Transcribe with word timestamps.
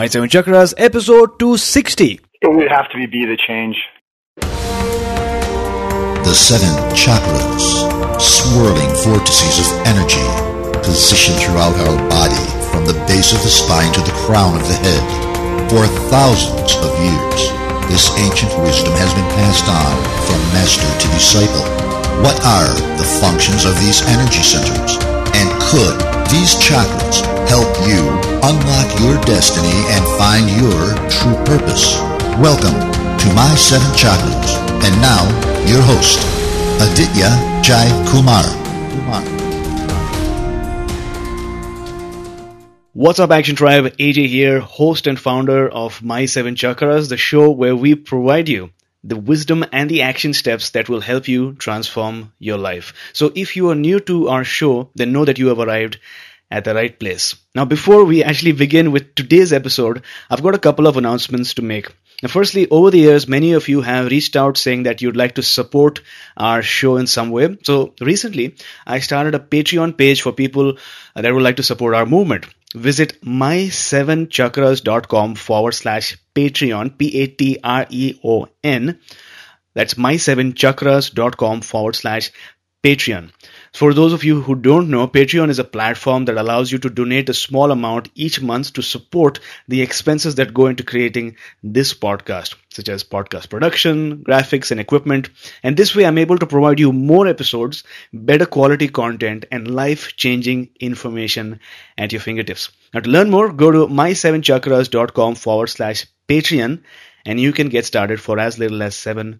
My 0.00 0.08
Seven 0.08 0.30
Chakras, 0.30 0.72
episode 0.78 1.36
260. 1.36 2.20
It 2.40 2.48
would 2.48 2.72
have 2.72 2.88
to 2.88 2.96
be 2.96 3.04
Be 3.04 3.28
the 3.28 3.36
Change. 3.36 3.76
The 6.24 6.32
seven 6.32 6.72
chakras, 6.96 7.84
swirling 8.16 8.88
vortices 9.04 9.60
of 9.60 9.68
energy, 9.84 10.24
positioned 10.80 11.36
throughout 11.44 11.76
our 11.84 12.00
body 12.08 12.40
from 12.72 12.88
the 12.88 12.96
base 13.04 13.36
of 13.36 13.44
the 13.44 13.52
spine 13.52 13.92
to 13.92 14.00
the 14.00 14.16
crown 14.24 14.56
of 14.56 14.64
the 14.64 14.80
head. 14.80 15.04
For 15.68 15.84
thousands 16.08 16.80
of 16.80 16.96
years, 16.96 17.52
this 17.92 18.08
ancient 18.24 18.56
wisdom 18.64 18.96
has 18.96 19.12
been 19.12 19.28
passed 19.36 19.68
on 19.68 20.00
from 20.24 20.40
master 20.56 20.88
to 20.88 21.06
disciple. 21.12 21.68
What 22.24 22.40
are 22.40 22.72
the 22.96 23.04
functions 23.20 23.68
of 23.68 23.76
these 23.76 24.00
energy 24.08 24.40
centers? 24.40 24.96
And 25.36 25.52
could 25.68 26.00
these 26.32 26.56
chakras 26.56 27.20
help 27.50 27.74
you 27.84 27.98
unlock 28.46 28.88
your 29.00 29.20
destiny 29.22 29.82
and 29.90 30.04
find 30.22 30.46
your 30.62 30.80
true 31.10 31.34
purpose? 31.44 31.98
Welcome 32.38 32.78
to 33.18 33.26
My 33.34 33.52
Seven 33.56 33.90
Chakras. 34.02 34.54
And 34.86 34.94
now, 35.02 35.24
your 35.66 35.82
host, 35.82 36.20
Aditya 36.80 37.30
Jai 37.60 37.86
Kumar. 38.08 38.44
Kumar. 38.92 39.22
What's 42.92 43.18
up, 43.18 43.32
Action 43.32 43.56
Tribe? 43.56 43.96
AJ 43.96 44.28
here, 44.28 44.60
host 44.60 45.08
and 45.08 45.18
founder 45.18 45.68
of 45.68 46.04
My 46.04 46.26
Seven 46.26 46.54
Chakras, 46.54 47.08
the 47.08 47.16
show 47.16 47.50
where 47.50 47.74
we 47.74 47.96
provide 47.96 48.48
you 48.48 48.70
the 49.02 49.16
wisdom 49.16 49.64
and 49.72 49.90
the 49.90 50.02
action 50.02 50.34
steps 50.34 50.70
that 50.70 50.88
will 50.88 51.00
help 51.00 51.26
you 51.26 51.54
transform 51.54 52.32
your 52.38 52.58
life. 52.58 52.92
So 53.12 53.32
if 53.34 53.56
you 53.56 53.70
are 53.70 53.74
new 53.74 53.98
to 54.00 54.28
our 54.28 54.44
show, 54.44 54.90
then 54.94 55.12
know 55.12 55.24
that 55.24 55.38
you 55.38 55.48
have 55.48 55.58
arrived 55.58 55.98
at 56.50 56.64
the 56.64 56.74
right 56.74 56.98
place. 56.98 57.36
Now, 57.54 57.64
before 57.64 58.04
we 58.04 58.24
actually 58.24 58.52
begin 58.52 58.92
with 58.92 59.14
today's 59.14 59.52
episode, 59.52 60.02
I've 60.28 60.42
got 60.42 60.54
a 60.54 60.58
couple 60.58 60.86
of 60.86 60.96
announcements 60.96 61.54
to 61.54 61.62
make. 61.62 61.88
Now, 62.22 62.28
firstly, 62.28 62.68
over 62.68 62.90
the 62.90 62.98
years, 62.98 63.28
many 63.28 63.52
of 63.52 63.68
you 63.68 63.80
have 63.80 64.10
reached 64.10 64.36
out 64.36 64.58
saying 64.58 64.82
that 64.82 65.00
you'd 65.00 65.16
like 65.16 65.36
to 65.36 65.42
support 65.42 66.02
our 66.36 66.62
show 66.62 66.96
in 66.96 67.06
some 67.06 67.30
way. 67.30 67.56
So 67.62 67.94
recently, 68.00 68.56
I 68.86 68.98
started 68.98 69.34
a 69.34 69.38
Patreon 69.38 69.96
page 69.96 70.20
for 70.22 70.32
people 70.32 70.76
that 71.14 71.32
would 71.32 71.42
like 71.42 71.56
to 71.56 71.62
support 71.62 71.94
our 71.94 72.06
movement. 72.06 72.46
Visit 72.74 73.20
my7chakras.com 73.22 75.34
forward 75.34 75.72
slash 75.72 76.18
Patreon, 76.34 76.98
P-A-T-R-E-O-N. 76.98 78.98
That's 79.74 79.94
my7chakras.com 79.94 81.60
forward 81.62 81.96
slash 81.96 82.30
Patreon. 82.84 83.30
For 83.72 83.94
those 83.94 84.12
of 84.12 84.24
you 84.24 84.42
who 84.42 84.56
don't 84.56 84.90
know, 84.90 85.06
Patreon 85.06 85.48
is 85.48 85.60
a 85.60 85.64
platform 85.64 86.24
that 86.24 86.36
allows 86.36 86.72
you 86.72 86.78
to 86.78 86.90
donate 86.90 87.28
a 87.28 87.34
small 87.34 87.70
amount 87.70 88.08
each 88.16 88.42
month 88.42 88.72
to 88.72 88.82
support 88.82 89.38
the 89.68 89.80
expenses 89.80 90.34
that 90.34 90.52
go 90.52 90.66
into 90.66 90.82
creating 90.82 91.36
this 91.62 91.94
podcast, 91.94 92.56
such 92.70 92.88
as 92.88 93.04
podcast 93.04 93.48
production, 93.48 94.24
graphics, 94.24 94.72
and 94.72 94.80
equipment. 94.80 95.30
And 95.62 95.76
this 95.76 95.94
way, 95.94 96.04
I'm 96.04 96.18
able 96.18 96.38
to 96.38 96.46
provide 96.46 96.80
you 96.80 96.92
more 96.92 97.28
episodes, 97.28 97.84
better 98.12 98.44
quality 98.44 98.88
content, 98.88 99.44
and 99.52 99.72
life 99.72 100.16
changing 100.16 100.70
information 100.80 101.60
at 101.96 102.12
your 102.12 102.20
fingertips. 102.20 102.70
Now, 102.92 103.00
to 103.00 103.08
learn 103.08 103.30
more, 103.30 103.52
go 103.52 103.70
to 103.70 103.86
my7chakras.com 103.86 105.36
forward 105.36 105.68
slash 105.68 106.06
Patreon 106.28 106.82
and 107.24 107.40
you 107.40 107.52
can 107.52 107.68
get 107.68 107.84
started 107.84 108.20
for 108.20 108.38
as 108.38 108.58
little 108.58 108.82
as 108.82 108.94
$7. 108.94 109.38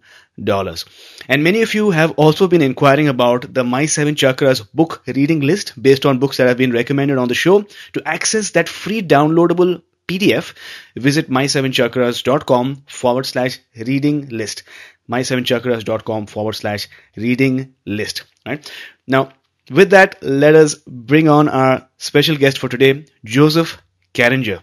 And 1.28 1.44
many 1.44 1.62
of 1.62 1.74
you 1.74 1.90
have 1.90 2.12
also 2.12 2.48
been 2.48 2.62
inquiring 2.62 3.08
about 3.08 3.52
the 3.52 3.64
My 3.64 3.86
7 3.86 4.14
Chakras 4.14 4.66
book 4.72 5.02
reading 5.06 5.40
list 5.40 5.80
based 5.80 6.06
on 6.06 6.18
books 6.18 6.36
that 6.36 6.48
have 6.48 6.58
been 6.58 6.72
recommended 6.72 7.18
on 7.18 7.28
the 7.28 7.34
show. 7.34 7.62
To 7.94 8.02
access 8.04 8.50
that 8.52 8.68
free 8.68 9.02
downloadable 9.02 9.82
PDF, 10.08 10.54
visit 10.96 11.30
my7chakras.com 11.30 12.84
forward 12.86 13.26
slash 13.26 13.58
reading 13.76 14.28
list. 14.28 14.64
my7chakras.com 15.08 16.26
forward 16.26 16.54
slash 16.54 16.88
reading 17.16 17.74
list. 17.84 18.24
Right? 18.46 18.72
Now, 19.06 19.32
with 19.70 19.90
that, 19.90 20.16
let 20.22 20.54
us 20.54 20.74
bring 20.86 21.28
on 21.28 21.48
our 21.48 21.88
special 21.96 22.36
guest 22.36 22.58
for 22.58 22.68
today, 22.68 23.06
Joseph 23.24 23.80
Carringer. 24.14 24.62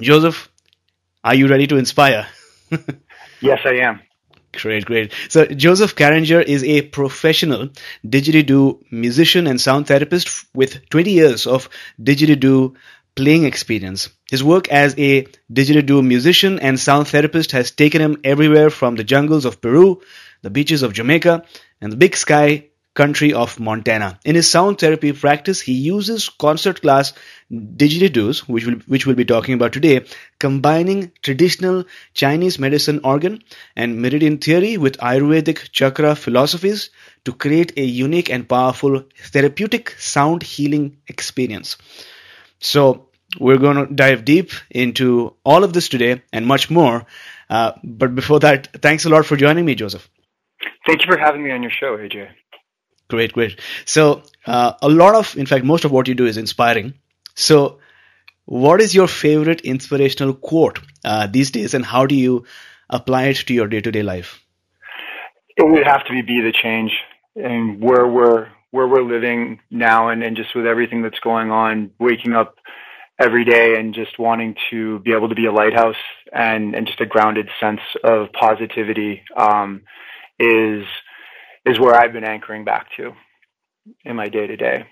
Joseph, 0.00 0.50
are 1.22 1.34
you 1.34 1.48
ready 1.48 1.66
to 1.66 1.76
inspire? 1.76 2.26
yes, 3.40 3.60
I 3.64 3.74
am. 3.74 4.00
Great, 4.52 4.84
great. 4.84 5.12
So 5.28 5.46
Joseph 5.46 5.94
Carringer 5.94 6.42
is 6.42 6.64
a 6.64 6.82
professional 6.82 7.68
didgeridoo 8.04 8.80
musician 8.90 9.46
and 9.46 9.60
sound 9.60 9.86
therapist 9.86 10.46
with 10.54 10.88
20 10.90 11.12
years 11.12 11.46
of 11.46 11.68
didgeridoo 12.02 12.74
playing 13.14 13.44
experience. 13.44 14.08
His 14.28 14.42
work 14.42 14.68
as 14.68 14.94
a 14.98 15.26
didgeridoo 15.52 16.04
musician 16.04 16.58
and 16.58 16.80
sound 16.80 17.08
therapist 17.08 17.52
has 17.52 17.70
taken 17.70 18.00
him 18.00 18.20
everywhere 18.24 18.70
from 18.70 18.96
the 18.96 19.04
jungles 19.04 19.44
of 19.44 19.60
Peru, 19.60 20.00
the 20.42 20.50
beaches 20.50 20.82
of 20.82 20.94
Jamaica, 20.94 21.44
and 21.80 21.92
the 21.92 21.96
big 21.96 22.16
sky 22.16 22.69
country 23.00 23.32
of 23.32 23.58
Montana. 23.58 24.08
In 24.24 24.34
his 24.34 24.50
sound 24.50 24.78
therapy 24.78 25.12
practice, 25.12 25.60
he 25.60 25.72
uses 25.72 26.28
concert 26.28 26.82
class 26.82 27.12
didgeridoos, 27.50 28.40
which 28.40 28.66
we'll, 28.66 28.80
which 28.94 29.06
we'll 29.06 29.16
be 29.16 29.24
talking 29.24 29.54
about 29.54 29.72
today, 29.72 30.04
combining 30.38 31.10
traditional 31.22 31.84
Chinese 32.14 32.58
medicine 32.58 33.00
organ 33.02 33.42
and 33.74 34.02
meridian 34.02 34.36
theory 34.38 34.76
with 34.76 34.98
Ayurvedic 34.98 35.70
chakra 35.72 36.14
philosophies 36.14 36.90
to 37.24 37.32
create 37.32 37.72
a 37.78 37.84
unique 37.84 38.30
and 38.30 38.48
powerful 38.48 39.02
therapeutic 39.32 39.94
sound 39.98 40.42
healing 40.42 40.96
experience. 41.08 41.76
So, 42.58 43.06
we're 43.38 43.58
going 43.58 43.76
to 43.76 43.94
dive 43.94 44.24
deep 44.24 44.50
into 44.70 45.34
all 45.44 45.64
of 45.64 45.72
this 45.72 45.88
today 45.88 46.22
and 46.32 46.46
much 46.46 46.68
more. 46.68 47.06
Uh, 47.48 47.72
but 47.82 48.14
before 48.14 48.40
that, 48.40 48.68
thanks 48.82 49.04
a 49.04 49.08
lot 49.08 49.24
for 49.24 49.36
joining 49.36 49.64
me, 49.64 49.74
Joseph. 49.74 50.08
Thank 50.86 51.06
you 51.06 51.12
for 51.12 51.18
having 51.18 51.42
me 51.42 51.52
on 51.52 51.62
your 51.62 51.70
show, 51.70 51.96
AJ. 51.96 52.28
Great, 53.10 53.32
great. 53.32 53.60
So, 53.84 54.22
uh, 54.46 54.74
a 54.80 54.88
lot 54.88 55.14
of, 55.14 55.36
in 55.36 55.46
fact, 55.46 55.64
most 55.64 55.84
of 55.84 55.90
what 55.90 56.08
you 56.08 56.14
do 56.14 56.26
is 56.26 56.36
inspiring. 56.36 56.94
So, 57.34 57.80
what 58.46 58.80
is 58.80 58.94
your 58.94 59.08
favorite 59.08 59.62
inspirational 59.62 60.34
quote 60.34 60.78
uh, 61.04 61.26
these 61.26 61.50
days, 61.50 61.74
and 61.74 61.84
how 61.84 62.06
do 62.06 62.14
you 62.14 62.46
apply 62.88 63.24
it 63.24 63.36
to 63.48 63.54
your 63.54 63.66
day-to-day 63.66 64.02
life? 64.02 64.40
It 65.56 65.68
would 65.68 65.86
have 65.86 66.04
to 66.06 66.12
be 66.12 66.22
be 66.22 66.40
the 66.40 66.52
change, 66.52 66.92
and 67.36 67.80
where 67.80 68.06
we're 68.06 68.48
where 68.70 68.86
we're 68.86 69.02
living 69.02 69.58
now, 69.70 70.08
and, 70.08 70.22
and 70.22 70.36
just 70.36 70.54
with 70.54 70.66
everything 70.66 71.02
that's 71.02 71.18
going 71.18 71.50
on, 71.50 71.90
waking 71.98 72.32
up 72.32 72.54
every 73.20 73.44
day 73.44 73.76
and 73.76 73.92
just 73.92 74.18
wanting 74.20 74.54
to 74.70 75.00
be 75.00 75.12
able 75.12 75.28
to 75.28 75.34
be 75.34 75.46
a 75.46 75.52
lighthouse 75.52 76.02
and 76.32 76.74
and 76.76 76.86
just 76.86 77.00
a 77.00 77.06
grounded 77.06 77.48
sense 77.58 77.80
of 78.04 78.32
positivity 78.32 79.22
um, 79.36 79.82
is 80.38 80.84
is 81.64 81.78
where 81.78 81.94
I've 81.94 82.12
been 82.12 82.24
anchoring 82.24 82.64
back 82.64 82.88
to 82.96 83.12
in 84.04 84.16
my 84.16 84.28
day 84.28 84.46
to 84.46 84.56
day. 84.56 84.86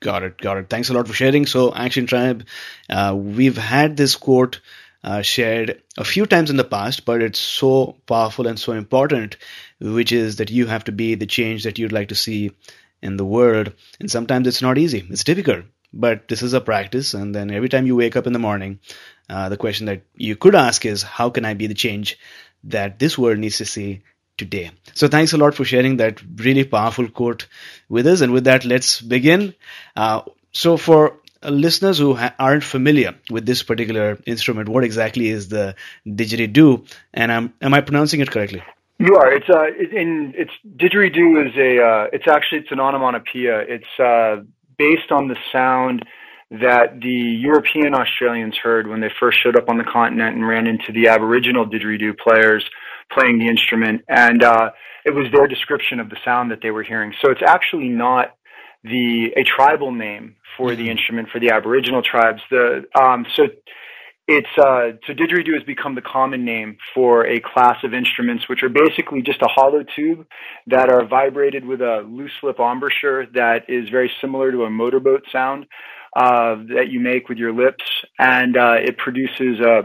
Got 0.00 0.22
it, 0.22 0.38
got 0.38 0.58
it. 0.58 0.68
Thanks 0.68 0.90
a 0.90 0.92
lot 0.92 1.08
for 1.08 1.14
sharing. 1.14 1.46
So, 1.46 1.74
Action 1.74 2.06
Tribe, 2.06 2.46
uh, 2.90 3.14
we've 3.16 3.56
had 3.56 3.96
this 3.96 4.16
quote 4.16 4.60
uh, 5.02 5.22
shared 5.22 5.82
a 5.96 6.04
few 6.04 6.26
times 6.26 6.50
in 6.50 6.56
the 6.56 6.64
past, 6.64 7.04
but 7.04 7.22
it's 7.22 7.38
so 7.38 7.96
powerful 8.06 8.46
and 8.46 8.58
so 8.58 8.72
important, 8.72 9.36
which 9.80 10.12
is 10.12 10.36
that 10.36 10.50
you 10.50 10.66
have 10.66 10.84
to 10.84 10.92
be 10.92 11.14
the 11.14 11.26
change 11.26 11.64
that 11.64 11.78
you'd 11.78 11.92
like 11.92 12.08
to 12.08 12.14
see 12.14 12.52
in 13.02 13.16
the 13.16 13.24
world. 13.24 13.72
And 14.00 14.10
sometimes 14.10 14.46
it's 14.46 14.62
not 14.62 14.78
easy, 14.78 15.06
it's 15.08 15.24
difficult, 15.24 15.64
but 15.92 16.28
this 16.28 16.42
is 16.42 16.52
a 16.52 16.60
practice. 16.60 17.14
And 17.14 17.34
then 17.34 17.50
every 17.50 17.68
time 17.68 17.86
you 17.86 17.96
wake 17.96 18.16
up 18.16 18.26
in 18.26 18.32
the 18.32 18.38
morning, 18.38 18.80
uh, 19.28 19.48
the 19.48 19.56
question 19.56 19.86
that 19.86 20.02
you 20.16 20.36
could 20.36 20.54
ask 20.54 20.84
is, 20.84 21.02
How 21.02 21.30
can 21.30 21.44
I 21.44 21.54
be 21.54 21.66
the 21.66 21.74
change 21.74 22.18
that 22.64 22.98
this 22.98 23.16
world 23.16 23.38
needs 23.38 23.58
to 23.58 23.64
see 23.64 24.02
today. 24.36 24.70
So 24.94 25.08
thanks 25.08 25.32
a 25.32 25.38
lot 25.38 25.54
for 25.54 25.64
sharing 25.64 25.98
that 25.98 26.20
really 26.36 26.64
powerful 26.64 27.08
quote 27.08 27.46
with 27.88 28.06
us. 28.06 28.20
And 28.20 28.32
with 28.32 28.44
that, 28.44 28.64
let's 28.64 29.00
begin. 29.00 29.54
Uh, 29.96 30.22
so 30.52 30.76
for 30.76 31.18
listeners 31.42 31.98
who 31.98 32.14
ha- 32.14 32.34
aren't 32.38 32.64
familiar 32.64 33.14
with 33.30 33.46
this 33.46 33.62
particular 33.62 34.18
instrument, 34.26 34.68
what 34.68 34.84
exactly 34.84 35.28
is 35.28 35.48
the 35.48 35.74
didgeridoo? 36.06 36.88
And 37.12 37.32
I'm, 37.32 37.54
am 37.60 37.74
I 37.74 37.80
pronouncing 37.80 38.20
it 38.20 38.30
correctly? 38.30 38.62
You 38.98 39.16
are. 39.16 39.32
It's 39.32 39.50
uh, 39.50 39.66
in 39.66 40.34
it's 40.36 40.52
didgeridoo 40.76 41.48
is 41.48 41.56
a 41.56 41.84
uh, 41.84 42.06
it's 42.12 42.28
actually 42.28 42.60
it's 42.60 42.70
an 42.70 42.78
onomatopoeia. 42.78 43.64
It's 43.68 43.98
uh, 43.98 44.44
based 44.78 45.10
on 45.10 45.26
the 45.26 45.36
sound 45.50 46.04
that 46.52 47.00
the 47.00 47.08
European 47.08 47.94
Australians 47.94 48.56
heard 48.56 48.86
when 48.86 49.00
they 49.00 49.10
first 49.18 49.38
showed 49.42 49.56
up 49.56 49.68
on 49.68 49.78
the 49.78 49.84
continent 49.84 50.36
and 50.36 50.46
ran 50.46 50.68
into 50.68 50.92
the 50.92 51.08
Aboriginal 51.08 51.66
didgeridoo 51.66 52.16
players 52.16 52.64
playing 53.12 53.38
the 53.38 53.48
instrument, 53.48 54.02
and 54.08 54.42
uh, 54.42 54.70
it 55.04 55.14
was 55.14 55.26
their 55.32 55.46
description 55.46 56.00
of 56.00 56.10
the 56.10 56.16
sound 56.24 56.50
that 56.50 56.60
they 56.62 56.70
were 56.70 56.82
hearing. 56.82 57.12
So 57.20 57.30
it's 57.30 57.42
actually 57.46 57.88
not 57.88 58.34
the 58.82 59.32
a 59.36 59.44
tribal 59.44 59.92
name 59.92 60.36
for 60.56 60.70
the 60.70 60.82
mm-hmm. 60.82 60.90
instrument 60.90 61.28
for 61.30 61.40
the 61.40 61.50
Aboriginal 61.50 62.02
tribes. 62.02 62.42
The 62.50 62.84
um, 62.98 63.26
so 63.34 63.48
it's 64.26 64.48
uh, 64.58 64.96
so 65.06 65.12
didgeridoo 65.12 65.54
has 65.54 65.62
become 65.64 65.94
the 65.94 66.02
common 66.02 66.44
name 66.44 66.76
for 66.94 67.26
a 67.26 67.40
class 67.40 67.78
of 67.84 67.92
instruments, 67.94 68.48
which 68.48 68.62
are 68.62 68.68
basically 68.68 69.22
just 69.22 69.42
a 69.42 69.48
hollow 69.48 69.84
tube 69.96 70.26
that 70.66 70.88
are 70.88 71.04
vibrated 71.06 71.64
with 71.64 71.80
a 71.80 72.06
loose 72.08 72.32
lip 72.42 72.58
embouchure 72.58 73.26
that 73.34 73.68
is 73.68 73.88
very 73.90 74.10
similar 74.20 74.50
to 74.50 74.64
a 74.64 74.70
motorboat 74.70 75.24
sound. 75.30 75.66
uh, 76.16 76.56
that 76.74 76.88
you 76.90 77.00
make 77.00 77.28
with 77.28 77.38
your 77.38 77.52
lips, 77.52 77.84
and 78.18 78.56
uh, 78.56 78.76
it 78.78 78.96
produces 78.98 79.58
a, 79.60 79.82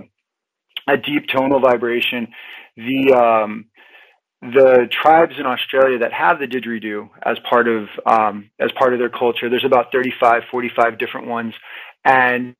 a 0.88 0.98
deep 0.98 1.27
tonal 1.27 1.60
vibration. 1.60 2.27
The 2.80 3.14
um, 3.14 3.66
the 4.42 4.88
tribes 4.90 5.34
in 5.38 5.46
Australia 5.46 6.00
that 6.00 6.14
have 6.14 6.40
the 6.40 6.48
didgeridoo 6.48 7.10
as 7.24 7.38
part 7.50 7.68
of 7.68 7.90
um, 8.06 8.50
as 8.60 8.72
part 8.72 8.94
of 8.94 9.00
their 9.00 9.10
culture, 9.10 9.50
there's 9.50 9.66
about 9.66 9.92
35, 9.92 10.44
45 10.50 10.98
different 10.98 11.28
ones, 11.28 11.54
and 12.06 12.56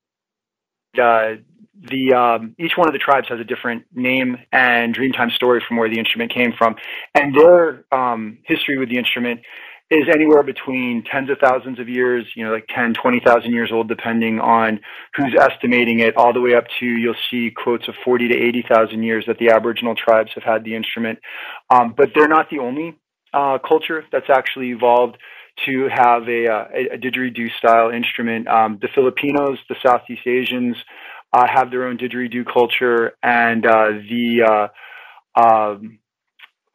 uh, 1.02 1.36
the 1.82 2.14
um, 2.14 2.56
each 2.60 2.74
one 2.76 2.88
of 2.90 2.94
the 2.94 3.00
tribes 3.00 3.30
has 3.30 3.40
a 3.40 3.46
different 3.46 3.86
name 3.94 4.38
and 4.52 4.94
Dreamtime 4.94 5.32
story 5.32 5.64
from 5.66 5.78
where 5.78 5.90
the 5.90 6.00
instrument 6.00 6.34
came 6.34 6.52
from, 6.58 6.76
and 7.16 7.34
their 7.34 7.86
um, 7.94 8.40
history 8.44 8.78
with 8.78 8.90
the 8.90 8.98
instrument 8.98 9.40
is 9.92 10.08
anywhere 10.14 10.44
between 10.44 11.04
tens 11.04 11.30
of 11.32 11.38
thousands 11.40 11.80
of 11.80 11.90
years, 11.90 12.26
you 12.36 12.46
know, 12.46 12.52
like 12.52 12.68
10, 12.74 12.94
20,000 12.94 13.52
years 13.52 13.72
old, 13.72 13.88
depending 13.88 14.40
on 14.40 14.80
who's 15.16 15.36
estimating 15.40 16.00
it, 16.00 16.16
all 16.16 16.32
the 16.32 16.42
way 16.42 16.54
up 16.54 16.66
to, 16.80 16.86
you'll 16.86 17.16
see 17.32 17.52
quotes 17.52 17.88
of 17.88 17.96
40 18.06 18.28
to 18.28 18.36
80,000 18.36 19.02
years 19.02 19.26
that 19.26 19.40
the 19.40 19.50
Aboriginal 19.50 19.96
tribes 19.96 20.32
have 20.36 20.44
had 20.44 20.64
the 20.64 20.76
instrument. 20.76 21.20
Um, 21.72 21.96
but 21.98 22.12
they're 22.14 22.28
not 22.28 22.52
the 22.52 22.60
only 22.60 23.00
uh, 23.34 23.58
culture 23.68 24.06
that's 24.12 24.30
actually 24.30 24.70
evolved 24.70 25.18
to 25.66 25.90
have 25.92 26.28
a, 26.30 26.48
uh, 26.48 26.66
a, 26.74 26.96
a 26.96 26.98
didgeridoo 26.98 27.50
style 27.58 27.90
instrument. 27.90 28.48
Um, 28.48 28.78
the 28.82 28.90
Filipinos, 28.94 29.58
the 29.68 29.76
Southeast 29.84 30.26
Asians, 30.26 30.78
uh, 31.34 31.48
have 31.48 31.72
their 31.72 31.88
own 31.88 31.98
didgeridoo 31.98 32.46
culture, 32.52 33.14
and 33.22 33.66
uh, 33.66 33.90
the 34.10 34.70
uh, 35.36 35.40
um, 35.40 35.99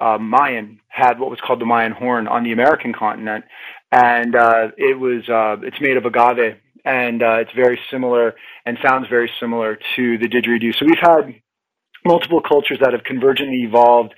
uh, 0.05 0.19
Mayan 0.19 0.81
had 0.89 1.19
what 1.19 1.31
was 1.31 1.41
called 1.41 1.61
the 1.61 1.65
Mayan 1.65 1.93
horn 1.93 2.29
on 2.29 2.45
the 2.45 2.53
American 2.53 2.93
continent, 2.93 3.45
and 3.91 4.37
uh, 4.37 4.69
it 4.77 4.99
was 4.99 5.27
uh, 5.31 5.57
it's 5.67 5.81
made 5.81 5.97
of 5.97 6.05
agave, 6.05 6.57
and 6.85 7.23
uh, 7.23 7.39
it's 7.41 7.53
very 7.53 7.81
similar 7.91 8.35
and 8.67 8.77
sounds 8.83 9.09
very 9.09 9.31
similar 9.41 9.79
to 9.97 10.19
the 10.19 10.29
didgeridoo. 10.29 10.75
So 10.75 10.85
we've 10.85 10.99
had 11.01 11.41
multiple 12.05 12.43
cultures 12.43 12.79
that 12.81 12.93
have 12.93 13.03
convergently 13.03 13.65
evolved 13.65 14.15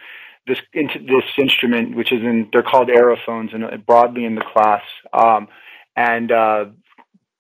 this 0.49 0.59
into 0.73 0.99
this 0.99 1.25
instrument, 1.39 1.97
which 1.97 2.11
is 2.11 2.21
in 2.21 2.49
they're 2.53 2.65
called 2.65 2.91
aerophones, 2.91 3.51
and 3.55 3.65
uh, 3.65 3.77
broadly 3.77 4.25
in 4.25 4.35
the 4.35 4.43
class, 4.53 4.83
um, 5.13 5.47
and 5.95 6.33
uh, 6.33 6.65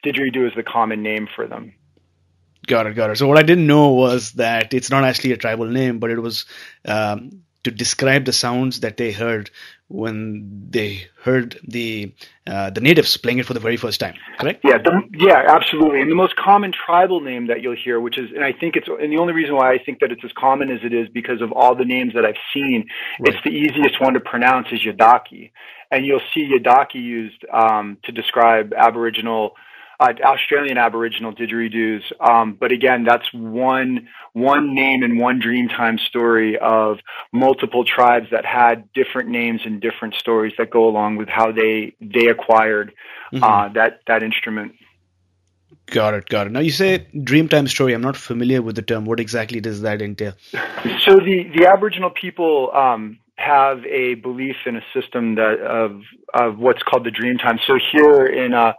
didgeridoo 0.05 0.47
is 0.47 0.53
the 0.55 0.63
common 0.63 1.03
name 1.03 1.27
for 1.35 1.49
them. 1.49 1.75
Got 2.69 2.87
it, 2.87 2.95
got 2.95 3.11
it. 3.11 3.19
So 3.19 3.27
what 3.27 3.39
I 3.39 3.43
didn't 3.43 3.67
know 3.67 3.91
was 3.91 4.33
that 4.33 4.73
it's 4.75 4.91
not 4.91 5.05
actually 5.05 5.33
a 5.33 5.37
tribal 5.37 5.67
name, 5.67 5.99
but 6.01 6.11
it 6.11 6.19
was 6.19 6.47
um, 6.85 7.43
to 7.67 7.73
describe 7.73 8.25
the 8.25 8.33
sounds 8.33 8.81
that 8.81 8.97
they 8.97 9.11
heard 9.11 9.51
when 9.89 10.69
they 10.71 11.07
heard 11.25 11.59
the 11.67 12.13
uh, 12.47 12.71
the 12.71 12.81
natives 12.81 13.17
playing 13.17 13.39
it 13.39 13.47
for 13.47 13.55
the 13.55 13.61
very 13.61 13.77
first 13.77 13.99
time. 13.99 14.15
Correct? 14.39 14.61
Yeah, 14.65 14.79
the, 14.79 15.03
yeah, 15.15 15.43
absolutely. 15.49 16.01
And 16.01 16.09
the 16.09 16.15
most 16.15 16.37
common 16.37 16.73
tribal 16.73 17.21
name 17.21 17.49
that 17.49 17.63
you'll 17.63 17.75
hear, 17.77 18.01
which 18.01 18.19
is, 18.19 18.31
and 18.31 18.45
I 18.45 18.53
think 18.53 18.77
it's, 18.77 18.87
and 18.87 19.13
the 19.13 19.19
only 19.19 19.33
reason 19.33 19.57
why 19.57 19.73
I 19.73 19.79
think 19.79 19.99
that 19.99 20.13
it's 20.13 20.25
as 20.25 20.31
common 20.33 20.71
as 20.71 20.81
it 20.85 20.93
is 20.95 21.09
because 21.09 21.41
of 21.41 21.51
all 21.53 21.75
the 21.75 21.85
names 21.85 22.15
that 22.15 22.25
I've 22.25 22.43
seen, 22.55 22.87
right. 23.19 23.35
it's 23.35 23.43
the 23.43 23.51
easiest 23.51 24.01
one 24.01 24.15
to 24.15 24.21
pronounce 24.21 24.69
is 24.71 24.81
Yidaki, 24.85 25.51
and 25.91 26.07
you'll 26.07 26.27
see 26.33 26.49
Yidaki 26.53 27.03
used 27.03 27.45
um, 27.53 27.99
to 28.05 28.13
describe 28.13 28.73
Aboriginal 28.75 29.57
uh, 29.99 30.13
Australian 30.25 30.79
Aboriginal 30.79 31.33
didgeridoos. 31.33 32.03
Um, 32.21 32.57
but 32.59 32.73
again, 32.73 33.05
that's 33.05 33.33
one 33.33 34.09
one 34.33 34.75
name 34.75 35.03
and 35.03 35.19
one 35.19 35.41
Dreamtime 35.41 35.99
story 35.99 36.59
of 36.59 36.99
multiple 37.33 37.85
tribes 37.85 38.29
that 38.31 38.45
had 38.45 38.93
different 38.93 39.31
names 39.31 39.63
and 39.65 39.81
different 39.81 40.15
stories 40.15 40.53
that 40.59 40.71
go 40.71 40.89
along 40.89 41.17
with 41.17 41.29
how 41.29 41.53
they 41.53 41.95
they 42.01 42.27
acquired 42.27 42.93
mm-hmm. 43.33 43.43
uh, 43.43 43.69
that 43.71 44.01
that 44.07 44.23
instrument. 44.23 44.73
Got 45.87 46.15
it, 46.15 46.29
got 46.29 46.49
it. 46.49 46.51
Now 46.51 46.61
you 46.61 46.73
say 46.73 47.07
Dreamtime 47.15 47.69
story. 47.69 47.93
I'm 47.93 48.03
not 48.03 48.17
familiar 48.17 48.61
with 48.61 48.77
the 48.77 48.83
term. 48.83 49.05
What 49.05 49.21
exactly 49.21 49.61
does 49.61 49.83
that 49.83 50.03
entail? 50.03 50.35
So 51.01 51.17
the 51.17 51.51
the 51.57 51.67
Aboriginal 51.67 52.11
people. 52.11 52.71
Um, 52.75 53.19
have 53.39 53.85
a 53.85 54.15
belief 54.15 54.57
in 54.65 54.77
a 54.77 54.85
system 54.95 55.35
that 55.35 55.61
of 55.61 56.01
of 56.33 56.59
what's 56.59 56.83
called 56.83 57.05
the 57.05 57.11
Dreamtime. 57.11 57.59
So 57.67 57.79
here 57.93 58.25
in 58.25 58.55
uh, 58.55 58.73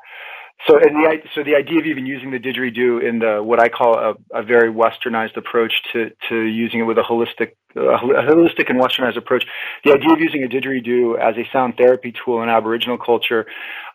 so, 0.66 0.76
and 0.76 0.96
the 0.96 1.22
so 1.36 1.44
the 1.44 1.56
idea 1.56 1.80
of 1.80 1.86
even 1.86 2.08
using 2.08 2.32
the 2.32 2.40
didgeridoo 2.40 3.08
in 3.08 3.20
the 3.20 3.44
what 3.44 3.60
I 3.60 3.70
call 3.70 3.96
a, 3.96 4.16
a 4.34 4.42
very 4.42 4.72
westernized 4.72 5.38
approach 5.38 5.84
to 5.94 6.12
to 6.30 6.36
using 6.36 6.80
it 6.80 6.84
with 6.84 6.98
a 6.98 7.04
holistic 7.04 7.52
a 7.76 7.80
holistic 7.80 8.70
and 8.70 8.80
westernized 8.80 9.18
approach, 9.18 9.46
the 9.86 9.92
idea 9.94 10.12
of 10.12 10.20
using 10.20 10.44
a 10.44 10.48
didgeridoo 10.48 11.20
as 11.20 11.38
a 11.38 11.48
sound 11.52 11.78
therapy 11.78 12.12
tool 12.12 12.42
in 12.42 12.50
Aboriginal 12.50 12.98
culture 12.98 13.46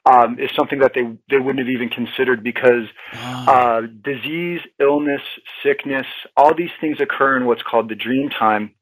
um, 0.06 0.38
is 0.38 0.50
something 0.54 0.78
that 0.78 0.92
they 0.94 1.02
they 1.28 1.38
wouldn't 1.38 1.58
have 1.58 1.68
even 1.68 1.88
considered 1.88 2.44
because 2.44 2.86
uh, 3.12 3.82
disease, 4.04 4.60
illness, 4.78 5.22
sickness, 5.64 6.06
all 6.36 6.54
these 6.54 6.70
things 6.80 7.00
occur 7.00 7.36
in 7.36 7.44
what's 7.44 7.62
called 7.62 7.88
the 7.88 7.96
dream 7.96 8.30
time 8.30 8.72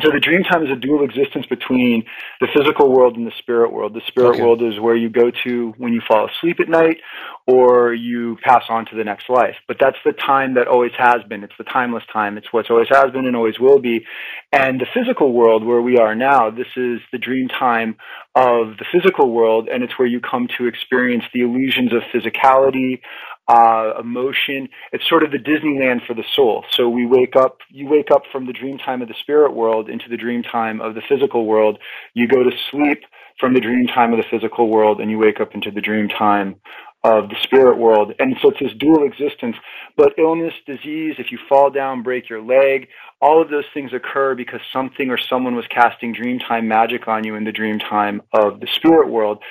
so 0.00 0.10
the 0.10 0.20
dream 0.20 0.42
time 0.42 0.64
is 0.64 0.70
a 0.70 0.76
dual 0.76 1.04
existence 1.04 1.44
between 1.44 2.04
the 2.40 2.48
physical 2.56 2.90
world 2.90 3.16
and 3.16 3.26
the 3.26 3.32
spirit 3.36 3.72
world. 3.72 3.92
The 3.92 4.00
spirit 4.06 4.36
okay. 4.36 4.42
world 4.42 4.62
is 4.62 4.80
where 4.80 4.96
you 4.96 5.10
go 5.10 5.30
to 5.44 5.74
when 5.76 5.92
you 5.92 6.00
fall 6.00 6.26
asleep 6.26 6.60
at 6.60 6.68
night 6.70 7.02
or 7.46 7.92
you 7.92 8.38
pass 8.42 8.64
on 8.70 8.86
to 8.86 8.96
the 8.96 9.04
next 9.04 9.28
life. 9.28 9.56
But 9.68 9.76
that's 9.78 9.98
the 10.02 10.12
time 10.12 10.54
that 10.54 10.66
always 10.66 10.92
has 10.96 11.22
been. 11.28 11.44
It's 11.44 11.52
the 11.58 11.64
timeless 11.64 12.04
time. 12.10 12.38
It's 12.38 12.50
what's 12.52 12.70
always 12.70 12.88
has 12.88 13.10
been 13.10 13.26
and 13.26 13.36
always 13.36 13.60
will 13.60 13.80
be. 13.80 14.06
And 14.50 14.80
the 14.80 14.86
physical 14.94 15.34
world 15.34 15.62
where 15.62 15.82
we 15.82 15.98
are 15.98 16.14
now, 16.14 16.48
this 16.48 16.68
is 16.74 17.00
the 17.12 17.18
dream 17.18 17.48
time 17.48 17.96
of 18.34 18.78
the 18.78 18.86
physical 18.90 19.30
world 19.30 19.68
and 19.68 19.82
it's 19.82 19.98
where 19.98 20.08
you 20.08 20.20
come 20.20 20.48
to 20.56 20.66
experience 20.66 21.24
the 21.34 21.40
illusions 21.40 21.92
of 21.92 22.00
physicality, 22.14 23.00
uh, 23.48 23.94
emotion. 23.98 24.68
It's 24.92 25.08
sort 25.08 25.24
of 25.24 25.30
the 25.30 25.38
Disneyland 25.38 26.06
for 26.06 26.14
the 26.14 26.24
soul. 26.34 26.64
So 26.70 26.88
we 26.88 27.06
wake 27.06 27.36
up, 27.36 27.58
you 27.70 27.88
wake 27.88 28.10
up 28.10 28.22
from 28.30 28.46
the 28.46 28.52
dream 28.52 28.78
time 28.78 29.02
of 29.02 29.08
the 29.08 29.14
spirit 29.20 29.52
world 29.54 29.88
into 29.88 30.08
the 30.08 30.16
dream 30.16 30.42
time 30.42 30.80
of 30.80 30.94
the 30.94 31.02
physical 31.08 31.46
world. 31.46 31.78
You 32.14 32.28
go 32.28 32.42
to 32.42 32.50
sleep 32.70 33.02
from 33.38 33.54
the 33.54 33.60
dream 33.60 33.86
time 33.86 34.12
of 34.12 34.18
the 34.18 34.26
physical 34.30 34.68
world 34.68 35.00
and 35.00 35.10
you 35.10 35.18
wake 35.18 35.40
up 35.40 35.54
into 35.54 35.70
the 35.70 35.80
dream 35.80 36.08
time 36.08 36.56
of 37.04 37.28
the 37.28 37.36
spirit 37.42 37.78
world. 37.78 38.12
And 38.18 38.36
so 38.40 38.50
it's 38.50 38.60
this 38.60 38.72
dual 38.78 39.04
existence. 39.04 39.56
But 39.96 40.12
illness, 40.18 40.54
disease, 40.66 41.16
if 41.18 41.32
you 41.32 41.38
fall 41.48 41.70
down, 41.70 42.02
break 42.02 42.28
your 42.28 42.40
leg, 42.40 42.88
all 43.20 43.42
of 43.42 43.50
those 43.50 43.64
things 43.74 43.92
occur 43.92 44.34
because 44.34 44.60
something 44.72 45.10
or 45.10 45.18
someone 45.18 45.56
was 45.56 45.66
casting 45.68 46.14
dreamtime 46.14 46.66
magic 46.66 47.08
on 47.08 47.24
you 47.24 47.34
in 47.34 47.44
the 47.44 47.52
dream 47.52 47.80
time 47.80 48.22
of 48.32 48.60
the 48.60 48.68
spirit 48.76 49.08
world. 49.08 49.42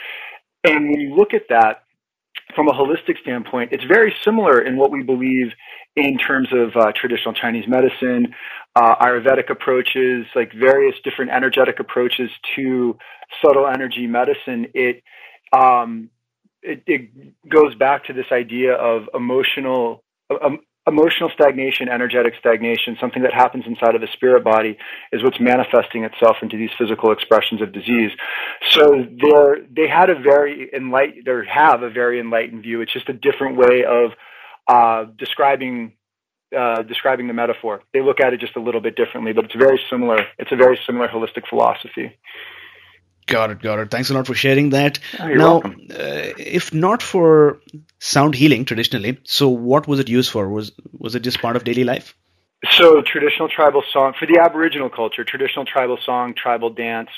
And 0.64 0.90
when 0.90 1.02
you 1.02 1.16
look 1.16 1.34
at 1.34 1.50
that, 1.50 1.84
from 2.56 2.68
a 2.68 2.72
holistic 2.72 3.20
standpoint, 3.22 3.72
it's 3.72 3.84
very 3.84 4.14
similar 4.24 4.62
in 4.62 4.78
what 4.78 4.92
we 4.92 5.04
believe 5.04 5.52
in 5.96 6.18
terms 6.18 6.50
of 6.52 6.76
uh, 6.76 6.92
traditional 6.96 7.34
Chinese 7.34 7.68
medicine, 7.68 8.34
uh, 8.76 8.96
Ayurvedic 8.96 9.50
approaches, 9.50 10.26
like 10.36 10.54
various 10.54 10.96
different 11.04 11.32
energetic 11.32 11.80
approaches 11.80 12.30
to 12.56 12.98
subtle 13.44 13.68
energy 13.68 14.08
medicine. 14.08 14.68
It, 14.74 15.04
um, 15.52 16.10
it, 16.62 16.84
it 16.86 17.50
goes 17.50 17.76
back 17.76 18.06
to 18.06 18.14
this 18.14 18.28
idea 18.32 18.74
of 18.74 19.10
emotional 19.14 20.04
um, 20.42 20.60
emotional 20.88 21.30
stagnation, 21.34 21.90
energetic 21.90 22.34
stagnation, 22.40 22.98
something 23.00 23.22
that 23.24 23.34
happens 23.34 23.66
inside 23.68 23.96
of 23.96 24.02
the 24.02 24.08
spirit 24.14 24.44
body 24.44 24.78
is 25.12 25.24
what's 25.24 25.40
manifesting 25.40 26.04
itself 26.04 26.38
into 26.42 26.58
these 26.58 26.72
physical 26.78 27.12
expressions 27.12 27.62
of 27.62 27.72
disease. 27.72 28.12
So 28.70 29.06
they're, 29.22 29.58
they 29.76 29.88
had 29.88 30.10
a 30.10 30.20
very 30.20 30.70
enlightened, 30.74 31.28
or 31.28 31.44
have 31.44 31.84
a 31.84 31.90
very 31.90 32.20
enlightened 32.20 32.64
view. 32.64 32.82
It's 32.82 32.94
just 32.94 33.10
a 33.10 33.14
different 33.14 33.58
way 33.58 33.84
of 33.86 34.12
uh, 34.68 35.12
describing 35.18 35.94
uh, 36.58 36.82
describing 36.84 37.28
the 37.28 37.34
metaphor. 37.34 37.82
They 37.94 38.02
look 38.02 38.20
at 38.20 38.34
it 38.34 38.42
just 38.42 38.58
a 38.58 38.60
little 38.60 38.82
bit 38.82 38.98
differently, 38.98 39.32
but 39.32 39.46
it's 39.46 39.56
very 39.56 39.80
similar. 39.90 40.26
It's 40.38 40.52
a 40.52 40.58
very 40.58 40.78
similar 40.86 41.08
holistic 41.08 41.48
philosophy. 41.50 42.18
Got 43.28 43.52
it, 43.52 43.62
got 43.62 43.80
it. 43.80 43.92
Thanks 43.92 44.10
a 44.10 44.14
lot 44.14 44.28
for 44.28 44.34
sharing 44.34 44.72
that. 44.72 45.00
Oh, 45.20 45.28
now, 45.28 45.58
uh, 45.60 46.34
if 46.38 46.74
not 46.74 47.02
for 47.02 47.62
sound 48.00 48.36
healing 48.36 48.66
traditionally, 48.66 49.20
so 49.24 49.48
what 49.48 49.88
was 49.88 50.00
it 50.00 50.10
used 50.10 50.32
for? 50.32 50.50
Was 50.50 50.72
was 50.98 51.16
it 51.16 51.22
just 51.22 51.42
part 51.42 51.56
of 51.56 51.64
daily 51.64 51.84
life? 51.84 52.16
So 52.70 53.02
traditional 53.02 53.50
tribal 53.50 53.84
song 53.92 54.14
for 54.20 54.28
the 54.28 54.40
Aboriginal 54.40 54.90
culture, 54.90 55.24
traditional 55.24 55.66
tribal 55.66 55.98
song, 56.04 56.36
tribal 56.36 56.70
dance, 56.70 57.10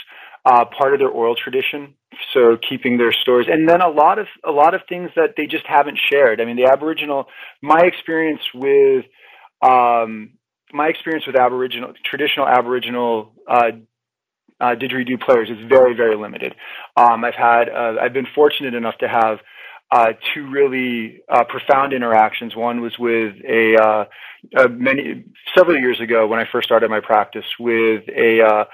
uh, 0.46 0.66
part 0.66 0.94
of 0.94 1.00
their 1.00 1.10
oral 1.10 1.36
tradition. 1.36 1.96
So 2.34 2.58
keeping 2.58 2.98
their 2.98 3.12
stories, 3.12 3.48
and 3.50 3.68
then 3.68 3.82
a 3.82 3.90
lot 3.90 4.20
of 4.20 4.28
a 4.46 4.52
lot 4.52 4.76
of 4.76 4.82
things 4.88 5.10
that 5.16 5.32
they 5.36 5.48
just 5.48 5.66
haven't 5.66 5.98
shared. 5.98 6.40
I 6.40 6.46
mean, 6.46 6.58
the 6.58 6.66
Aboriginal. 6.66 7.28
My 7.62 7.82
experience 7.82 8.42
with 8.54 9.06
um, 9.62 10.32
my 10.72 10.88
experience 10.88 11.26
with 11.26 11.36
Aboriginal 11.36 11.94
traditional 12.06 12.48
Aboriginal 12.48 13.34
uh, 13.48 13.72
uh, 14.64 14.76
didgeridoo 14.76 15.20
players 15.20 15.50
is 15.50 15.58
very, 15.68 15.94
very 15.94 16.16
limited. 16.16 16.56
Um, 16.96 17.26
I've 17.26 17.36
had, 17.36 17.70
uh, 17.70 17.96
I've 18.02 18.14
been 18.14 18.28
fortunate 18.34 18.74
enough 18.74 18.98
to 19.00 19.08
have 19.08 19.40
uh, 19.92 20.14
two 20.34 20.50
really 20.50 21.22
uh, 21.30 21.44
profound 21.44 21.94
interactions. 21.94 22.56
One 22.56 22.82
was 22.82 22.98
with 22.98 23.36
a, 23.48 23.76
uh, 23.76 24.06
a, 24.62 24.70
many 24.70 25.26
several 25.56 25.78
years 25.78 26.00
ago 26.00 26.26
when 26.28 26.40
I 26.40 26.46
first 26.52 26.66
started 26.68 26.90
my 26.90 27.02
practice 27.02 27.46
with 27.60 28.04
a 28.10 28.42
uh, 28.42 28.66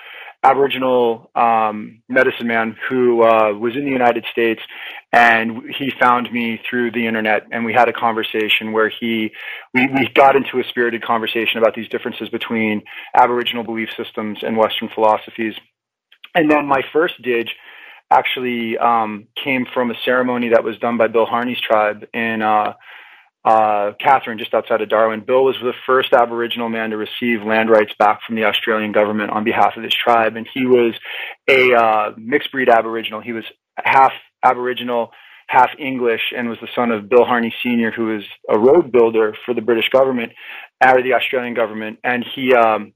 Aboriginal 0.41 1.29
um, 1.35 2.01
medicine 2.07 2.47
man 2.47 2.77
who 2.87 3.23
uh, 3.23 3.51
was 3.51 3.75
in 3.75 3.83
the 3.83 3.91
United 3.91 4.25
States, 4.31 4.61
and 5.11 5.63
he 5.77 5.91
found 5.99 6.31
me 6.31 6.61
through 6.69 6.91
the 6.91 7.05
internet, 7.05 7.47
and 7.51 7.65
we 7.65 7.73
had 7.73 7.89
a 7.89 7.93
conversation 7.93 8.71
where 8.71 8.87
he 8.87 9.31
we, 9.73 9.87
we 9.87 10.09
got 10.13 10.37
into 10.37 10.59
a 10.59 10.63
spirited 10.63 11.03
conversation 11.03 11.57
about 11.57 11.75
these 11.75 11.89
differences 11.89 12.29
between 12.29 12.83
Aboriginal 13.13 13.65
belief 13.65 13.89
systems 13.97 14.39
and 14.41 14.55
Western 14.55 14.87
philosophies. 14.95 15.55
And 16.35 16.49
then 16.49 16.67
my 16.67 16.81
first 16.93 17.21
dig 17.21 17.47
actually 18.11 18.77
um, 18.77 19.27
came 19.43 19.65
from 19.73 19.91
a 19.91 19.95
ceremony 20.03 20.49
that 20.49 20.63
was 20.63 20.77
done 20.79 20.97
by 20.97 21.07
Bill 21.07 21.25
Harney's 21.25 21.61
tribe 21.61 22.05
in 22.13 22.41
uh, 22.41 22.73
uh, 23.45 23.93
Katherine, 23.99 24.37
just 24.37 24.53
outside 24.53 24.81
of 24.81 24.89
Darwin. 24.89 25.21
Bill 25.25 25.43
was 25.43 25.55
the 25.61 25.73
first 25.85 26.13
Aboriginal 26.13 26.69
man 26.69 26.89
to 26.89 26.97
receive 26.97 27.45
land 27.45 27.69
rights 27.69 27.93
back 27.97 28.21
from 28.25 28.35
the 28.35 28.45
Australian 28.45 28.91
government 28.91 29.31
on 29.31 29.43
behalf 29.43 29.77
of 29.77 29.83
his 29.83 29.93
tribe, 29.93 30.35
and 30.35 30.47
he 30.53 30.65
was 30.65 30.93
a 31.47 31.73
uh, 31.73 32.11
mixed 32.17 32.51
breed 32.51 32.69
Aboriginal. 32.69 33.21
He 33.21 33.33
was 33.33 33.45
half 33.77 34.11
Aboriginal, 34.43 35.11
half 35.47 35.69
English, 35.77 36.33
and 36.35 36.49
was 36.49 36.59
the 36.61 36.67
son 36.75 36.91
of 36.91 37.09
Bill 37.09 37.25
Harney 37.25 37.53
Sr., 37.63 37.91
who 37.91 38.07
was 38.07 38.23
a 38.49 38.59
road 38.59 38.91
builder 38.91 39.35
for 39.45 39.53
the 39.53 39.61
British 39.61 39.89
government, 39.89 40.33
out 40.81 40.97
of 40.97 41.03
the 41.03 41.13
Australian 41.13 41.53
government, 41.53 41.99
and 42.03 42.25
he. 42.35 42.53
Um, 42.53 42.93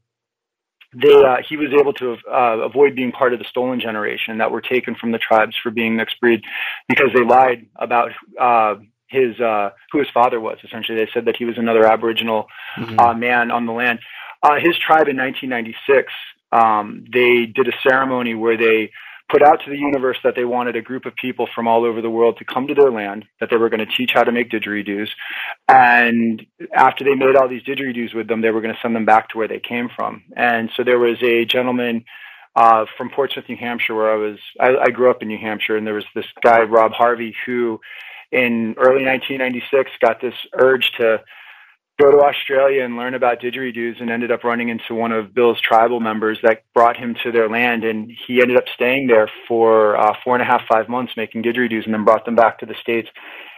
they, 0.93 1.13
uh, 1.13 1.37
he 1.47 1.57
was 1.57 1.69
able 1.79 1.93
to 1.93 2.17
uh, 2.31 2.59
avoid 2.61 2.95
being 2.95 3.11
part 3.11 3.33
of 3.33 3.39
the 3.39 3.45
stolen 3.45 3.79
generation 3.79 4.37
that 4.37 4.51
were 4.51 4.61
taken 4.61 4.95
from 4.95 5.11
the 5.11 5.17
tribes 5.17 5.55
for 5.61 5.71
being 5.71 5.95
mixed 5.95 6.19
breed 6.19 6.43
because 6.87 7.09
they 7.13 7.23
lied 7.23 7.65
about 7.75 8.11
uh, 8.39 8.75
his 9.07 9.39
uh, 9.39 9.69
who 9.91 9.99
his 9.99 10.09
father 10.13 10.39
was. 10.39 10.57
Essentially, 10.63 10.97
they 10.97 11.09
said 11.13 11.25
that 11.25 11.37
he 11.37 11.45
was 11.45 11.57
another 11.57 11.85
Aboriginal 11.85 12.47
mm-hmm. 12.77 12.99
uh, 12.99 13.13
man 13.13 13.51
on 13.51 13.65
the 13.65 13.71
land. 13.71 13.99
Uh, 14.41 14.55
his 14.55 14.77
tribe 14.77 15.07
in 15.07 15.17
1996, 15.17 16.11
um, 16.51 17.05
they 17.11 17.45
did 17.45 17.67
a 17.67 17.73
ceremony 17.87 18.35
where 18.35 18.57
they 18.57 18.91
put 19.29 19.41
out 19.41 19.61
to 19.63 19.69
the 19.69 19.77
universe 19.77 20.17
that 20.23 20.35
they 20.35 20.45
wanted 20.45 20.75
a 20.75 20.81
group 20.81 21.05
of 21.05 21.15
people 21.15 21.47
from 21.55 21.67
all 21.67 21.85
over 21.85 22.01
the 22.01 22.09
world 22.09 22.37
to 22.37 22.45
come 22.45 22.67
to 22.67 22.73
their 22.73 22.91
land, 22.91 23.25
that 23.39 23.49
they 23.49 23.57
were 23.57 23.69
going 23.69 23.85
to 23.85 23.97
teach 23.97 24.11
how 24.13 24.23
to 24.23 24.31
make 24.31 24.51
didgeridoos. 24.51 25.09
And 25.67 26.45
after 26.73 27.03
they 27.03 27.15
made 27.15 27.35
all 27.35 27.47
these 27.47 27.63
didgeridoos 27.63 28.13
with 28.13 28.27
them, 28.27 28.41
they 28.41 28.51
were 28.51 28.61
going 28.61 28.73
to 28.73 28.79
send 28.81 28.95
them 28.95 29.05
back 29.05 29.29
to 29.29 29.37
where 29.37 29.47
they 29.47 29.59
came 29.59 29.89
from. 29.95 30.23
And 30.35 30.69
so 30.75 30.83
there 30.83 30.99
was 30.99 31.17
a 31.23 31.45
gentleman 31.45 32.05
uh, 32.55 32.85
from 32.97 33.09
Portsmouth, 33.09 33.49
New 33.49 33.57
Hampshire, 33.57 33.95
where 33.95 34.11
I 34.11 34.15
was, 34.15 34.37
I, 34.59 34.75
I 34.77 34.89
grew 34.89 35.09
up 35.09 35.21
in 35.21 35.27
New 35.27 35.39
Hampshire, 35.39 35.77
and 35.77 35.87
there 35.87 35.95
was 35.95 36.05
this 36.13 36.27
guy, 36.43 36.61
Rob 36.61 36.91
Harvey, 36.91 37.35
who 37.45 37.79
in 38.31 38.75
early 38.77 39.05
1996 39.05 39.91
got 40.01 40.21
this 40.21 40.35
urge 40.53 40.91
to 40.97 41.21
go 42.03 42.11
to 42.11 42.23
Australia 42.23 42.83
and 42.83 42.97
learn 42.97 43.13
about 43.13 43.39
didgeridoos 43.39 44.01
and 44.01 44.09
ended 44.09 44.31
up 44.31 44.43
running 44.43 44.69
into 44.69 44.93
one 44.93 45.11
of 45.11 45.33
Bill's 45.33 45.61
tribal 45.61 45.99
members 45.99 46.39
that 46.43 46.63
brought 46.73 46.97
him 46.97 47.15
to 47.23 47.31
their 47.31 47.49
land 47.49 47.83
and 47.83 48.11
he 48.27 48.41
ended 48.41 48.57
up 48.57 48.65
staying 48.73 49.07
there 49.07 49.29
for 49.47 49.95
uh, 49.95 50.15
four 50.23 50.35
and 50.35 50.41
a 50.41 50.45
half, 50.45 50.61
five 50.67 50.89
months 50.89 51.13
making 51.15 51.43
didgeridoos 51.43 51.85
and 51.85 51.93
then 51.93 52.03
brought 52.03 52.25
them 52.25 52.35
back 52.35 52.59
to 52.59 52.65
the 52.65 52.75
States. 52.75 53.09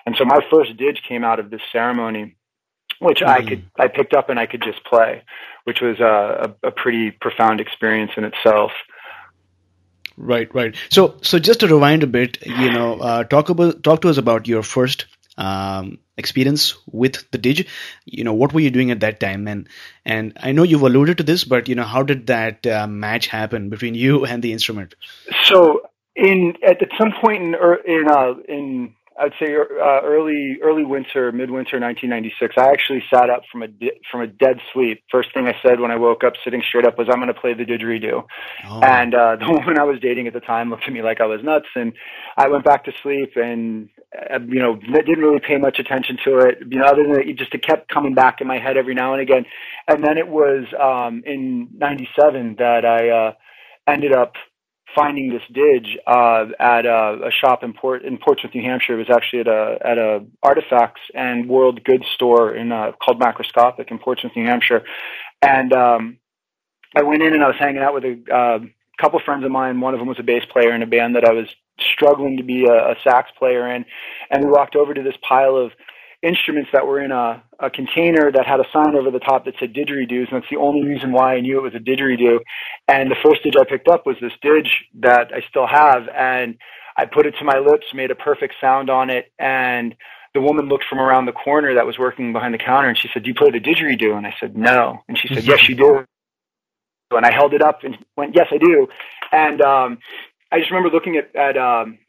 And 0.05 0.15
so 0.15 0.25
my 0.25 0.39
first 0.51 0.77
didge 0.77 1.01
came 1.07 1.23
out 1.23 1.39
of 1.39 1.49
this 1.49 1.61
ceremony, 1.71 2.35
which 2.99 3.19
mm. 3.19 3.27
I 3.27 3.41
could, 3.41 3.65
I 3.79 3.87
picked 3.87 4.13
up 4.13 4.29
and 4.29 4.39
I 4.39 4.45
could 4.45 4.61
just 4.61 4.83
play, 4.85 5.23
which 5.63 5.81
was 5.81 5.99
a, 5.99 6.55
a, 6.63 6.67
a 6.67 6.71
pretty 6.71 7.11
profound 7.11 7.59
experience 7.59 8.11
in 8.15 8.23
itself. 8.23 8.71
Right, 10.17 10.53
right. 10.53 10.75
So, 10.89 11.17
so 11.21 11.39
just 11.39 11.59
to 11.61 11.67
rewind 11.67 12.03
a 12.03 12.07
bit, 12.07 12.37
you 12.45 12.71
know, 12.71 12.99
uh, 12.99 13.23
talk 13.25 13.49
about 13.49 13.83
talk 13.83 14.01
to 14.01 14.09
us 14.09 14.17
about 14.17 14.47
your 14.47 14.63
first 14.63 15.07
um, 15.37 15.99
experience 16.17 16.75
with 16.91 17.29
the 17.31 17.37
Dig. 17.37 17.67
You 18.05 18.23
know, 18.23 18.33
what 18.33 18.53
were 18.53 18.59
you 18.59 18.71
doing 18.71 18.91
at 18.91 19.01
that 19.01 19.19
time? 19.19 19.47
And 19.47 19.67
and 20.05 20.33
I 20.41 20.51
know 20.51 20.63
you've 20.63 20.81
alluded 20.81 21.17
to 21.17 21.23
this, 21.23 21.43
but 21.43 21.67
you 21.67 21.75
know, 21.75 21.83
how 21.83 22.03
did 22.03 22.27
that 22.27 22.65
uh, 22.65 22.87
match 22.87 23.27
happen 23.27 23.69
between 23.69 23.95
you 24.05 24.25
and 24.25 24.43
the 24.43 24.53
instrument? 24.53 24.95
So, 25.43 25.81
in 26.15 26.53
at 26.65 26.79
some 26.97 27.11
point 27.21 27.43
in 27.43 27.55
in 27.85 28.07
uh, 28.09 28.33
in 28.47 28.95
I'd 29.17 29.31
say 29.39 29.55
uh, 29.55 30.01
early 30.03 30.57
early 30.61 30.83
winter, 30.83 31.31
midwinter 31.31 31.79
1996. 31.79 32.55
I 32.57 32.69
actually 32.69 33.01
sat 33.09 33.29
up 33.29 33.43
from 33.49 33.63
a 33.63 33.67
from 34.11 34.21
a 34.21 34.27
dead 34.27 34.59
sleep. 34.73 35.03
First 35.09 35.33
thing 35.33 35.47
I 35.47 35.55
said 35.63 35.79
when 35.79 35.89
I 35.89 35.95
woke 35.95 36.25
up, 36.25 36.33
sitting 36.43 36.61
straight 36.67 36.85
up, 36.85 36.97
was 36.97 37.07
I'm 37.09 37.21
going 37.21 37.33
to 37.33 37.39
play 37.39 37.53
the 37.53 37.63
didgeridoo. 37.63 38.23
Oh. 38.67 38.79
And 38.81 39.15
uh, 39.15 39.37
the 39.37 39.49
woman 39.49 39.79
I 39.79 39.83
was 39.83 39.99
dating 40.01 40.27
at 40.27 40.33
the 40.33 40.41
time 40.41 40.69
looked 40.69 40.83
at 40.85 40.91
me 40.91 41.01
like 41.01 41.21
I 41.21 41.27
was 41.27 41.41
nuts, 41.43 41.67
and 41.75 41.93
I 42.35 42.49
went 42.49 42.65
back 42.65 42.83
to 42.85 42.91
sleep 43.03 43.33
and 43.37 43.87
uh, 44.13 44.39
you 44.45 44.59
know 44.59 44.75
didn't 44.75 45.19
really 45.19 45.39
pay 45.39 45.57
much 45.57 45.79
attention 45.79 46.17
to 46.25 46.39
it. 46.39 46.57
You 46.69 46.79
know, 46.79 46.85
other 46.85 47.03
than 47.03 47.29
it 47.29 47.37
just 47.37 47.53
it 47.55 47.63
kept 47.63 47.87
coming 47.87 48.15
back 48.15 48.41
in 48.41 48.47
my 48.47 48.59
head 48.59 48.75
every 48.75 48.95
now 48.95 49.13
and 49.13 49.21
again. 49.21 49.45
And 49.87 50.03
then 50.03 50.17
it 50.17 50.27
was 50.27 50.65
um, 50.77 51.23
in 51.25 51.69
'97 51.71 52.57
that 52.59 52.83
I 52.83 53.09
uh, 53.09 53.33
ended 53.87 54.11
up 54.11 54.33
finding 54.95 55.29
this 55.29 55.43
dig 55.51 55.85
uh, 56.07 56.45
at 56.59 56.85
a, 56.85 57.27
a, 57.27 57.31
shop 57.31 57.63
in 57.63 57.73
Port 57.73 58.03
in 58.03 58.17
Portsmouth, 58.17 58.55
New 58.55 58.63
Hampshire. 58.63 58.93
It 58.93 59.09
was 59.09 59.15
actually 59.15 59.41
at 59.41 59.47
a 59.47 59.77
at 59.83 59.97
a 59.97 60.25
artifacts 60.41 61.01
and 61.13 61.49
world 61.49 61.83
goods 61.83 62.05
store 62.13 62.55
in 62.55 62.71
uh, 62.71 62.93
called 63.03 63.19
Macroscopic 63.19 63.91
in 63.91 63.99
Portsmouth, 63.99 64.33
New 64.35 64.45
Hampshire, 64.45 64.83
and 65.41 65.73
um, 65.73 66.17
I 66.95 67.03
went 67.03 67.21
in 67.21 67.33
and 67.33 67.43
I 67.43 67.47
was 67.47 67.57
hanging 67.59 67.81
out 67.81 67.93
with 67.93 68.05
a 68.05 68.33
uh, 68.33 68.59
couple 68.99 69.19
friends 69.19 69.43
of 69.43 69.51
mine. 69.51 69.81
One 69.81 69.93
of 69.93 69.99
them 69.99 70.07
was 70.07 70.19
a 70.19 70.23
bass 70.23 70.45
player 70.45 70.73
in 70.73 70.81
a 70.81 70.87
band 70.87 71.15
that 71.15 71.25
I 71.25 71.33
was 71.33 71.47
struggling 71.79 72.37
to 72.37 72.43
be 72.43 72.65
a, 72.65 72.91
a 72.91 72.95
sax 73.03 73.29
player 73.37 73.69
in, 73.75 73.85
and 74.31 74.45
we 74.45 74.49
walked 74.49 74.75
over 74.75 74.93
to 74.93 75.03
this 75.03 75.17
pile 75.21 75.57
of 75.57 75.73
instruments 76.25 76.69
that 76.73 76.87
were 76.87 76.99
in 76.99 77.11
a, 77.11 77.43
a 77.59 77.69
container 77.69 78.31
that 78.31 78.45
had 78.45 78.59
a 78.59 78.65
sign 78.73 78.95
over 78.95 79.11
the 79.11 79.19
top 79.19 79.45
that 79.45 79.53
said 79.59 79.73
didgeridoos, 79.73 80.31
and 80.31 80.41
that's 80.41 80.49
the 80.49 80.57
only 80.57 80.87
reason 80.87 81.11
why 81.11 81.35
I 81.35 81.41
knew 81.41 81.57
it 81.57 81.61
was 81.61 81.75
a 81.75 81.79
didgeridoo. 81.79 82.39
And 82.87 83.11
the 83.11 83.15
first 83.23 83.43
dig 83.43 83.55
I 83.57 83.63
picked 83.63 83.87
up 83.87 84.05
was 84.05 84.17
this 84.19 84.33
dig 84.41 84.67
that 85.01 85.31
I 85.33 85.41
still 85.49 85.67
have, 85.67 86.09
and 86.09 86.57
I 86.97 87.05
put 87.05 87.27
it 87.27 87.35
to 87.39 87.45
my 87.45 87.59
lips, 87.59 87.85
made 87.93 88.11
a 88.11 88.15
perfect 88.15 88.55
sound 88.59 88.89
on 88.89 89.09
it, 89.09 89.31
and 89.37 89.95
the 90.33 90.41
woman 90.41 90.67
looked 90.67 90.85
from 90.89 90.99
around 90.99 91.25
the 91.25 91.31
corner 91.31 91.75
that 91.75 91.85
was 91.85 91.97
working 91.99 92.33
behind 92.33 92.53
the 92.53 92.57
counter, 92.57 92.89
and 92.89 92.97
she 92.97 93.09
said, 93.13 93.23
"Do 93.23 93.29
you 93.29 93.35
play 93.35 93.51
the 93.51 93.59
didgeridoo?" 93.59 94.17
And 94.17 94.25
I 94.25 94.33
said, 94.39 94.57
"No," 94.57 95.03
and 95.07 95.17
she 95.17 95.27
said, 95.27 95.43
"Yes, 95.43 95.69
you 95.69 95.75
do." 95.75 96.05
And 97.11 97.25
I 97.25 97.31
held 97.31 97.53
it 97.53 97.61
up 97.61 97.83
and 97.83 97.97
went, 98.17 98.35
"Yes, 98.35 98.47
I 98.51 98.57
do." 98.57 98.87
And 99.31 99.61
um, 99.61 99.99
I 100.51 100.59
just 100.59 100.71
remember 100.71 100.89
looking 100.89 101.17
at 101.17 101.33
at 101.35 101.57
um, 101.57 101.99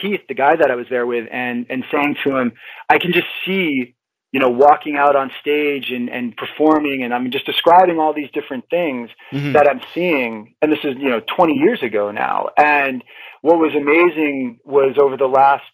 Keith, 0.00 0.20
the 0.28 0.34
guy 0.34 0.56
that 0.56 0.70
I 0.70 0.74
was 0.74 0.86
there 0.90 1.06
with, 1.06 1.28
and 1.30 1.66
and 1.68 1.84
saying 1.90 2.16
to 2.24 2.36
him, 2.36 2.52
I 2.88 2.98
can 2.98 3.12
just 3.12 3.26
see, 3.44 3.94
you 4.32 4.40
know, 4.40 4.50
walking 4.50 4.96
out 4.96 5.16
on 5.16 5.30
stage 5.40 5.90
and 5.90 6.10
and 6.10 6.36
performing, 6.36 7.02
and 7.02 7.14
I'm 7.14 7.30
just 7.30 7.46
describing 7.46 7.98
all 7.98 8.12
these 8.12 8.30
different 8.32 8.68
things 8.70 9.10
mm-hmm. 9.32 9.52
that 9.52 9.68
I'm 9.68 9.80
seeing, 9.94 10.54
and 10.62 10.70
this 10.70 10.80
is 10.84 10.96
you 10.98 11.10
know 11.10 11.20
20 11.36 11.54
years 11.54 11.82
ago 11.82 12.10
now. 12.10 12.48
And 12.56 13.02
what 13.42 13.58
was 13.58 13.74
amazing 13.74 14.58
was 14.64 14.96
over 14.98 15.16
the 15.16 15.26
last 15.26 15.64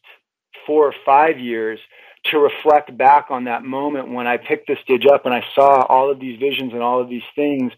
four 0.67 0.87
or 0.87 0.95
five 1.05 1.39
years 1.39 1.81
to 2.25 2.39
reflect 2.39 2.97
back 2.97 3.27
on 3.31 3.45
that 3.45 3.65
moment 3.65 4.13
when 4.13 4.27
I 4.27 4.37
picked 4.37 4.69
this 4.69 4.79
stage 4.81 5.07
up 5.07 5.25
and 5.25 5.35
I 5.35 5.43
saw 5.55 5.87
all 5.87 6.11
of 6.11 6.21
these 6.21 6.39
visions 6.39 6.73
and 6.73 6.83
all 6.83 7.01
of 7.01 7.09
these 7.09 7.23
things 7.35 7.73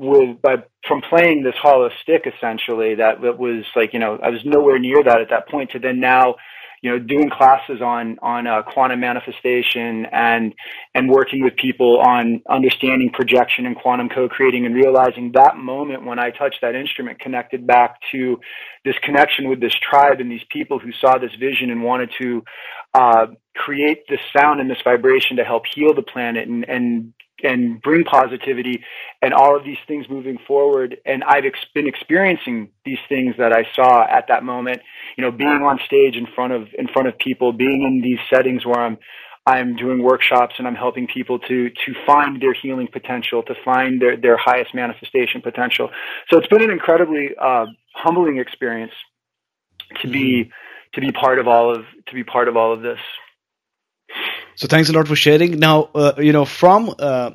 with 0.00 0.40
by 0.40 0.56
from 0.88 1.02
playing 1.02 1.42
this 1.42 1.54
hollow 1.60 1.90
stick 2.02 2.26
essentially 2.26 2.94
that, 2.94 3.20
that 3.20 3.38
was 3.38 3.64
like 3.76 3.92
you 3.92 3.98
know 3.98 4.18
I 4.22 4.30
was 4.30 4.40
nowhere 4.46 4.78
near 4.78 5.02
that 5.04 5.20
at 5.20 5.28
that 5.28 5.48
point 5.48 5.72
to 5.72 5.78
then 5.78 6.00
now 6.00 6.36
you 6.80 6.90
know 6.90 6.98
doing 6.98 7.28
classes 7.28 7.82
on 7.82 8.18
on 8.22 8.46
uh, 8.46 8.62
quantum 8.62 9.00
manifestation 9.00 10.06
and 10.10 10.54
and 10.94 11.10
working 11.10 11.44
with 11.44 11.54
people 11.56 12.00
on 12.00 12.40
understanding 12.48 13.10
projection 13.12 13.66
and 13.66 13.76
quantum 13.76 14.08
co-creating 14.08 14.64
and 14.64 14.74
realizing 14.74 15.32
that 15.34 15.58
moment 15.58 16.06
when 16.06 16.18
I 16.18 16.30
touched 16.30 16.62
that 16.62 16.74
instrument 16.74 17.20
connected 17.20 17.66
back 17.66 17.96
to 18.12 18.40
this 18.86 18.96
connection 19.02 19.50
with 19.50 19.60
this 19.60 19.74
tribe 19.74 20.20
and 20.20 20.30
these 20.30 20.46
people 20.50 20.78
who 20.78 20.92
saw 20.92 21.18
this 21.18 21.34
vision 21.38 21.70
and 21.70 21.82
wanted 21.82 22.10
to 22.18 22.42
uh, 22.94 23.26
create 23.54 24.04
this 24.08 24.20
sound 24.34 24.60
and 24.60 24.70
this 24.70 24.80
vibration 24.82 25.36
to 25.36 25.44
help 25.44 25.64
heal 25.74 25.92
the 25.92 26.02
planet 26.02 26.48
and 26.48 26.66
and 26.66 27.12
and 27.42 27.80
bring 27.82 28.04
positivity 28.04 28.82
and 29.22 29.32
all 29.34 29.56
of 29.56 29.64
these 29.64 29.78
things 29.86 30.08
moving 30.08 30.38
forward. 30.46 30.96
And 31.04 31.22
I've 31.24 31.44
ex- 31.44 31.64
been 31.74 31.86
experiencing 31.86 32.70
these 32.84 32.98
things 33.08 33.34
that 33.38 33.52
I 33.52 33.66
saw 33.74 34.04
at 34.04 34.26
that 34.28 34.44
moment, 34.44 34.80
you 35.16 35.24
know, 35.24 35.30
being 35.30 35.62
on 35.62 35.78
stage 35.84 36.16
in 36.16 36.26
front 36.34 36.52
of, 36.52 36.68
in 36.78 36.88
front 36.88 37.08
of 37.08 37.18
people, 37.18 37.52
being 37.52 37.82
in 37.82 38.00
these 38.02 38.18
settings 38.32 38.64
where 38.64 38.80
I'm, 38.80 38.98
I'm 39.46 39.74
doing 39.76 40.02
workshops 40.02 40.54
and 40.58 40.66
I'm 40.66 40.74
helping 40.74 41.06
people 41.06 41.38
to, 41.40 41.70
to 41.70 41.94
find 42.06 42.40
their 42.40 42.52
healing 42.52 42.88
potential, 42.92 43.42
to 43.44 43.54
find 43.64 44.00
their, 44.00 44.16
their 44.16 44.36
highest 44.36 44.74
manifestation 44.74 45.40
potential. 45.40 45.90
So 46.28 46.38
it's 46.38 46.48
been 46.48 46.62
an 46.62 46.70
incredibly, 46.70 47.30
uh, 47.40 47.66
humbling 47.94 48.38
experience 48.38 48.92
to 50.02 50.08
be, 50.08 50.50
to 50.94 51.00
be 51.00 51.10
part 51.10 51.38
of 51.38 51.48
all 51.48 51.74
of, 51.74 51.84
to 52.06 52.14
be 52.14 52.24
part 52.24 52.48
of 52.48 52.56
all 52.56 52.72
of 52.72 52.82
this. 52.82 52.98
So 54.56 54.68
thanks 54.68 54.88
a 54.88 54.92
lot 54.92 55.08
for 55.08 55.16
sharing. 55.16 55.58
Now, 55.58 55.90
uh, 55.94 56.12
you 56.18 56.32
know, 56.32 56.44
from 56.44 56.94
uh, 56.98 57.30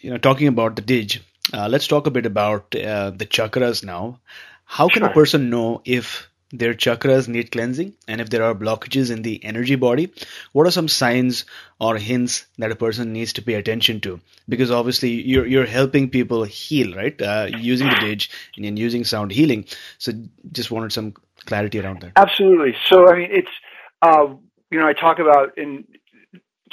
you 0.00 0.10
know 0.10 0.18
talking 0.18 0.48
about 0.48 0.76
the 0.76 0.82
dig, 0.82 1.20
uh, 1.52 1.68
let's 1.68 1.86
talk 1.86 2.06
a 2.06 2.10
bit 2.10 2.26
about 2.26 2.74
uh, 2.74 3.10
the 3.10 3.26
chakras 3.26 3.84
now. 3.84 4.20
How 4.64 4.88
can 4.88 5.02
sure. 5.02 5.10
a 5.10 5.12
person 5.12 5.50
know 5.50 5.82
if 5.84 6.30
their 6.52 6.74
chakras 6.74 7.28
need 7.28 7.52
cleansing 7.52 7.94
and 8.08 8.20
if 8.20 8.30
there 8.30 8.42
are 8.44 8.54
blockages 8.54 9.10
in 9.10 9.22
the 9.22 9.42
energy 9.44 9.76
body, 9.76 10.12
what 10.52 10.66
are 10.66 10.70
some 10.70 10.88
signs 10.88 11.44
or 11.80 11.96
hints 11.96 12.46
that 12.58 12.72
a 12.72 12.76
person 12.76 13.12
needs 13.12 13.32
to 13.34 13.42
pay 13.42 13.54
attention 13.54 14.00
to? 14.00 14.20
Because 14.48 14.70
obviously 14.70 15.10
you're, 15.10 15.46
you're 15.46 15.66
helping 15.66 16.10
people 16.10 16.44
heal, 16.44 16.94
right? 16.94 17.20
Uh, 17.20 17.48
using 17.56 17.88
the 17.88 17.94
didge 17.96 18.30
and 18.56 18.78
using 18.78 19.04
sound 19.04 19.30
healing. 19.30 19.64
So 19.98 20.12
just 20.50 20.70
wanted 20.70 20.92
some 20.92 21.14
clarity 21.46 21.78
around 21.78 22.00
that. 22.02 22.12
Absolutely. 22.16 22.74
So, 22.88 23.08
I 23.08 23.16
mean, 23.16 23.28
it's, 23.30 23.48
uh, 24.02 24.34
you 24.70 24.78
know, 24.78 24.88
I 24.88 24.92
talk 24.92 25.18
about 25.20 25.56
in 25.56 25.84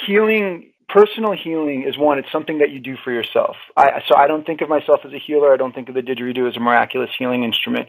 healing 0.06 0.72
personal 0.88 1.32
healing 1.32 1.84
is 1.86 1.98
one, 1.98 2.18
it's 2.18 2.32
something 2.32 2.58
that 2.58 2.70
you 2.70 2.80
do 2.80 2.96
for 3.04 3.12
yourself. 3.12 3.56
I, 3.76 4.02
so 4.08 4.16
I 4.16 4.26
don't 4.26 4.46
think 4.46 4.62
of 4.62 4.68
myself 4.68 5.00
as 5.04 5.12
a 5.12 5.18
healer. 5.18 5.52
I 5.52 5.56
don't 5.56 5.74
think 5.74 5.88
of 5.88 5.94
the 5.94 6.00
didgeridoo 6.00 6.48
as 6.48 6.56
a 6.56 6.60
miraculous 6.60 7.10
healing 7.18 7.44
instrument. 7.44 7.88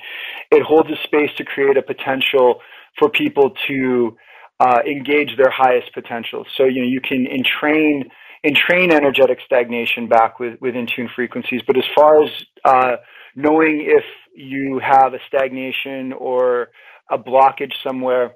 It 0.52 0.62
holds 0.62 0.90
a 0.92 1.02
space 1.04 1.32
to 1.38 1.46
create 1.46 1.78
a 1.78 1.82
potential 1.82 2.62
for 2.98 3.10
people 3.10 3.52
to 3.68 4.18
uh, 4.60 4.80
engage 4.86 5.38
their 5.38 5.50
highest 5.50 5.94
potential. 5.94 6.46
So, 6.58 6.66
you 6.66 6.82
know, 6.82 6.88
you 6.88 7.00
can 7.00 7.26
entrain, 7.26 8.10
entrain 8.44 8.92
energetic 8.92 9.40
stagnation 9.46 10.10
back 10.10 10.40
with, 10.40 10.60
with 10.60 10.76
tune 10.88 11.10
frequencies. 11.16 11.62
But 11.66 11.78
as 11.78 11.86
far 11.96 12.24
as 12.24 12.30
uh, 12.66 12.96
knowing 13.36 13.86
if 13.88 14.04
you 14.36 14.82
have 14.84 15.14
a 15.14 15.20
stagnation 15.28 16.12
or 16.12 16.70
a 17.10 17.18
blockage 17.18 17.74
somewhere, 17.82 18.36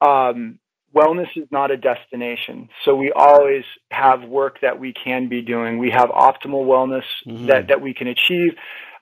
um, 0.00 0.58
wellness 0.94 1.28
is 1.36 1.48
not 1.50 1.70
a 1.70 1.76
destination. 1.76 2.68
So 2.84 2.94
we 2.94 3.12
always 3.14 3.64
have 3.90 4.22
work 4.22 4.60
that 4.60 4.78
we 4.78 4.92
can 4.92 5.28
be 5.28 5.42
doing. 5.42 5.78
We 5.78 5.90
have 5.90 6.10
optimal 6.10 6.66
wellness 6.66 7.04
mm-hmm. 7.26 7.46
that, 7.46 7.68
that 7.68 7.80
we 7.80 7.94
can 7.94 8.08
achieve. 8.08 8.52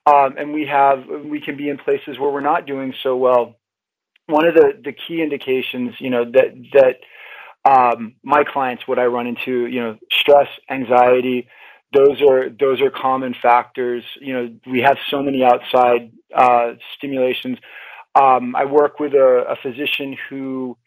Um, 0.06 0.37
and 0.38 0.52
we 0.52 0.66
have, 0.66 1.04
we 1.25 1.40
can 1.40 1.56
be 1.56 1.68
in 1.68 1.78
places 1.78 2.18
where 2.18 2.30
we're 2.30 2.40
not 2.40 2.66
doing 2.66 2.94
so 3.02 3.16
well. 3.16 3.56
One 4.26 4.47
of 4.47 4.54
the, 4.54 4.73
the 4.82 4.92
key 4.92 5.23
indications, 5.23 5.94
you 5.99 6.11
know, 6.11 6.25
that, 6.25 6.54
that, 6.73 6.97
um, 7.70 8.14
my 8.23 8.44
clients, 8.44 8.88
what 8.88 8.99
I 8.99 9.06
run 9.06 9.26
into, 9.26 9.66
you 9.66 9.80
know, 9.80 9.99
stress, 10.11 10.49
anxiety, 10.70 11.49
those 11.92 12.23
are, 12.23 12.49
those 12.49 12.80
are 12.80 12.90
common 12.90 13.35
factors. 13.40 14.04
You 14.20 14.32
know, 14.32 14.54
we 14.66 14.80
have 14.80 14.97
so 15.11 15.23
many 15.23 15.44
outside, 15.44 16.12
uh, 16.35 16.75
stimulations. 16.97 17.59
Um, 18.14 18.56
I 18.56 18.64
work 18.64 18.99
with 18.99 19.12
a, 19.12 19.44
a 19.50 19.56
physician 19.56 20.16
who, 20.28 20.78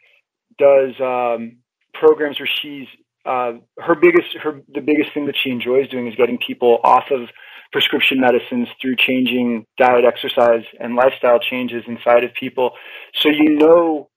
does 0.58 0.94
um, 1.00 1.58
programs 1.94 2.40
where 2.40 2.50
she's 2.62 2.88
uh, 3.26 3.54
her 3.80 3.96
biggest 3.96 4.36
her 4.42 4.62
the 4.74 4.82
biggest 4.82 5.14
thing 5.14 5.26
that 5.28 5.36
she 5.42 5.50
enjoys 5.50 5.90
doing 5.90 6.08
is 6.08 6.16
getting 6.16 6.38
people 6.38 6.80
off 6.84 7.06
of 7.12 7.30
prescription 7.72 8.20
medicines 8.20 8.68
through 8.82 8.96
changing 8.98 9.66
diet, 9.78 10.06
exercise, 10.06 10.64
and 10.80 10.96
lifestyle 10.96 11.40
changes 11.40 11.84
inside 11.88 12.24
of 12.24 12.34
people. 12.34 12.72
So 13.16 13.30
you 13.30 13.50
know 13.50 14.10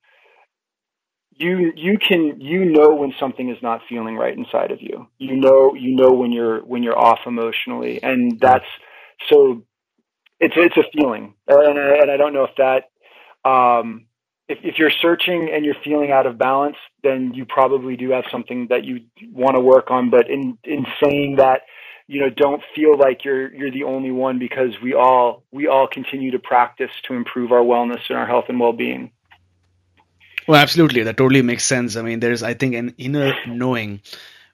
you 1.38 1.73
you 1.76 1.99
can 1.99 2.40
you 2.40 2.64
know 2.64 2.95
when 2.95 3.12
something 3.19 3.49
is 3.49 3.59
not 3.62 3.83
feeling 3.88 4.16
right 4.16 4.37
inside 4.37 4.71
of 4.73 4.81
you. 4.81 5.07
You 5.19 5.37
know 5.37 5.75
you 5.75 5.95
know 5.95 6.12
when 6.12 6.33
you're 6.33 6.64
when 6.64 6.83
you're 6.83 6.99
off 6.99 7.21
emotionally, 7.26 8.02
and 8.02 8.40
that's 8.40 8.66
so 9.28 9.62
it's 10.40 10.55
it's 10.57 10.76
a 10.76 10.85
feeling, 10.93 11.35
and 11.47 11.78
I, 11.78 11.99
and 12.02 12.11
I 12.11 12.16
don't 12.16 12.35
know 12.35 12.45
if 12.45 12.57
that 12.57 12.85
um, 13.49 14.07
if, 14.49 14.59
if 14.62 14.79
you're 14.79 14.91
searching 14.91 15.50
and 15.53 15.65
you're 15.65 15.76
feeling 15.83 16.12
out 16.12 16.26
of 16.26 16.38
balance, 16.38 16.76
then 17.03 17.33
you 17.35 17.45
probably 17.45 17.97
do 17.97 18.11
have 18.11 18.25
something 18.31 18.69
that 18.69 18.85
you 18.85 19.00
want 19.33 19.57
to 19.57 19.61
work 19.61 19.91
on. 19.91 20.11
But 20.11 20.31
in 20.31 20.59
in 20.65 20.87
saying 21.03 21.37
that, 21.37 21.62
you 22.07 22.21
know, 22.21 22.31
don't 22.31 22.62
feel 22.75 22.97
like 22.97 23.25
you're 23.25 23.53
you're 23.53 23.71
the 23.71 23.85
only 23.85 24.11
one 24.11 24.38
because 24.38 24.81
we 24.83 24.95
all 24.95 25.43
we 25.50 25.67
all 25.67 25.88
continue 25.88 26.31
to 26.33 26.38
practice 26.38 26.91
to 27.05 27.15
improve 27.15 27.53
our 27.53 27.62
wellness 27.62 28.00
and 28.09 28.19
our 28.19 28.26
health 28.26 28.47
and 28.49 28.61
well 28.61 28.73
being. 28.73 29.11
Well, 30.47 30.61
absolutely, 30.61 31.03
that 31.03 31.17
totally 31.17 31.43
makes 31.43 31.65
sense. 31.65 31.97
I 31.97 32.03
mean, 32.03 32.21
there's 32.21 32.43
I 32.43 32.55
think 32.55 32.75
an 32.75 32.95
inner 32.99 33.35
knowing 33.49 34.00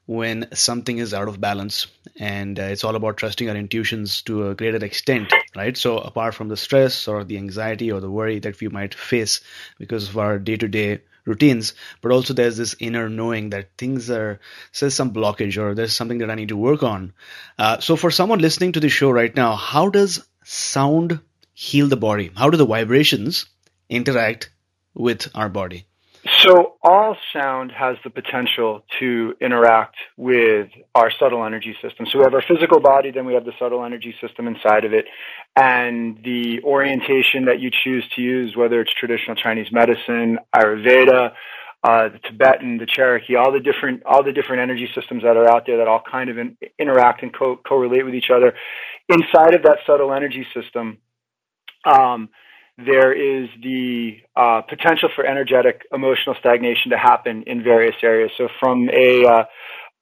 when 0.06 0.48
something 0.52 0.98
is 0.98 1.14
out 1.14 1.28
of 1.28 1.40
balance 1.40 1.86
and 2.18 2.58
uh, 2.58 2.64
it's 2.64 2.84
all 2.84 2.96
about 2.96 3.16
trusting 3.16 3.48
our 3.48 3.56
intuitions 3.56 4.22
to 4.22 4.48
a 4.48 4.54
greater 4.54 4.84
extent 4.84 5.32
right? 5.54 5.76
So 5.76 5.98
apart 5.98 6.34
from 6.34 6.48
the 6.48 6.56
stress 6.56 7.08
or 7.08 7.24
the 7.24 7.36
anxiety 7.36 7.92
or 7.92 8.00
the 8.00 8.10
worry 8.10 8.38
that 8.40 8.60
we 8.60 8.68
might 8.68 8.94
face 8.94 9.40
because 9.78 10.08
of 10.08 10.18
our 10.18 10.38
day-to-day 10.38 11.02
routines 11.24 11.74
but 12.00 12.10
also 12.10 12.34
there's 12.34 12.56
this 12.56 12.74
inner 12.80 13.08
knowing 13.08 13.50
that 13.50 13.70
things 13.78 14.10
are 14.10 14.40
there's 14.80 14.94
some 14.94 15.12
blockage 15.12 15.56
or 15.56 15.72
there's 15.72 15.94
something 15.94 16.18
that 16.18 16.30
i 16.30 16.34
need 16.34 16.48
to 16.48 16.56
work 16.56 16.82
on. 16.82 17.12
Uh, 17.58 17.78
so 17.78 17.94
for 17.94 18.10
someone 18.10 18.40
listening 18.40 18.72
to 18.72 18.80
the 18.80 18.88
show 18.88 19.10
right 19.10 19.36
now 19.36 19.54
how 19.54 19.88
does 19.88 20.26
sound 20.44 21.20
heal 21.54 21.86
the 21.86 21.96
body? 21.96 22.32
How 22.34 22.50
do 22.50 22.56
the 22.56 22.66
vibrations 22.66 23.46
interact 23.88 24.50
with 24.94 25.28
our 25.34 25.48
body 25.48 25.86
so 26.42 26.76
all 26.82 27.16
sound 27.32 27.72
has 27.72 27.96
the 28.04 28.10
potential 28.10 28.84
to 29.00 29.34
interact 29.40 29.96
with 30.16 30.68
our 30.94 31.10
subtle 31.18 31.44
energy 31.44 31.76
system. 31.82 32.06
So 32.06 32.18
we 32.18 32.24
have 32.24 32.34
our 32.34 32.42
physical 32.42 32.78
body, 32.78 33.10
then 33.10 33.26
we 33.26 33.34
have 33.34 33.44
the 33.44 33.52
subtle 33.58 33.84
energy 33.84 34.14
system 34.20 34.46
inside 34.46 34.84
of 34.84 34.92
it. 34.92 35.06
And 35.56 36.18
the 36.22 36.62
orientation 36.62 37.46
that 37.46 37.60
you 37.60 37.70
choose 37.70 38.08
to 38.14 38.22
use, 38.22 38.56
whether 38.56 38.80
it's 38.80 38.92
traditional 38.92 39.34
Chinese 39.34 39.72
medicine, 39.72 40.38
Ayurveda, 40.54 41.32
uh, 41.82 42.08
the 42.10 42.18
Tibetan, 42.18 42.78
the 42.78 42.86
Cherokee, 42.86 43.34
all 43.34 43.50
the 43.50 43.58
different 43.58 44.04
all 44.06 44.22
the 44.22 44.32
different 44.32 44.62
energy 44.62 44.88
systems 44.94 45.24
that 45.24 45.36
are 45.36 45.50
out 45.50 45.66
there 45.66 45.78
that 45.78 45.88
all 45.88 46.02
kind 46.08 46.30
of 46.30 46.38
in, 46.38 46.56
interact 46.78 47.24
and 47.24 47.34
co- 47.34 47.56
correlate 47.56 48.04
with 48.04 48.14
each 48.14 48.30
other. 48.30 48.54
Inside 49.08 49.54
of 49.54 49.64
that 49.64 49.78
subtle 49.84 50.12
energy 50.12 50.46
system, 50.54 50.98
um, 51.84 52.28
there 52.78 53.12
is 53.12 53.48
the 53.62 54.16
uh, 54.34 54.62
potential 54.62 55.08
for 55.14 55.26
energetic 55.26 55.82
emotional 55.92 56.34
stagnation 56.40 56.90
to 56.90 56.98
happen 56.98 57.44
in 57.46 57.62
various 57.62 57.96
areas. 58.02 58.30
So 58.38 58.48
from 58.60 58.88
a 58.90 59.24
uh, 59.26 59.44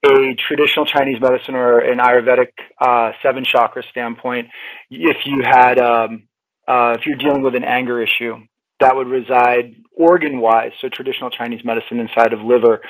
a 0.03 0.35
traditional 0.49 0.87
Chinese 0.87 1.21
medicine 1.21 1.55
or 1.55 1.79
an 1.81 1.99
Ayurvedic 1.99 2.53
uh, 2.81 3.13
seven 3.23 3.45
chakra 3.45 3.83
standpoint, 3.91 4.49
if 4.91 5.19
you 5.27 5.43
had 5.45 5.79
um, 5.79 6.29
uh, 6.67 6.97
if 6.99 7.07
you're 7.07 7.17
dealing 7.17 7.43
with 7.43 7.55
an 7.55 7.65
anger 7.65 8.03
issue, 8.03 8.37
that 8.81 8.97
would 8.97 9.09
reside 9.09 9.75
organ 9.95 10.41
wise. 10.41 10.73
So 10.81 10.89
traditional 10.89 11.31
Chinese 11.31 11.65
medicine 11.65 12.01
inside 12.01 12.33
of 12.33 12.41
liver, 12.41 12.81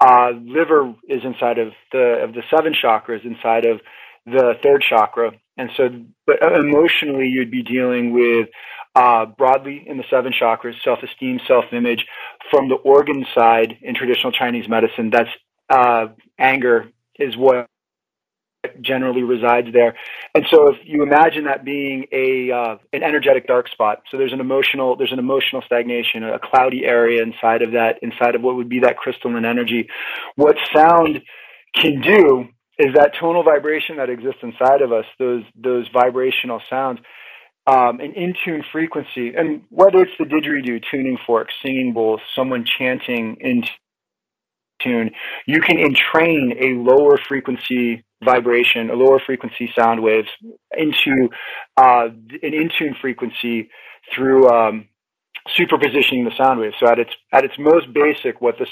uh, 0.00 0.30
liver 0.42 0.94
is 1.08 1.22
inside 1.24 1.58
of 1.58 1.68
the 1.92 2.22
of 2.22 2.34
the 2.34 2.42
seven 2.54 2.74
chakras 2.74 3.24
inside 3.24 3.64
of 3.64 3.80
the 4.26 4.54
third 4.62 4.82
chakra, 4.82 5.30
and 5.56 5.70
so 5.76 5.88
but 6.26 6.36
emotionally 6.42 7.28
you'd 7.28 7.50
be 7.50 7.62
dealing 7.62 8.12
with 8.12 8.48
uh, 8.94 9.26
broadly 9.26 9.84
in 9.86 9.96
the 9.96 10.04
seven 10.10 10.32
chakras, 10.32 10.74
self-esteem, 10.82 11.40
self-image. 11.46 12.06
From 12.50 12.68
the 12.68 12.76
organ 12.76 13.26
side 13.34 13.78
in 13.82 13.94
traditional 13.94 14.32
Chinese 14.32 14.68
medicine, 14.68 15.10
that's 15.10 15.30
uh, 15.68 16.06
anger 16.38 16.90
is 17.18 17.36
what 17.36 17.66
generally 18.80 19.22
resides 19.22 19.68
there. 19.72 19.94
And 20.34 20.44
so 20.50 20.68
if 20.68 20.78
you 20.84 21.02
imagine 21.02 21.44
that 21.44 21.64
being 21.64 22.06
a 22.12 22.50
uh, 22.50 22.76
an 22.92 23.02
energetic 23.02 23.46
dark 23.46 23.68
spot, 23.68 24.02
so 24.10 24.16
there's 24.16 24.32
an 24.32 24.40
emotional 24.40 24.96
there's 24.96 25.12
an 25.12 25.18
emotional 25.18 25.62
stagnation, 25.62 26.24
a 26.24 26.38
cloudy 26.38 26.84
area 26.84 27.22
inside 27.22 27.62
of 27.62 27.72
that 27.72 27.98
inside 28.02 28.34
of 28.34 28.42
what 28.42 28.56
would 28.56 28.68
be 28.68 28.80
that 28.80 28.96
crystalline 28.96 29.44
energy. 29.44 29.88
What 30.36 30.56
sound 30.74 31.22
can 31.74 32.00
do 32.00 32.48
is 32.78 32.94
that 32.94 33.14
tonal 33.18 33.42
vibration 33.42 33.96
that 33.96 34.10
exists 34.10 34.40
inside 34.42 34.82
of 34.82 34.92
us, 34.92 35.04
those 35.18 35.44
those 35.54 35.86
vibrational 35.92 36.60
sounds 36.68 37.00
um, 37.68 38.00
an 38.00 38.12
in 38.14 38.34
tune 38.44 38.64
frequency, 38.72 39.34
and 39.36 39.62
whether 39.68 40.00
it's 40.00 40.12
the 40.18 40.24
didgeridoo, 40.24 40.82
tuning 40.90 41.18
fork, 41.26 41.48
singing 41.62 41.92
bowls, 41.92 42.20
someone 42.34 42.64
chanting 42.64 43.36
in 43.40 43.62
tune, 44.82 45.10
you 45.46 45.60
can 45.60 45.76
entrain 45.78 46.56
a 46.58 46.68
lower 46.80 47.18
frequency 47.28 48.04
vibration, 48.24 48.88
a 48.88 48.94
lower 48.94 49.20
frequency 49.24 49.70
sound 49.78 50.02
waves 50.02 50.28
into 50.76 51.28
uh, 51.76 52.08
an 52.42 52.54
in 52.54 52.70
tune 52.78 52.96
frequency 53.00 53.68
through 54.14 54.48
um, 54.48 54.88
superpositioning 55.58 56.24
the 56.24 56.32
sound 56.38 56.60
waves. 56.60 56.74
So 56.80 56.88
at 56.88 56.98
its 56.98 57.12
at 57.32 57.44
its 57.44 57.54
most 57.58 57.92
basic, 57.92 58.40
what 58.40 58.54
this 58.58 58.70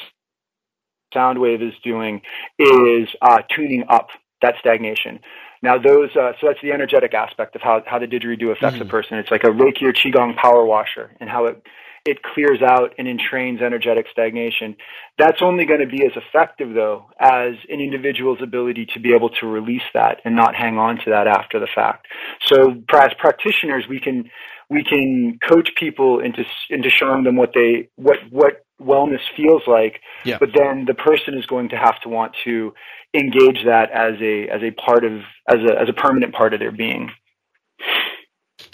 sound 1.13 1.39
wave 1.39 1.61
is 1.61 1.75
doing 1.85 2.23
is 2.59 3.09
uh, 3.21 3.39
tuning 3.55 3.85
up 3.91 4.09
that 4.41 4.55
stagnation. 4.61 5.21
Now 5.63 5.79
those, 5.79 6.11
uh, 6.17 6.33
so 6.41 6.49
that's 6.49 6.61
the 6.63 6.73
energetic 6.73 7.15
aspect 7.15 7.57
of 7.57 7.63
how, 7.63 7.83
how 7.87 7.99
the 7.99 8.07
didgeridoo 8.07 8.53
affects 8.53 8.79
mm-hmm. 8.79 8.89
a 8.89 8.91
person. 8.91 9.19
It's 9.19 9.31
like 9.31 9.45
a 9.45 9.49
Reiki 9.49 9.83
or 9.83 9.93
Qigong 9.93 10.37
power 10.37 10.65
washer 10.65 11.17
and 11.21 11.31
how 11.31 11.47
it, 11.47 11.63
it 12.05 12.23
clears 12.23 12.61
out 12.63 12.95
and 12.99 13.09
entrains 13.09 13.63
energetic 13.63 14.07
stagnation. 14.13 14.77
That's 15.19 15.43
only 15.43 15.65
going 15.65 15.81
to 15.81 15.87
be 15.87 16.05
as 16.05 16.13
effective 16.15 16.75
though 16.75 17.07
as 17.19 17.55
an 17.69 17.81
individual's 17.81 18.39
ability 18.43 18.87
to 18.95 19.01
be 19.01 19.15
able 19.15 19.31
to 19.31 19.47
release 19.47 19.83
that 19.95 20.21
and 20.25 20.37
not 20.37 20.55
hang 20.55 20.79
on 20.79 20.97
to 21.05 21.11
that 21.11 21.27
after 21.27 21.59
the 21.59 21.69
fact. 21.75 22.07
So 22.45 22.83
as 22.95 23.11
practitioners, 23.19 23.85
we 23.89 24.01
can, 24.01 24.31
we 24.69 24.85
can 24.85 25.39
coach 25.47 25.71
people 25.77 26.21
into, 26.21 26.45
into 26.71 26.91
showing 26.91 27.25
them 27.25 27.37
what 27.37 27.53
they, 27.55 27.89
what, 27.97 28.19
what 28.31 28.66
wellness 28.81 29.21
feels 29.37 29.63
like, 29.67 30.01
yeah. 30.25 30.39
but 30.39 30.51
then 30.55 30.85
the 30.87 30.95
person 30.95 31.39
is 31.39 31.47
going 31.47 31.71
to 31.71 31.77
have 31.77 32.01
to 32.01 32.09
want 32.09 32.35
to 32.45 32.75
engage 33.15 33.65
that 33.65 33.91
as 33.91 34.21
a 34.21 34.49
as 34.49 34.63
a 34.63 34.71
part 34.73 35.05
of 35.05 35.21
as 35.49 35.59
a 35.69 35.81
as 35.81 35.89
a 35.89 35.93
permanent 35.93 36.35
part 36.35 36.55
of 36.55 36.61
their 36.61 36.73
being. 36.73 37.11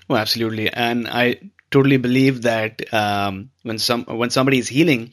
Well, 0.09 0.19
absolutely, 0.19 0.71
and 0.71 1.09
I 1.09 1.53
totally 1.71 1.97
believe 1.97 2.43
that 2.43 2.93
um, 2.93 3.51
when 3.62 3.79
some 3.79 4.05
when 4.05 4.31
somebody 4.31 4.59
is 4.59 4.69
healing, 4.69 5.12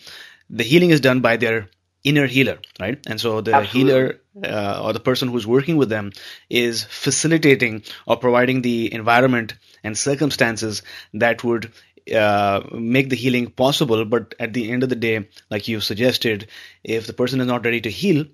the 0.49 0.63
healing 0.63 0.89
is 0.89 1.01
done 1.01 1.21
by 1.21 1.37
their 1.37 1.69
inner 2.03 2.27
healer, 2.27 2.59
right? 2.79 2.99
And 3.07 3.19
so 3.19 3.41
the 3.41 3.55
Absolutely. 3.55 3.91
healer 3.91 4.19
uh, 4.43 4.81
or 4.83 4.93
the 4.93 4.99
person 4.99 5.27
who's 5.27 5.45
working 5.45 5.75
with 5.75 5.89
them 5.89 6.11
is 6.49 6.83
facilitating 6.83 7.83
or 8.07 8.17
providing 8.17 8.61
the 8.61 8.93
environment 8.93 9.55
and 9.83 9.97
circumstances 9.97 10.81
that 11.13 11.43
would 11.43 11.71
uh, 12.13 12.61
make 12.71 13.09
the 13.09 13.15
healing 13.15 13.47
possible. 13.51 14.05
But 14.05 14.35
at 14.39 14.53
the 14.53 14.71
end 14.71 14.83
of 14.83 14.89
the 14.89 14.95
day, 14.95 15.27
like 15.49 15.67
you 15.67 15.79
suggested, 15.79 16.47
if 16.83 17.07
the 17.07 17.13
person 17.13 17.41
is 17.41 17.47
not 17.47 17.65
ready 17.65 17.81
to 17.81 17.89
heal, 17.89 18.25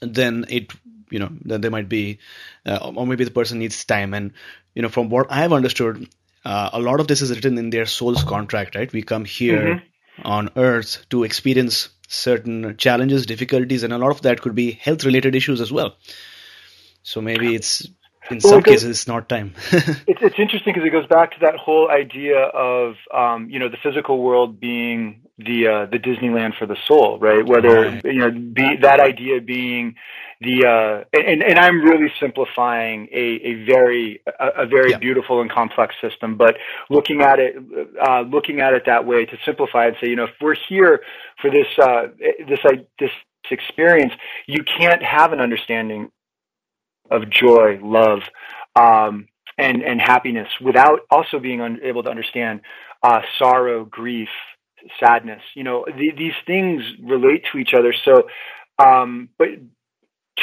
then 0.00 0.44
it 0.48 0.72
you 1.10 1.18
know 1.18 1.30
then 1.42 1.60
there 1.60 1.70
might 1.70 1.88
be 1.88 2.18
uh, 2.66 2.92
or 2.94 3.06
maybe 3.06 3.24
the 3.24 3.30
person 3.30 3.58
needs 3.58 3.84
time 3.84 4.14
and 4.14 4.32
you 4.74 4.82
know 4.82 4.88
from 4.88 5.08
what 5.08 5.26
i've 5.30 5.52
understood 5.52 6.08
uh, 6.44 6.70
a 6.72 6.80
lot 6.80 7.00
of 7.00 7.08
this 7.08 7.22
is 7.22 7.30
written 7.30 7.58
in 7.58 7.70
their 7.70 7.86
soul's 7.86 8.24
contract 8.24 8.74
right 8.74 8.92
we 8.92 9.02
come 9.02 9.24
here 9.24 9.76
mm-hmm. 9.76 10.26
on 10.26 10.50
earth 10.56 11.06
to 11.10 11.24
experience 11.24 11.88
certain 12.08 12.76
challenges 12.76 13.26
difficulties 13.26 13.82
and 13.82 13.92
a 13.92 13.98
lot 13.98 14.10
of 14.10 14.22
that 14.22 14.40
could 14.40 14.54
be 14.54 14.72
health 14.72 15.04
related 15.04 15.34
issues 15.34 15.60
as 15.60 15.72
well 15.72 15.96
so 17.02 17.20
maybe 17.20 17.54
it's 17.54 17.86
in 18.30 18.38
well, 18.42 18.54
some 18.54 18.62
cases 18.62 18.84
it's 18.84 19.06
not 19.06 19.28
time 19.28 19.54
it's, 19.72 20.22
it's 20.22 20.38
interesting 20.38 20.72
because 20.72 20.86
it 20.86 20.90
goes 20.90 21.06
back 21.06 21.32
to 21.32 21.40
that 21.40 21.56
whole 21.56 21.90
idea 21.90 22.38
of 22.38 22.94
um, 23.12 23.48
you 23.50 23.58
know 23.58 23.68
the 23.68 23.78
physical 23.82 24.22
world 24.22 24.60
being 24.60 25.22
the 25.38 25.66
uh, 25.66 25.86
the 25.86 25.98
disneyland 25.98 26.56
for 26.58 26.66
the 26.66 26.76
soul 26.86 27.18
right 27.18 27.46
whether 27.46 27.82
right. 27.82 28.04
you 28.04 28.20
know 28.20 28.30
be, 28.30 28.76
that 28.80 29.00
idea 29.00 29.40
being 29.40 29.94
the 30.40 30.66
uh, 30.66 31.04
and 31.18 31.42
and 31.42 31.58
I'm 31.58 31.80
really 31.80 32.12
simplifying 32.20 33.08
a 33.10 33.40
a 33.42 33.64
very 33.64 34.20
a, 34.38 34.64
a 34.64 34.66
very 34.66 34.90
yeah. 34.90 34.98
beautiful 34.98 35.40
and 35.40 35.50
complex 35.50 35.94
system, 36.00 36.36
but 36.36 36.56
looking 36.90 37.22
at 37.22 37.38
it 37.38 37.56
uh, 38.06 38.20
looking 38.20 38.60
at 38.60 38.74
it 38.74 38.84
that 38.84 39.06
way 39.06 39.24
to 39.24 39.36
simplify 39.46 39.86
and 39.86 39.96
say, 40.00 40.08
you 40.08 40.16
know, 40.16 40.24
if 40.24 40.34
we're 40.40 40.56
here 40.68 41.00
for 41.40 41.50
this 41.50 41.66
uh, 41.82 42.08
this 42.46 42.60
uh, 42.64 42.76
this 42.98 43.10
experience, 43.50 44.12
you 44.46 44.62
can't 44.62 45.02
have 45.02 45.32
an 45.32 45.40
understanding 45.40 46.10
of 47.10 47.30
joy, 47.30 47.78
love, 47.82 48.20
um, 48.74 49.28
and 49.58 49.82
and 49.82 50.00
happiness 50.00 50.48
without 50.60 51.00
also 51.10 51.38
being 51.38 51.60
un- 51.60 51.80
able 51.82 52.02
to 52.02 52.10
understand 52.10 52.60
uh, 53.02 53.20
sorrow, 53.38 53.84
grief, 53.84 54.28
sadness. 55.00 55.42
You 55.54 55.64
know, 55.64 55.84
the, 55.86 56.12
these 56.16 56.34
things 56.46 56.82
relate 57.02 57.44
to 57.52 57.58
each 57.58 57.74
other. 57.74 57.94
So, 58.04 58.28
um, 58.78 59.30
but 59.38 59.48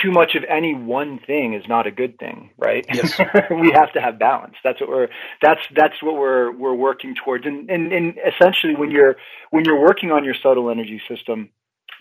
too 0.02 0.12
much 0.12 0.36
of 0.36 0.44
any 0.50 0.74
one 0.74 1.20
thing 1.20 1.54
is 1.54 1.64
not 1.68 1.86
a 1.86 1.92
good 1.92 2.18
thing, 2.18 2.50
right? 2.58 2.86
Yes. 2.92 3.18
we 3.52 3.72
have 3.72 3.94
to 3.94 4.02
have 4.02 4.18
balance. 4.18 4.56
That's 4.64 4.80
what 4.82 4.90
we're 4.90 5.08
that's 5.42 5.62
that's 5.76 6.02
what 6.02 6.16
we're 6.16 6.52
we're 6.52 6.74
working 6.74 7.16
towards. 7.16 7.46
And, 7.46 7.70
and 7.70 7.94
and 7.94 8.16
essentially 8.26 8.76
when 8.76 8.90
you're 8.92 9.16
when 9.52 9.66
you're 9.66 9.80
working 9.80 10.12
on 10.12 10.24
your 10.24 10.36
subtle 10.42 10.70
energy 10.72 11.02
system, 11.08 11.50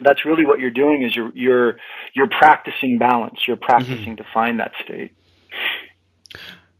that's 0.04 0.24
really 0.24 0.46
what 0.46 0.58
you're 0.58 0.70
doing 0.70 1.02
is 1.02 1.14
you're 1.14 1.32
you're 1.34 1.76
you're 2.14 2.28
practicing 2.28 2.98
balance. 2.98 3.40
You're 3.46 3.56
practicing 3.56 4.16
mm-hmm. 4.16 4.16
to 4.16 4.24
find 4.32 4.60
that 4.60 4.72
state. 4.84 5.12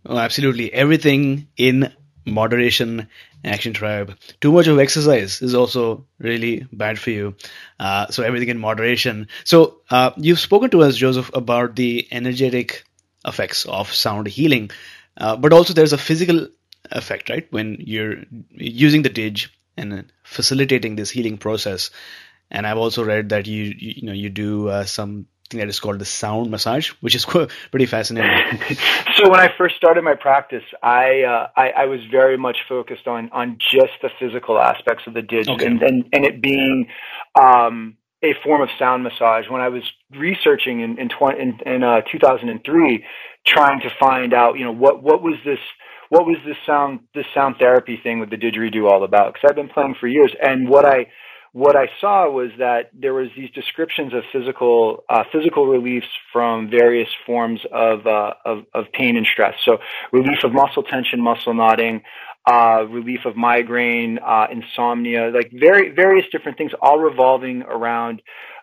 Oh, 0.05 0.19
absolutely. 0.19 0.73
Everything 0.73 1.49
in 1.57 1.93
moderation 2.27 3.09
action 3.45 3.73
tribe 3.73 4.17
too 4.41 4.53
much 4.53 4.69
of 4.69 4.79
exercise 4.79 5.43
is 5.43 5.55
also 5.55 6.07
really 6.19 6.67
bad 6.73 6.99
for 6.99 7.11
you 7.11 7.35
uh, 7.81 8.07
so 8.09 8.23
everything 8.23 8.49
in 8.49 8.59
moderation 8.59 9.27
so 9.45 9.81
uh, 9.91 10.13
you've 10.17 10.39
spoken 10.39 10.71
to 10.71 10.83
us 10.83 10.97
joseph 10.97 11.31
about 11.35 11.75
the 11.75 12.07
energetic 12.13 12.85
effects 13.25 13.65
of 13.65 13.93
sound 13.93 14.27
healing 14.29 14.71
uh, 15.17 15.35
but 15.37 15.53
also 15.53 15.75
there's 15.75 15.93
a 15.93 15.99
physical 15.99 16.47
effect 16.93 17.29
right 17.29 17.49
when 17.51 17.77
you're 17.81 18.17
using 18.53 19.03
the 19.03 19.09
dig 19.09 19.41
and 19.77 20.13
facilitating 20.23 20.95
this 20.97 21.11
healing 21.11 21.39
process 21.39 21.91
and 22.53 22.67
i've 22.67 22.79
also 22.79 23.03
read 23.03 23.31
that 23.31 23.49
you 23.49 23.75
you, 23.77 23.95
you 23.97 24.07
know 24.07 24.13
you 24.13 24.31
do 24.31 24.69
uh, 24.69 24.85
some 24.85 25.27
that 25.59 25.69
is 25.69 25.81
called 25.81 25.99
the 25.99 26.05
sound 26.05 26.51
massage, 26.51 26.89
which 27.01 27.15
is 27.15 27.25
pretty 27.71 27.87
fascinating. 27.87 28.59
so 29.17 29.31
when 29.31 29.41
I 29.41 29.53
first 29.57 29.77
started 29.77 30.03
my 30.03 30.15
practice, 30.15 30.65
I, 30.83 31.23
uh, 31.23 31.49
I, 31.57 31.71
I 31.71 31.85
was 31.87 32.01
very 32.11 32.37
much 32.37 32.59
focused 32.69 33.07
on 33.07 33.31
on 33.33 33.59
just 33.59 33.93
the 34.01 34.11
physical 34.19 34.59
aspects 34.59 35.07
of 35.07 35.15
the 35.15 35.23
dig 35.23 35.49
okay. 35.49 35.67
and, 35.67 35.83
and 35.83 36.05
and 36.13 36.25
it 36.25 36.43
being 36.43 36.89
um, 37.41 37.97
a 38.23 38.35
form 38.43 38.63
of 38.63 38.69
sound 38.79 39.03
massage. 39.03 39.49
When 39.49 39.61
I 39.61 39.69
was 39.69 39.83
researching 40.11 40.81
in 40.81 40.99
in, 40.99 41.09
20, 41.09 41.41
in, 41.41 41.61
in 41.67 41.83
uh, 41.83 42.03
2003, 42.11 43.05
trying 43.47 43.81
to 43.81 43.91
find 43.99 44.33
out, 44.33 44.59
you 44.59 44.65
know, 44.65 44.73
what 44.73 45.03
what 45.03 45.23
was 45.23 45.35
this 45.45 45.61
what 46.09 46.27
was 46.27 46.37
this 46.47 46.57
sound 46.67 47.01
this 47.15 47.27
sound 47.35 47.57
therapy 47.59 47.99
thing 48.03 48.21
with 48.21 48.31
the 48.31 48.37
didgeridoo 48.37 48.89
all 48.89 49.05
about? 49.05 49.35
Because 49.35 49.49
I've 49.51 49.57
been 49.57 49.69
playing 49.69 49.97
for 49.99 50.07
years, 50.07 50.33
and 50.43 50.69
what 50.69 50.85
I 50.85 51.07
what 51.53 51.77
I 51.77 51.89
saw 52.01 52.31
was 52.31 52.51
that 52.59 52.91
there 52.95 53.13
was 53.13 53.29
these 53.37 53.51
descriptions 53.51 54.15
of 54.15 54.23
physical 54.33 55.05
uh, 55.11 55.25
physical 55.31 55.67
reliefs 55.67 56.07
from 56.33 56.71
various 56.71 57.09
forms 57.27 57.61
of, 57.71 58.07
uh, 58.07 58.35
of, 58.47 58.65
of 58.75 58.87
pain 58.93 59.17
and 59.17 59.27
stress. 59.27 59.55
So 59.65 59.79
relief 60.13 60.45
of 60.45 60.53
muscle 60.53 60.83
tension, 60.83 61.21
muscle 61.21 61.53
knotting, 61.53 62.03
uh, 62.51 62.87
relief 62.89 63.21
of 63.27 63.37
migraine, 63.37 64.19
uh, 64.19 64.47
insomnia, 64.51 65.31
like 65.31 65.51
very 65.53 65.91
various 65.91 66.27
different 66.33 66.57
things, 66.57 66.73
all 66.81 66.99
revolving 66.99 67.63
around 67.63 68.23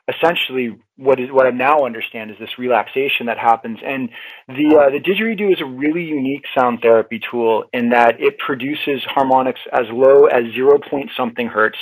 essentially 0.09 0.75
what 0.95 1.19
is 1.19 1.29
what 1.31 1.45
I 1.45 1.51
now 1.51 1.85
understand 1.85 2.31
is 2.31 2.37
this 2.39 2.57
relaxation 2.57 3.27
that 3.27 3.37
happens. 3.37 3.77
And 3.85 4.09
the 4.47 4.75
uh, 4.75 4.89
the 4.89 4.99
didgeridoo 4.99 5.53
is 5.53 5.61
a 5.61 5.65
really 5.65 6.03
unique 6.03 6.45
sound 6.57 6.79
therapy 6.81 7.19
tool 7.19 7.65
in 7.71 7.91
that 7.91 8.19
it 8.19 8.39
produces 8.39 9.03
harmonics 9.05 9.61
as 9.71 9.85
low 9.91 10.25
as 10.25 10.51
zero 10.53 10.79
point 10.79 11.11
something 11.15 11.47
hertz 11.47 11.77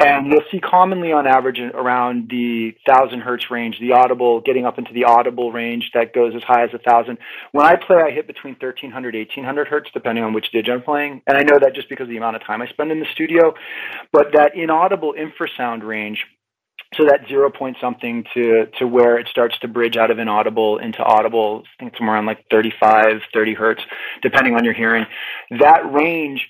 and 0.00 0.26
you'll 0.26 0.42
see 0.50 0.60
commonly 0.60 1.12
on 1.12 1.26
average 1.26 1.60
around 1.60 2.30
the 2.30 2.74
1000 2.86 3.20
hertz 3.20 3.50
range, 3.50 3.78
the 3.78 3.92
audible, 3.92 4.40
getting 4.40 4.64
up 4.64 4.78
into 4.78 4.94
the 4.94 5.04
audible 5.04 5.52
range 5.52 5.90
that 5.92 6.14
goes 6.14 6.34
as 6.34 6.42
high 6.42 6.64
as 6.64 6.70
a 6.70 6.78
1000. 6.78 7.18
When 7.52 7.66
I 7.66 7.76
play, 7.76 7.98
I 8.02 8.10
hit 8.10 8.26
between 8.26 8.54
1300, 8.54 9.14
1800 9.14 9.68
hertz, 9.68 9.90
depending 9.92 10.24
on 10.24 10.32
which 10.32 10.50
dig 10.52 10.68
I'm 10.70 10.82
playing. 10.82 11.20
And 11.26 11.36
I 11.36 11.42
know 11.42 11.58
that 11.58 11.74
just 11.74 11.90
because 11.90 12.04
of 12.04 12.10
the 12.10 12.16
amount 12.16 12.36
of 12.36 12.44
time 12.44 12.62
I 12.62 12.66
spend 12.68 12.90
in 12.90 12.98
the 12.98 13.06
studio. 13.12 13.52
But 14.10 14.32
that 14.32 14.54
inaudible 14.54 15.14
infrasound 15.14 15.82
range, 15.82 16.24
so 16.94 17.04
that 17.04 17.28
zero 17.28 17.50
point 17.50 17.76
something 17.78 18.24
to, 18.32 18.66
to 18.78 18.86
where 18.86 19.18
it 19.18 19.28
starts 19.28 19.58
to 19.60 19.68
bridge 19.68 19.98
out 19.98 20.10
of 20.10 20.18
inaudible 20.18 20.78
into 20.78 21.02
audible, 21.02 21.62
I 21.78 21.84
think 21.84 21.96
somewhere 21.98 22.16
around 22.16 22.26
like 22.26 22.46
35, 22.50 23.20
30 23.34 23.54
hertz, 23.54 23.82
depending 24.22 24.56
on 24.56 24.64
your 24.64 24.74
hearing. 24.74 25.04
That 25.50 25.92
range 25.92 26.48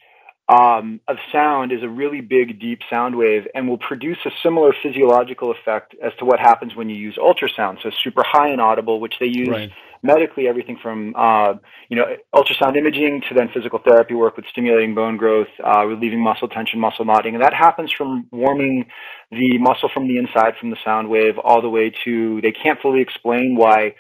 um, 0.50 1.00
of 1.06 1.16
sound 1.30 1.70
is 1.70 1.84
a 1.84 1.88
really 1.88 2.20
big, 2.20 2.58
deep 2.58 2.80
sound 2.90 3.14
wave 3.14 3.46
and 3.54 3.68
will 3.68 3.78
produce 3.78 4.18
a 4.26 4.30
similar 4.42 4.74
physiological 4.82 5.52
effect 5.52 5.94
as 6.02 6.12
to 6.18 6.24
what 6.24 6.40
happens 6.40 6.74
when 6.74 6.90
you 6.90 6.96
use 6.96 7.16
ultrasound. 7.16 7.80
So 7.82 7.90
super 8.02 8.24
high 8.26 8.52
inaudible, 8.52 8.98
which 8.98 9.14
they 9.20 9.26
use 9.26 9.48
right. 9.48 9.70
medically, 10.02 10.48
everything 10.48 10.76
from 10.82 11.14
uh, 11.16 11.54
you 11.88 11.96
know 11.96 12.16
ultrasound 12.34 12.76
imaging 12.76 13.22
to 13.28 13.34
then 13.34 13.48
physical 13.54 13.78
therapy 13.78 14.14
work 14.14 14.36
with 14.36 14.44
stimulating 14.50 14.92
bone 14.92 15.16
growth, 15.16 15.46
uh, 15.64 15.86
relieving 15.86 16.20
muscle 16.20 16.48
tension, 16.48 16.80
muscle 16.80 17.04
knotting, 17.04 17.34
and 17.34 17.44
that 17.44 17.54
happens 17.54 17.92
from 17.92 18.26
warming 18.32 18.86
the 19.30 19.56
muscle 19.58 19.88
from 19.94 20.08
the 20.08 20.18
inside 20.18 20.54
from 20.58 20.70
the 20.70 20.78
sound 20.84 21.08
wave 21.08 21.38
all 21.38 21.62
the 21.62 21.70
way 21.70 21.92
to 22.04 22.40
they 22.40 22.50
can't 22.50 22.80
fully 22.80 23.00
explain 23.00 23.54
why 23.54 23.94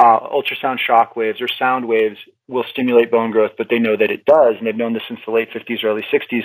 uh, 0.00 0.18
ultrasound 0.18 0.80
shock 0.80 1.14
waves 1.14 1.40
or 1.40 1.46
sound 1.46 1.86
waves 1.86 2.18
will 2.48 2.64
stimulate 2.70 3.10
bone 3.10 3.30
growth, 3.30 3.52
but 3.56 3.68
they 3.70 3.78
know 3.78 3.96
that 3.96 4.10
it 4.10 4.24
does, 4.24 4.56
and 4.58 4.66
they've 4.66 4.76
known 4.76 4.92
this 4.92 5.02
since 5.08 5.20
the 5.24 5.32
late 5.32 5.50
50s, 5.50 5.84
early 5.84 6.02
60s. 6.12 6.44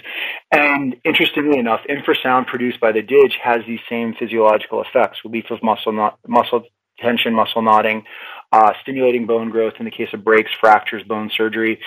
And 0.51 0.95
interestingly 1.03 1.60
enough, 1.60 1.81
infrasound 1.89 2.47
produced 2.47 2.79
by 2.79 2.91
the 2.91 3.01
dig 3.01 3.31
has 3.43 3.62
these 3.67 3.79
same 3.89 4.13
physiological 4.17 4.81
effects: 4.81 5.19
relief 5.23 5.45
of 5.49 5.62
muscle 5.63 5.91
not, 5.91 6.19
muscle 6.27 6.63
tension, 6.99 7.33
muscle 7.33 7.62
knotting, 7.62 8.03
uh, 8.51 8.73
stimulating 8.81 9.25
bone 9.25 9.49
growth 9.49 9.73
in 9.79 9.86
the 9.86 9.91
case 9.91 10.10
of 10.13 10.23
breaks, 10.23 10.51
fractures, 10.60 11.03
bone 11.03 11.29
surgery. 11.36 11.79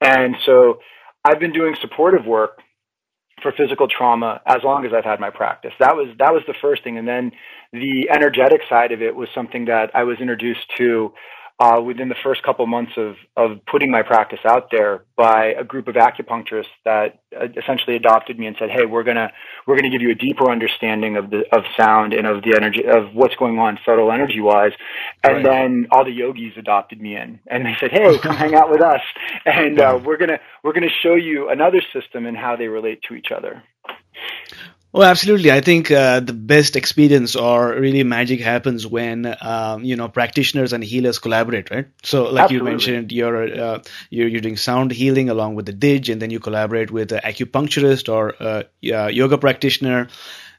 And 0.00 0.36
so, 0.44 0.80
I've 1.24 1.40
been 1.40 1.52
doing 1.52 1.76
supportive 1.80 2.26
work 2.26 2.62
for 3.42 3.52
physical 3.52 3.86
trauma 3.88 4.40
as 4.46 4.62
long 4.64 4.84
as 4.84 4.92
I've 4.92 5.04
had 5.04 5.20
my 5.20 5.30
practice. 5.30 5.72
That 5.78 5.94
was 5.94 6.08
that 6.18 6.32
was 6.32 6.42
the 6.46 6.54
first 6.60 6.84
thing, 6.84 6.98
and 6.98 7.06
then 7.06 7.32
the 7.72 8.08
energetic 8.10 8.62
side 8.68 8.92
of 8.92 9.02
it 9.02 9.14
was 9.14 9.28
something 9.34 9.66
that 9.66 9.90
I 9.94 10.04
was 10.04 10.18
introduced 10.20 10.66
to 10.78 11.12
uh, 11.60 11.80
within 11.84 12.08
the 12.08 12.14
first 12.22 12.42
couple 12.44 12.64
months 12.68 12.92
of, 12.96 13.16
of 13.36 13.58
putting 13.66 13.90
my 13.90 14.02
practice 14.02 14.38
out 14.44 14.70
there 14.70 15.04
by 15.16 15.46
a 15.46 15.64
group 15.64 15.88
of 15.88 15.96
acupuncturists 15.96 16.66
that 16.84 17.20
uh, 17.36 17.48
essentially 17.56 17.96
adopted 17.96 18.38
me 18.38 18.46
and 18.46 18.56
said, 18.58 18.70
"Hey, 18.70 18.86
we're 18.86 19.02
gonna 19.02 19.32
we're 19.66 19.76
gonna 19.76 19.90
give 19.90 20.00
you 20.00 20.10
a 20.10 20.14
deeper 20.14 20.50
understanding 20.50 21.16
of 21.16 21.30
the 21.30 21.42
of 21.52 21.64
sound 21.76 22.12
and 22.12 22.28
of 22.28 22.44
the 22.44 22.54
energy 22.54 22.84
of 22.86 23.12
what's 23.12 23.34
going 23.34 23.58
on 23.58 23.78
subtle 23.84 24.12
energy 24.12 24.40
wise." 24.40 24.72
And 25.24 25.36
right. 25.36 25.42
then 25.44 25.88
all 25.90 26.04
the 26.04 26.12
yogis 26.12 26.56
adopted 26.56 27.00
me 27.00 27.16
in, 27.16 27.40
and 27.48 27.66
they 27.66 27.74
said, 27.80 27.90
"Hey, 27.90 28.18
come 28.22 28.36
hang 28.36 28.54
out 28.54 28.70
with 28.70 28.80
us, 28.80 29.02
and 29.44 29.80
uh, 29.80 29.98
we're 30.04 30.16
gonna 30.16 30.38
we're 30.62 30.72
gonna 30.72 30.88
show 30.88 31.16
you 31.16 31.48
another 31.48 31.82
system 31.92 32.24
and 32.24 32.36
how 32.36 32.54
they 32.54 32.68
relate 32.68 33.02
to 33.08 33.14
each 33.14 33.32
other." 33.32 33.64
Oh, 34.94 35.02
absolutely. 35.02 35.52
I 35.52 35.60
think 35.60 35.90
uh, 35.90 36.20
the 36.20 36.32
best 36.32 36.74
experience 36.74 37.36
or 37.36 37.74
really 37.74 38.02
magic 38.04 38.40
happens 38.40 38.86
when 38.86 39.36
um, 39.42 39.84
you 39.84 39.96
know 39.96 40.08
practitioners 40.08 40.72
and 40.72 40.82
healers 40.82 41.18
collaborate, 41.18 41.70
right? 41.70 41.86
So, 42.02 42.24
like 42.24 42.44
Absolutely. 42.44 42.56
you 42.56 42.72
mentioned, 42.72 43.12
you're, 43.12 43.60
uh, 43.60 43.82
you're 44.08 44.28
you're 44.28 44.40
doing 44.40 44.56
sound 44.56 44.90
healing 44.90 45.28
along 45.28 45.56
with 45.56 45.66
the 45.66 45.74
dig, 45.74 46.08
and 46.08 46.22
then 46.22 46.30
you 46.30 46.40
collaborate 46.40 46.90
with 46.90 47.12
an 47.12 47.20
acupuncturist 47.22 48.10
or 48.10 48.34
a 48.40 48.64
yoga 48.80 49.36
practitioner 49.36 50.08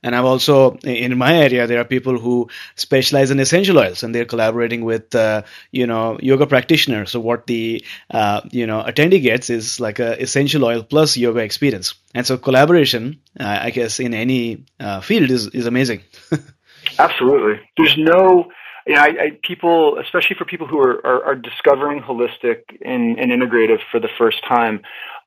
and 0.04 0.16
I've 0.16 0.26
also, 0.26 0.78
in 0.84 1.18
my 1.18 1.38
area, 1.38 1.68
there 1.68 1.80
are 1.80 1.86
people 1.86 2.20
who 2.20 2.50
specialize 2.76 3.32
in 3.32 3.40
essential 3.40 3.78
oils 3.80 4.04
and 4.04 4.14
they're 4.16 4.26
collaborating 4.26 4.86
with, 4.86 5.14
uh, 5.14 5.44
you 5.72 5.86
know, 5.88 6.18
yoga 6.22 6.48
practitioners. 6.48 7.12
So 7.12 7.20
what 7.20 7.48
the, 7.48 7.84
uh, 8.12 8.42
you 8.52 8.66
know, 8.66 8.82
attendee 8.84 9.22
gets 9.22 9.50
is 9.50 9.80
like 9.80 10.00
a 10.00 10.22
essential 10.22 10.64
oil 10.66 10.84
plus 10.84 11.18
yoga 11.18 11.40
experience. 11.40 11.96
And 12.14 12.26
so 12.26 12.38
collaboration, 12.38 13.20
uh, 13.40 13.60
I 13.62 13.72
guess, 13.72 14.00
in 14.00 14.14
any 14.14 14.66
uh, 14.80 15.02
field 15.02 15.30
is, 15.32 15.48
is 15.48 15.66
amazing. 15.66 16.02
Absolutely. 17.00 17.62
There's 17.78 17.98
no, 17.98 18.52
you 18.88 18.96
know, 18.96 19.02
I, 19.02 19.06
I, 19.06 19.40
people, 19.44 19.98
especially 20.00 20.36
for 20.38 20.46
people 20.46 20.68
who 20.68 20.80
are, 20.80 21.06
are, 21.06 21.26
are 21.26 21.36
discovering 21.36 22.02
holistic 22.02 22.62
and, 22.84 23.20
and, 23.20 23.32
integrative 23.32 23.80
for 23.92 24.00
the 24.00 24.10
first 24.18 24.44
time, 24.48 24.82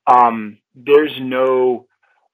um, 0.07 0.59
there's 0.75 1.13
no 1.21 1.87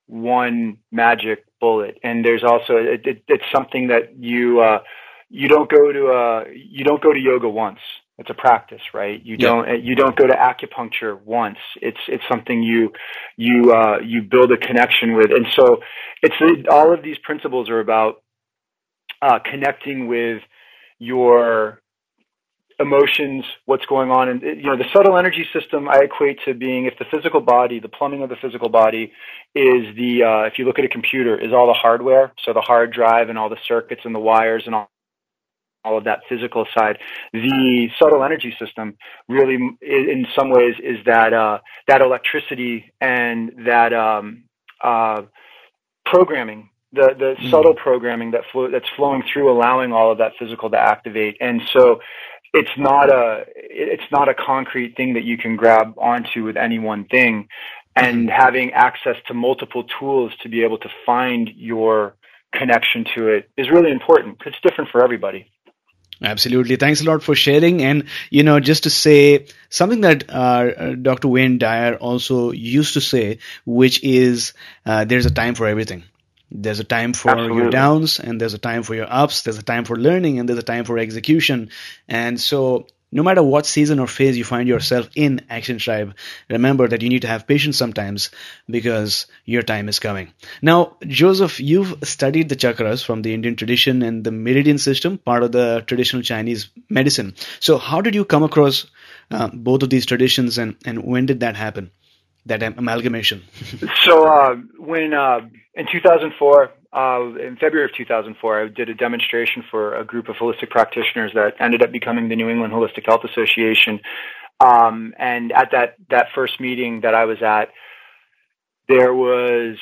one 0.09 0.79
magic 0.91 1.45
bullet. 1.61 1.99
And 2.03 2.25
there's 2.25 2.43
also 2.43 2.77
it, 2.77 3.07
it, 3.07 3.23
it's 3.29 3.45
something 3.55 3.89
that 3.89 4.19
you 4.19 4.61
uh, 4.61 4.81
you 5.29 5.49
don't 5.49 5.71
go 5.71 5.93
to 5.93 6.07
uh, 6.09 6.45
you 6.53 6.85
don't 6.85 7.03
go 7.03 7.13
to 7.13 7.19
yoga 7.19 7.49
once. 7.49 7.81
It's 8.19 8.31
a 8.31 8.35
practice, 8.35 8.83
right? 8.93 9.25
You 9.25 9.37
yeah. 9.39 9.47
don't 9.47 9.85
you 9.85 9.95
don't 9.95 10.17
go 10.17 10.27
to 10.27 10.35
acupuncture 10.35 11.21
once. 11.23 11.59
It's 11.81 12.01
it's 12.09 12.25
something 12.29 12.63
you 12.63 12.93
you 13.37 13.73
uh, 13.73 13.99
you 14.05 14.23
build 14.23 14.51
a 14.51 14.57
connection 14.57 15.15
with, 15.15 15.31
and 15.31 15.47
so 15.55 15.81
it's 16.23 16.35
all 16.69 16.93
of 16.93 17.03
these 17.03 17.19
principles 17.19 17.71
are 17.71 17.79
about 17.79 18.23
uh, 19.23 19.39
connecting 19.45 20.09
with 20.09 20.43
your 20.99 21.81
emotions, 22.81 23.45
what's 23.67 23.87
going 23.87 24.11
on, 24.11 24.29
and 24.29 24.43
you 24.43 24.63
know 24.63 24.77
the 24.77 24.89
subtle 24.93 25.17
energy 25.19 25.47
system 25.53 25.89
I 25.89 26.01
equate 26.05 26.39
to 26.45 26.55
being 26.55 26.87
if 26.87 26.95
the 26.99 27.05
physical 27.11 27.41
body, 27.41 27.81
the 27.81 27.89
plumbing 27.89 28.23
of 28.23 28.29
the 28.29 28.37
physical 28.37 28.69
body, 28.69 29.13
is 29.55 29.95
the 29.97 30.23
uh, 30.23 30.43
if 30.47 30.59
you 30.59 30.65
look 30.65 30.79
at 30.79 30.85
a 30.85 30.89
computer, 30.89 31.39
is 31.39 31.53
all 31.53 31.67
the 31.67 31.73
hardware, 31.73 32.33
so 32.45 32.53
the 32.53 32.61
hard 32.61 32.93
drive 32.93 33.29
and 33.29 33.39
all 33.39 33.49
the 33.49 33.59
circuits 33.67 34.03
and 34.05 34.15
the 34.15 34.21
wires 34.21 34.65
and 34.67 34.75
all 34.75 34.89
all 35.85 35.97
of 35.97 36.05
that 36.05 36.21
physical 36.29 36.67
side. 36.77 36.99
The 37.33 37.89
subtle 37.99 38.23
energy 38.23 38.55
system 38.59 38.97
really, 39.29 39.59
in 39.81 40.27
some 40.37 40.51
ways, 40.51 40.75
is 40.83 40.99
that 41.07 41.33
uh, 41.33 41.59
that 41.89 42.01
electricity 42.01 42.93
and 43.01 43.53
that 43.67 43.93
um, 43.93 44.45
uh, 44.83 45.23
programming 46.05 46.71
the 46.93 47.15
the 47.19 47.35
mm. 47.39 47.51
subtle 47.51 47.75
programming 47.75 48.31
that 48.33 48.43
flow, 48.51 48.71
that's 48.71 48.89
flowing 48.97 49.23
through, 49.31 49.51
allowing 49.51 49.93
all 49.93 50.11
of 50.11 50.19
that 50.19 50.33
physical 50.39 50.71
to 50.71 50.79
activate. 50.79 51.37
And 51.41 51.61
so, 51.73 52.01
it's 52.53 52.71
not 52.77 53.11
a 53.11 53.45
it's 53.55 54.11
not 54.11 54.29
a 54.29 54.35
concrete 54.35 54.97
thing 54.97 55.15
that 55.15 55.25
you 55.25 55.37
can 55.37 55.57
grab 55.57 55.95
onto 55.99 56.45
with 56.45 56.57
any 56.57 56.79
one 56.79 57.05
thing 57.05 57.49
and 57.97 58.29
mm-hmm. 58.29 58.29
having 58.29 58.73
access 58.73 59.17
to 59.27 59.35
multiple 59.35 59.85
tools 59.99 60.33
to 60.43 60.49
be 60.49 60.63
able 60.63 60.79
to 60.79 60.89
find 61.05 61.51
your 61.57 62.15
connection 62.53 63.05
to 63.15 63.29
it 63.29 63.51
is 63.57 63.71
really 63.71 63.91
important 63.91 64.41
it's 64.47 64.61
different 64.63 64.91
for 64.91 65.03
everybody 65.03 65.47
Absolutely. 66.21 66.75
Thanks 66.77 67.01
a 67.01 67.05
lot 67.05 67.23
for 67.23 67.37
sharing. 67.37 67.81
And, 67.83 68.05
you 68.31 68.43
know, 68.43 68.59
just 68.59 68.83
to 68.83 68.91
say 68.91 69.47
something 69.71 70.01
that 70.01 70.29
uh, 70.29 70.97
Dr. 70.97 71.29
Wayne 71.29 71.59
Dyer 71.59 71.95
also 71.95 72.51
used 72.51 72.95
to 72.95 73.01
say, 73.01 73.39
which 73.65 74.03
is 74.03 74.53
uh, 74.85 75.05
there's 75.05 75.27
a 75.27 75.31
time 75.31 75.55
for 75.55 75.69
everything. 75.69 76.03
There's 76.51 76.81
a 76.81 76.85
time 76.85 77.13
for 77.13 77.31
Absolutely. 77.31 77.63
your 77.63 77.71
downs 77.71 78.19
and 78.19 78.41
there's 78.41 78.55
a 78.55 78.59
time 78.59 78.83
for 78.83 78.95
your 78.95 79.11
ups. 79.11 79.43
There's 79.43 79.59
a 79.59 79.63
time 79.63 79.85
for 79.85 79.97
learning 79.97 80.39
and 80.39 80.49
there's 80.49 80.59
a 80.59 80.63
time 80.63 80.85
for 80.85 80.99
execution. 80.99 81.71
And 82.09 82.41
so 82.41 82.87
no 83.11 83.23
matter 83.23 83.43
what 83.43 83.67
season 83.67 83.99
or 83.99 84.07
phase 84.07 84.37
you 84.37 84.45
find 84.45 84.69
yourself 84.69 85.09
in 85.15 85.41
Action 85.49 85.79
Tribe, 85.79 86.15
remember 86.51 86.89
that 86.89 87.03
you 87.03 87.09
need 87.09 87.23
to 87.23 87.29
have 87.29 87.47
patience 87.47 87.77
sometimes 87.77 88.31
because 88.69 89.27
your 89.45 89.63
time 89.63 89.89
is 89.89 89.99
coming. 89.99 90.33
Now, 90.61 90.97
Joseph, 91.07 91.59
you've 91.59 91.95
studied 92.03 92.49
the 92.49 92.57
chakras 92.57 93.05
from 93.05 93.23
the 93.23 93.33
Indian 93.33 93.57
tradition 93.57 94.03
and 94.03 94.25
the 94.25 94.31
meridian 94.31 94.79
system, 94.79 95.19
part 95.19 95.43
of 95.43 95.53
the 95.53 95.85
traditional 95.87 96.23
Chinese 96.23 96.69
medicine. 96.91 97.35
So 97.61 97.79
how 97.79 98.01
did 98.01 98.15
you 98.15 98.25
come 98.25 98.43
across 98.43 98.87
uh, 99.31 99.49
both 99.53 99.83
of 99.83 99.91
these 99.91 100.07
traditions 100.07 100.59
and, 100.59 100.77
and 100.85 101.05
when 101.05 101.27
did 101.27 101.41
that 101.41 101.57
happen? 101.57 101.91
That 102.49 102.63
amalgamation? 102.63 103.45
so 104.05 104.27
uh, 104.27 104.57
when 104.79 105.15
uh, 105.15 105.41
in 105.75 105.87
2004, 105.91 106.71
uh, 106.93 107.39
in 107.39 107.57
February 107.57 107.85
of 107.85 107.95
2004, 107.97 108.63
I 108.63 108.69
did 108.69 108.89
a 108.89 108.95
demonstration 108.95 109.63
for 109.71 109.95
a 109.95 110.05
group 110.05 110.29
of 110.29 110.37
holistic 110.37 110.71
practitioners 110.71 111.33
that 111.35 111.55
ended 111.61 111.83
up 111.83 111.93
becoming 111.93 112.29
the 112.29 112.37
New 112.37 112.49
England 112.49 112.73
Holistic 112.73 113.07
Health 113.07 113.25
Association. 113.25 114.01
Um, 114.61 115.15
and 115.19 115.53
at 115.53 115.71
that 115.71 115.95
that 116.11 116.27
first 116.35 116.61
meeting 116.61 117.03
that 117.03 117.15
I 117.15 117.27
was 117.27 117.41
at, 117.43 117.69
there 118.89 119.15
was 119.15 119.77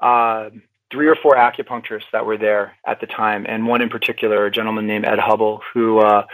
uh, 0.00 0.50
three 0.90 1.08
or 1.08 1.16
four 1.16 1.34
acupuncturists 1.34 2.10
that 2.12 2.24
were 2.24 2.38
there 2.38 2.76
at 2.86 3.00
the 3.00 3.06
time, 3.06 3.44
and 3.46 3.66
one 3.66 3.82
in 3.82 3.90
particular, 3.90 4.46
a 4.46 4.50
gentleman 4.50 4.86
named 4.86 5.04
Ed 5.04 5.18
Hubble, 5.18 5.60
who 5.74 5.98
uh, 5.98 6.24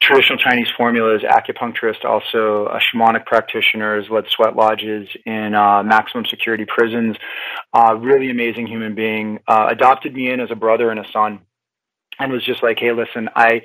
traditional 0.00 0.38
Chinese 0.38 0.68
formulas, 0.76 1.22
acupuncturist, 1.22 2.04
also 2.04 2.66
a 2.66 2.78
shamanic 2.78 3.24
practitioner, 3.26 4.00
has 4.00 4.10
led 4.10 4.24
sweat 4.28 4.54
lodges 4.54 5.08
in 5.24 5.54
uh, 5.54 5.82
maximum 5.82 6.24
security 6.26 6.64
prisons. 6.66 7.16
Uh, 7.72 7.94
really 7.94 8.30
amazing 8.30 8.66
human 8.66 8.94
being. 8.94 9.40
Uh, 9.48 9.68
adopted 9.70 10.14
me 10.14 10.30
in 10.30 10.40
as 10.40 10.50
a 10.50 10.56
brother 10.56 10.90
and 10.90 11.00
a 11.00 11.04
son, 11.12 11.40
and 12.18 12.32
was 12.32 12.44
just 12.44 12.62
like, 12.62 12.78
"Hey, 12.78 12.92
listen, 12.92 13.28
I." 13.34 13.62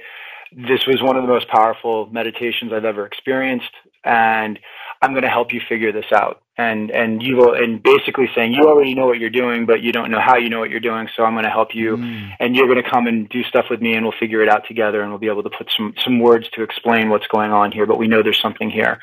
This 0.53 0.85
was 0.85 1.01
one 1.01 1.15
of 1.15 1.21
the 1.21 1.29
most 1.29 1.47
powerful 1.47 2.09
meditations 2.11 2.73
I've 2.73 2.83
ever 2.83 3.05
experienced, 3.05 3.71
and 4.03 4.59
I'm 5.01 5.11
going 5.11 5.23
to 5.23 5.29
help 5.29 5.53
you 5.53 5.61
figure 5.69 5.93
this 5.93 6.11
out 6.13 6.41
and 6.69 6.91
and 6.91 7.21
you 7.21 7.35
will 7.37 7.53
and 7.53 7.81
basically 7.83 8.29
saying 8.35 8.53
you 8.53 8.63
already 8.63 8.93
know 8.93 9.05
what 9.05 9.19
you're 9.19 9.37
doing 9.43 9.65
but 9.65 9.81
you 9.81 9.91
don't 9.91 10.09
know 10.11 10.19
how 10.19 10.35
you 10.37 10.49
know 10.49 10.59
what 10.59 10.69
you're 10.69 10.87
doing 10.91 11.07
so 11.15 11.23
i'm 11.23 11.33
going 11.33 11.43
to 11.43 11.49
help 11.59 11.75
you. 11.75 11.97
Mm. 11.97 12.29
and 12.39 12.55
you're 12.55 12.67
going 12.67 12.81
to 12.81 12.89
come 12.89 13.05
and 13.07 13.29
do 13.29 13.43
stuff 13.43 13.65
with 13.69 13.81
me 13.81 13.93
and 13.95 14.01
we'll 14.05 14.19
figure 14.19 14.41
it 14.41 14.49
out 14.49 14.63
together 14.67 15.01
and 15.01 15.09
we'll 15.11 15.19
be 15.27 15.27
able 15.35 15.43
to 15.43 15.49
put 15.49 15.67
some 15.75 15.93
some 16.03 16.19
words 16.19 16.45
to 16.53 16.63
explain 16.63 17.09
what's 17.09 17.27
going 17.27 17.51
on 17.51 17.71
here 17.71 17.85
but 17.85 17.97
we 17.97 18.07
know 18.07 18.23
there's 18.23 18.41
something 18.41 18.69
here. 18.69 18.99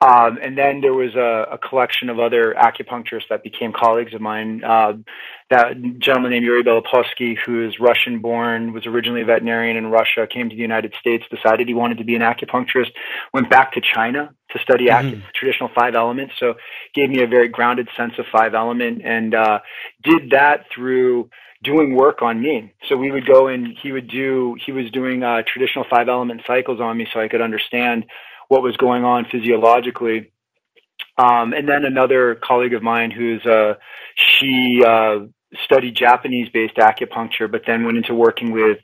Um, 0.00 0.38
and 0.42 0.56
then 0.56 0.80
there 0.80 0.94
was 0.94 1.14
a, 1.14 1.46
a, 1.52 1.58
collection 1.58 2.08
of 2.08 2.18
other 2.18 2.54
acupuncturists 2.54 3.28
that 3.28 3.42
became 3.42 3.72
colleagues 3.72 4.14
of 4.14 4.20
mine. 4.20 4.64
Uh, 4.64 4.94
that 5.50 5.74
gentleman 5.98 6.30
named 6.30 6.44
Yuri 6.44 6.62
Belopolsky, 6.62 7.36
who 7.36 7.66
is 7.66 7.78
Russian 7.80 8.20
born, 8.20 8.72
was 8.72 8.86
originally 8.86 9.22
a 9.22 9.24
veterinarian 9.24 9.76
in 9.76 9.88
Russia, 9.88 10.26
came 10.26 10.48
to 10.48 10.54
the 10.54 10.62
United 10.62 10.94
States, 10.98 11.24
decided 11.30 11.68
he 11.68 11.74
wanted 11.74 11.98
to 11.98 12.04
be 12.04 12.14
an 12.14 12.22
acupuncturist, 12.22 12.92
went 13.34 13.50
back 13.50 13.72
to 13.72 13.80
China 13.80 14.34
to 14.52 14.58
study 14.60 14.86
mm-hmm. 14.86 15.20
traditional 15.34 15.70
five 15.74 15.94
elements. 15.94 16.34
So 16.38 16.54
gave 16.94 17.10
me 17.10 17.22
a 17.22 17.26
very 17.26 17.48
grounded 17.48 17.88
sense 17.96 18.14
of 18.18 18.26
five 18.32 18.54
element 18.54 19.02
and 19.04 19.34
uh, 19.34 19.60
did 20.02 20.30
that 20.30 20.66
through 20.74 21.30
doing 21.62 21.94
work 21.94 22.22
on 22.22 22.40
me. 22.40 22.72
So 22.88 22.96
we 22.96 23.10
would 23.10 23.26
go 23.26 23.48
and 23.48 23.76
he 23.82 23.92
would 23.92 24.08
do, 24.08 24.56
he 24.64 24.72
was 24.72 24.90
doing 24.90 25.22
uh, 25.22 25.42
traditional 25.46 25.84
five 25.88 26.08
element 26.08 26.42
cycles 26.46 26.80
on 26.80 26.96
me 26.96 27.06
so 27.12 27.20
I 27.20 27.28
could 27.28 27.42
understand 27.42 28.06
what 28.48 28.62
was 28.62 28.76
going 28.76 29.04
on 29.04 29.26
physiologically. 29.30 30.32
Um, 31.18 31.52
and 31.52 31.68
then 31.68 31.84
another 31.84 32.34
colleague 32.34 32.74
of 32.74 32.82
mine 32.82 33.10
who's, 33.10 33.44
uh, 33.44 33.74
she, 34.14 34.82
uh, 34.86 35.20
studied 35.64 35.96
Japanese 35.96 36.48
based 36.48 36.76
acupuncture, 36.76 37.50
but 37.50 37.62
then 37.66 37.84
went 37.84 37.96
into 37.96 38.14
working 38.14 38.52
with 38.52 38.78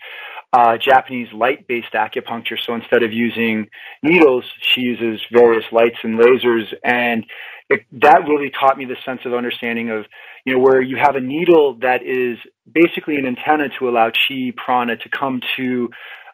uh, 0.53 0.77
Japanese 0.79 1.33
light 1.33 1.67
based 1.67 1.93
acupuncture. 1.93 2.59
So 2.59 2.75
instead 2.75 3.03
of 3.03 3.13
using 3.13 3.69
needles, 4.03 4.45
she 4.61 4.83
uses 4.83 5.21
various 5.33 5.65
lights 5.73 5.99
and 6.03 6.19
lasers. 6.19 6.73
And 6.85 7.25
it, 7.69 7.81
that 7.93 8.23
really 8.29 8.51
taught 8.51 8.79
me 8.79 8.85
the 8.85 8.97
sense 9.05 9.21
of 9.25 9.35
understanding 9.35 9.91
of, 9.91 10.07
you 10.45 10.55
know, 10.55 10.61
where 10.61 10.81
you 10.81 10.97
have 10.97 11.17
a 11.17 11.21
needle 11.21 11.79
that 11.81 12.03
is 12.03 12.39
basically 12.73 13.17
an 13.17 13.27
antenna 13.27 13.69
to 13.79 13.89
allow 13.89 14.11
chi 14.11 14.53
prana 14.57 14.97
to 14.97 15.09
come 15.09 15.41
to, 15.57 15.91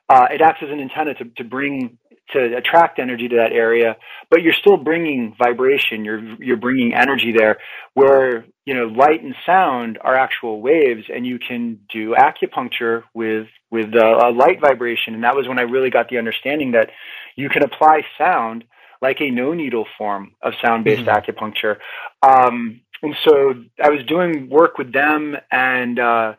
uh, 0.09 0.27
it 0.31 0.43
acts 0.43 0.63
as 0.63 0.71
an 0.71 0.81
antenna 0.81 1.15
to, 1.15 1.25
to 1.37 1.45
bring 1.45 1.99
to 2.33 2.57
attract 2.57 2.99
energy 2.99 3.29
to 3.29 3.37
that 3.37 3.53
area, 3.53 3.97
but 4.31 4.43
you're 4.43 4.55
still 4.55 4.77
bringing 4.77 5.35
vibration. 5.39 6.05
You're 6.05 6.21
you're 6.43 6.57
bringing 6.57 6.95
energy 6.95 7.33
there, 7.37 7.59
where 7.95 8.45
you 8.65 8.75
know 8.75 8.87
light 8.87 9.23
and 9.23 9.35
sound 9.45 9.99
are 10.03 10.15
actual 10.15 10.61
waves, 10.61 11.05
and 11.13 11.27
you 11.27 11.39
can 11.39 11.81
do 11.93 12.15
acupuncture 12.15 13.03
with 13.15 13.47
with 13.71 13.95
a, 13.95 14.29
a 14.29 14.31
light 14.31 14.61
vibration. 14.61 15.15
And 15.15 15.25
that 15.25 15.37
was 15.37 15.49
when 15.49 15.59
I 15.59 15.63
really 15.63 15.91
got 15.91 16.09
the 16.09 16.19
understanding 16.19 16.73
that 16.73 16.91
you 17.37 17.49
can 17.49 17.63
apply 17.63 18.03
sound 18.19 18.65
like 19.01 19.21
a 19.21 19.31
no 19.31 19.53
needle 19.53 19.87
form 19.99 20.33
of 20.43 20.55
sound 20.63 20.85
based 20.85 21.07
mm-hmm. 21.07 21.31
acupuncture. 21.31 21.77
Um, 22.23 22.81
and 23.03 23.17
so 23.25 23.55
I 23.83 23.91
was 23.91 24.05
doing 24.07 24.49
work 24.49 24.79
with 24.79 24.93
them 24.93 25.37
and. 25.51 25.99
Uh, 25.99 26.35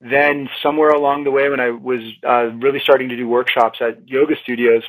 then 0.00 0.48
somewhere 0.62 0.90
along 0.90 1.24
the 1.24 1.30
way 1.30 1.48
when 1.48 1.60
I 1.60 1.70
was 1.70 2.00
uh, 2.26 2.50
really 2.56 2.80
starting 2.80 3.08
to 3.08 3.16
do 3.16 3.26
workshops 3.26 3.78
at 3.80 4.06
yoga 4.08 4.34
studios, 4.42 4.82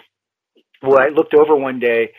well, 0.81 0.99
I 0.99 1.09
looked 1.09 1.33
over 1.33 1.55
one 1.55 1.79
day 1.79 2.11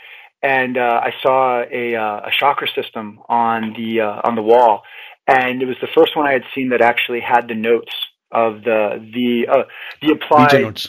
and 0.42 0.76
uh, 0.76 1.00
I 1.02 1.12
saw 1.22 1.62
a, 1.62 1.96
uh, 1.96 2.26
a 2.26 2.30
chakra 2.30 2.68
system 2.74 3.20
on 3.28 3.74
the 3.76 4.00
uh, 4.02 4.20
on 4.24 4.34
the 4.36 4.42
wall, 4.42 4.82
and 5.26 5.60
it 5.62 5.66
was 5.66 5.76
the 5.80 5.88
first 5.94 6.16
one 6.16 6.26
I 6.26 6.32
had 6.32 6.44
seen 6.54 6.70
that 6.70 6.80
actually 6.80 7.20
had 7.20 7.48
the 7.48 7.54
notes 7.54 7.92
of 8.30 8.62
the 8.62 9.04
the 9.12 9.46
uh, 9.50 9.62
the 10.00 10.12
applied 10.12 10.52
notes. 10.62 10.88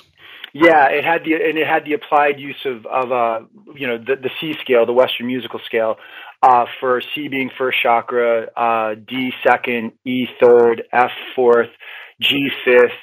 Yeah, 0.53 0.89
it 0.89 1.03
had 1.03 1.23
the 1.23 1.33
and 1.33 1.57
it 1.57 1.67
had 1.67 1.85
the 1.85 1.93
applied 1.93 2.39
use 2.39 2.63
of 2.65 2.85
of 2.85 3.11
uh 3.11 3.39
you 3.75 3.87
know 3.87 3.97
the 3.97 4.15
the 4.15 4.29
C 4.39 4.55
scale, 4.61 4.85
the 4.85 4.93
Western 4.93 5.27
musical 5.27 5.59
scale, 5.65 5.97
uh 6.43 6.65
for 6.79 7.01
C 7.15 7.27
being 7.27 7.49
first 7.57 7.79
chakra, 7.81 8.47
uh 8.55 8.95
D 8.95 9.31
second, 9.43 9.93
E 10.05 10.27
third, 10.39 10.83
F 10.91 11.11
fourth, 11.35 11.69
G 12.19 12.49
fifth, 12.65 12.97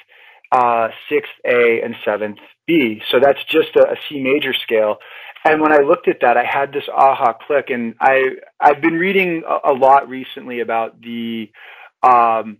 uh 0.51 0.89
sixth 1.09 1.31
A 1.45 1.81
and 1.83 1.95
seventh 2.05 2.39
B. 2.67 3.01
So 3.09 3.19
that's 3.19 3.43
just 3.45 3.75
a, 3.75 3.91
a 3.91 3.95
C 4.07 4.19
major 4.19 4.53
scale. 4.53 4.97
And 5.43 5.61
when 5.61 5.71
I 5.71 5.77
looked 5.77 6.07
at 6.07 6.19
that, 6.21 6.35
I 6.35 6.43
had 6.43 6.73
this 6.73 6.83
aha 6.93 7.33
click, 7.33 7.69
and 7.69 7.95
I 8.01 8.35
I've 8.59 8.81
been 8.81 8.95
reading 8.95 9.43
a, 9.47 9.71
a 9.71 9.73
lot 9.73 10.09
recently 10.09 10.59
about 10.59 11.01
the 11.01 11.49
um 12.03 12.57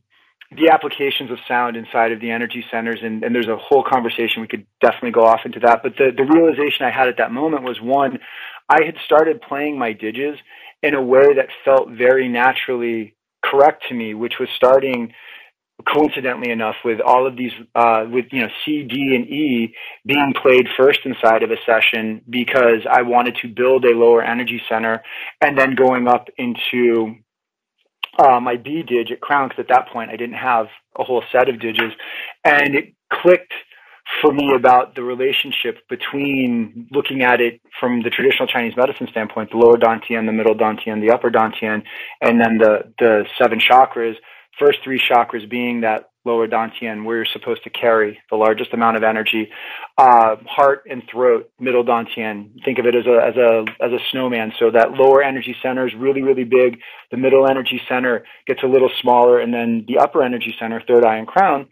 the 0.56 0.70
applications 0.70 1.30
of 1.30 1.38
sound 1.46 1.76
inside 1.76 2.14
of 2.14 2.22
the 2.22 2.32
energy 2.32 2.64
centers, 2.72 3.00
and, 3.04 3.24
and 3.24 3.36
there's 3.36 3.50
a 3.50 3.58
whole 3.58 3.84
conversation 3.84 4.42
we 4.42 4.48
could 4.48 4.66
definitely 4.80 5.12
go 5.12 5.26
off 5.26 5.42
into 5.46 5.60
that. 5.60 5.84
But 5.84 5.98
the, 5.98 6.12
the 6.16 6.24
realization 6.24 6.86
I 6.86 6.90
had 6.90 7.10
at 7.10 7.18
that 7.18 7.34
moment 7.34 7.64
was 7.64 7.82
one, 7.82 8.20
I 8.70 8.86
had 8.86 8.96
started 9.04 9.42
playing 9.42 9.78
my 9.78 9.92
digits 9.92 10.40
in 10.82 10.94
a 10.94 11.02
way 11.02 11.34
that 11.34 11.50
felt 11.66 11.90
very 11.90 12.30
naturally 12.30 13.14
correct 13.44 13.84
to 13.90 13.94
me, 13.94 14.14
which 14.14 14.40
was 14.40 14.48
starting 14.56 15.14
coincidentally 15.86 16.52
enough 16.52 16.76
with 16.84 17.00
all 17.00 17.28
of 17.28 17.38
these 17.38 17.52
uh, 17.76 18.06
with 18.10 18.26
you 18.32 18.42
know 18.42 18.50
C, 18.66 18.84
D, 18.84 19.16
and 19.16 19.28
E 19.28 19.76
being 20.06 20.34
played 20.42 20.68
first 20.76 21.00
inside 21.06 21.44
of 21.44 21.52
a 21.52 21.58
session 21.66 22.22
because 22.30 22.82
I 22.90 23.04
wanted 23.04 23.36
to 23.42 23.48
build 23.48 23.86
a 23.86 23.96
lower 23.96 24.24
energy 24.24 24.62
center 24.68 25.04
and 25.42 25.58
then 25.58 25.76
going 25.76 26.08
up 26.08 26.28
into 26.38 27.16
uh, 28.18 28.40
my 28.40 28.56
B 28.58 28.84
didge 28.84 29.20
crown 29.20 29.50
because 29.50 29.64
at 29.64 29.70
that 29.70 29.90
point 29.90 30.10
I 30.10 30.16
didn't 30.16 30.36
have 30.36 30.68
a 30.98 31.04
whole 31.04 31.24
set 31.32 31.50
of 31.50 31.58
didges, 31.58 31.92
and 32.44 32.76
it 32.76 32.94
clicked 33.12 33.54
for 34.22 34.32
me 34.32 34.54
about 34.56 34.96
the 34.96 35.04
relationship 35.04 35.78
between 35.90 36.88
looking 36.92 37.24
at 37.24 37.42
it 37.42 37.62
from 37.80 38.02
the 38.02 38.10
traditional 38.10 38.48
Chinese 38.48 38.76
medicine 38.78 39.08
standpoint, 39.12 39.52
the 39.52 39.58
lower 39.58 39.78
dantian, 39.78 40.26
the 40.26 40.32
middle 40.32 40.56
dantian, 40.56 41.02
the 41.02 41.12
upper 41.12 41.30
dantian, 41.30 41.84
and 42.22 42.40
then 42.40 42.58
the 42.58 42.94
the 43.00 43.26
seven 43.38 43.60
chakras. 43.60 44.16
First 44.60 44.80
three 44.84 45.00
chakras 45.00 45.50
being 45.50 45.82
that 45.82 46.10
lower 46.26 46.48
dantian, 46.48 47.06
where 47.06 47.18
you're 47.18 47.26
supposed 47.26 47.64
to 47.64 47.70
carry 47.70 48.20
the 48.30 48.36
largest 48.36 48.74
amount 48.74 48.98
of 48.98 49.04
energy. 49.04 49.50
Uh, 49.98 50.36
heart 50.46 50.84
and 50.90 51.02
throat, 51.10 51.50
middle 51.60 51.84
dantian. 51.84 52.52
Think 52.66 52.80
of 52.80 52.86
it 52.86 52.96
as 52.96 53.06
a 53.06 53.18
as 53.26 53.36
a 53.38 53.66
as 53.84 53.92
a 53.94 54.00
snowman. 54.12 54.52
So 54.60 54.70
that 54.72 54.92
lower 54.92 55.24
energy 55.24 55.56
center 55.64 55.88
is 55.88 55.94
really 55.96 56.22
really 56.22 56.44
big. 56.44 56.80
The 57.12 57.18
middle 57.18 57.48
energy 57.50 57.82
center 57.88 58.26
gets 58.46 58.62
a 58.64 58.68
little 58.68 58.92
smaller, 59.02 59.40
and 59.40 59.54
then 59.54 59.86
the 59.88 60.00
upper 60.00 60.22
energy 60.22 60.54
center, 60.60 60.82
third 60.88 61.06
eye 61.06 61.18
and 61.18 61.28
crown, 61.28 61.68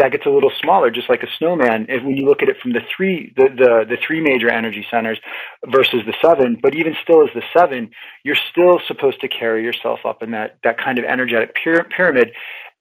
that 0.00 0.12
gets 0.12 0.26
a 0.26 0.30
little 0.30 0.52
smaller, 0.62 0.90
just 0.90 1.08
like 1.10 1.22
a 1.22 1.28
snowman. 1.38 1.86
If 1.88 2.02
when 2.02 2.16
you 2.16 2.24
look 2.24 2.42
at 2.42 2.48
it 2.48 2.56
from 2.60 2.72
the 2.72 2.80
three 2.94 3.32
the 3.36 3.48
the, 3.48 3.84
the 3.88 3.98
three 4.04 4.20
major 4.20 4.50
energy 4.50 4.86
centers 4.90 5.20
versus 5.66 6.00
the 6.06 6.14
seven, 6.22 6.58
but 6.60 6.74
even 6.74 6.96
still 7.02 7.22
as 7.22 7.28
the 7.34 7.42
seven, 7.56 7.90
you're 8.24 8.38
still 8.50 8.80
supposed 8.86 9.20
to 9.20 9.28
carry 9.28 9.62
yourself 9.62 10.00
up 10.04 10.22
in 10.22 10.30
that 10.32 10.58
that 10.64 10.78
kind 10.78 10.98
of 10.98 11.04
energetic 11.04 11.54
pyramid 11.54 12.32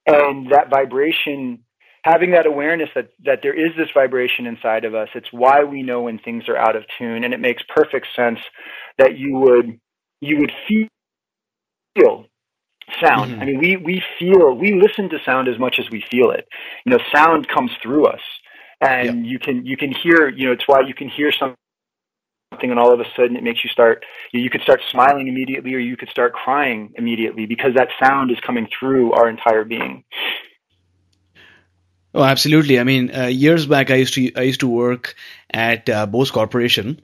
and 0.07 0.51
that 0.51 0.69
vibration 0.69 1.59
having 2.03 2.31
that 2.31 2.45
awareness 2.45 2.89
that 2.95 3.09
that 3.25 3.39
there 3.43 3.53
is 3.53 3.75
this 3.77 3.89
vibration 3.93 4.47
inside 4.47 4.85
of 4.85 4.95
us 4.95 5.09
it's 5.15 5.31
why 5.31 5.63
we 5.63 5.83
know 5.83 6.03
when 6.03 6.17
things 6.17 6.47
are 6.47 6.57
out 6.57 6.75
of 6.75 6.83
tune 6.97 7.23
and 7.23 7.33
it 7.33 7.39
makes 7.39 7.61
perfect 7.67 8.07
sense 8.15 8.39
that 8.97 9.17
you 9.17 9.37
would 9.37 9.79
you 10.21 10.37
would 10.37 10.51
feel 10.67 12.25
sound. 13.01 13.31
Mm-hmm. 13.31 13.41
i 13.41 13.45
mean 13.45 13.59
we 13.59 13.77
we 13.77 14.03
feel 14.17 14.53
we 14.53 14.73
listen 14.73 15.09
to 15.09 15.17
sound 15.25 15.47
as 15.47 15.59
much 15.59 15.79
as 15.79 15.89
we 15.89 16.03
feel 16.11 16.31
it. 16.31 16.47
You 16.85 16.91
know 16.91 16.99
sound 17.13 17.47
comes 17.47 17.71
through 17.81 18.05
us. 18.07 18.21
And 18.81 19.27
you 19.27 19.39
can 19.39 19.65
you 19.65 19.75
can 19.75 19.91
hear 19.91 20.29
you 20.29 20.47
know 20.47 20.53
it's 20.53 20.67
why 20.67 20.81
you 20.81 20.93
can 20.93 21.09
hear 21.09 21.31
something 21.33 21.57
and 22.61 22.79
all 22.79 22.93
of 22.93 22.99
a 22.99 23.05
sudden 23.15 23.35
it 23.35 23.43
makes 23.43 23.63
you 23.63 23.69
start 23.69 24.05
you 24.31 24.49
could 24.49 24.61
start 24.61 24.81
smiling 24.89 25.27
immediately 25.27 25.73
or 25.75 25.79
you 25.79 25.97
could 25.97 26.09
start 26.09 26.33
crying 26.33 26.93
immediately 26.95 27.45
because 27.45 27.73
that 27.75 27.89
sound 28.01 28.31
is 28.31 28.37
coming 28.39 28.67
through 28.79 29.11
our 29.13 29.29
entire 29.29 29.63
being. 29.63 30.03
Oh 32.13 32.23
absolutely. 32.23 32.79
I 32.79 32.83
mean 32.85 33.13
uh, 33.13 33.25
years 33.25 33.65
back 33.65 33.91
i 33.91 33.95
used 33.95 34.13
to 34.13 34.31
i 34.35 34.41
used 34.43 34.61
to 34.61 34.67
work 34.67 35.15
at 35.51 35.89
uh, 35.89 36.05
bose 36.05 36.31
corporation 36.31 37.01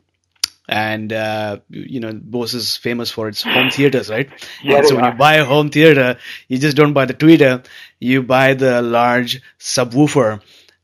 and 0.68 1.14
uh, 1.14 1.60
you 1.70 2.00
know 2.00 2.12
Bose 2.14 2.54
is 2.54 2.78
famous 2.78 3.12
for 3.12 3.28
its 3.28 3.44
home 3.44 3.70
theaters, 3.70 4.10
right? 4.10 4.30
Yeah. 4.64 4.78
And 4.78 4.88
so 4.88 4.96
when 4.96 5.06
you 5.06 5.18
buy 5.18 5.36
a 5.36 5.46
home 5.46 5.70
theater, 5.70 6.18
you 6.48 6.58
just 6.58 6.78
don't 6.78 6.94
buy 6.94 7.06
the 7.06 7.14
tweeter; 7.14 7.66
you 8.00 8.24
buy 8.24 8.54
the 8.54 8.82
large 8.82 9.42
subwoofer 9.60 10.42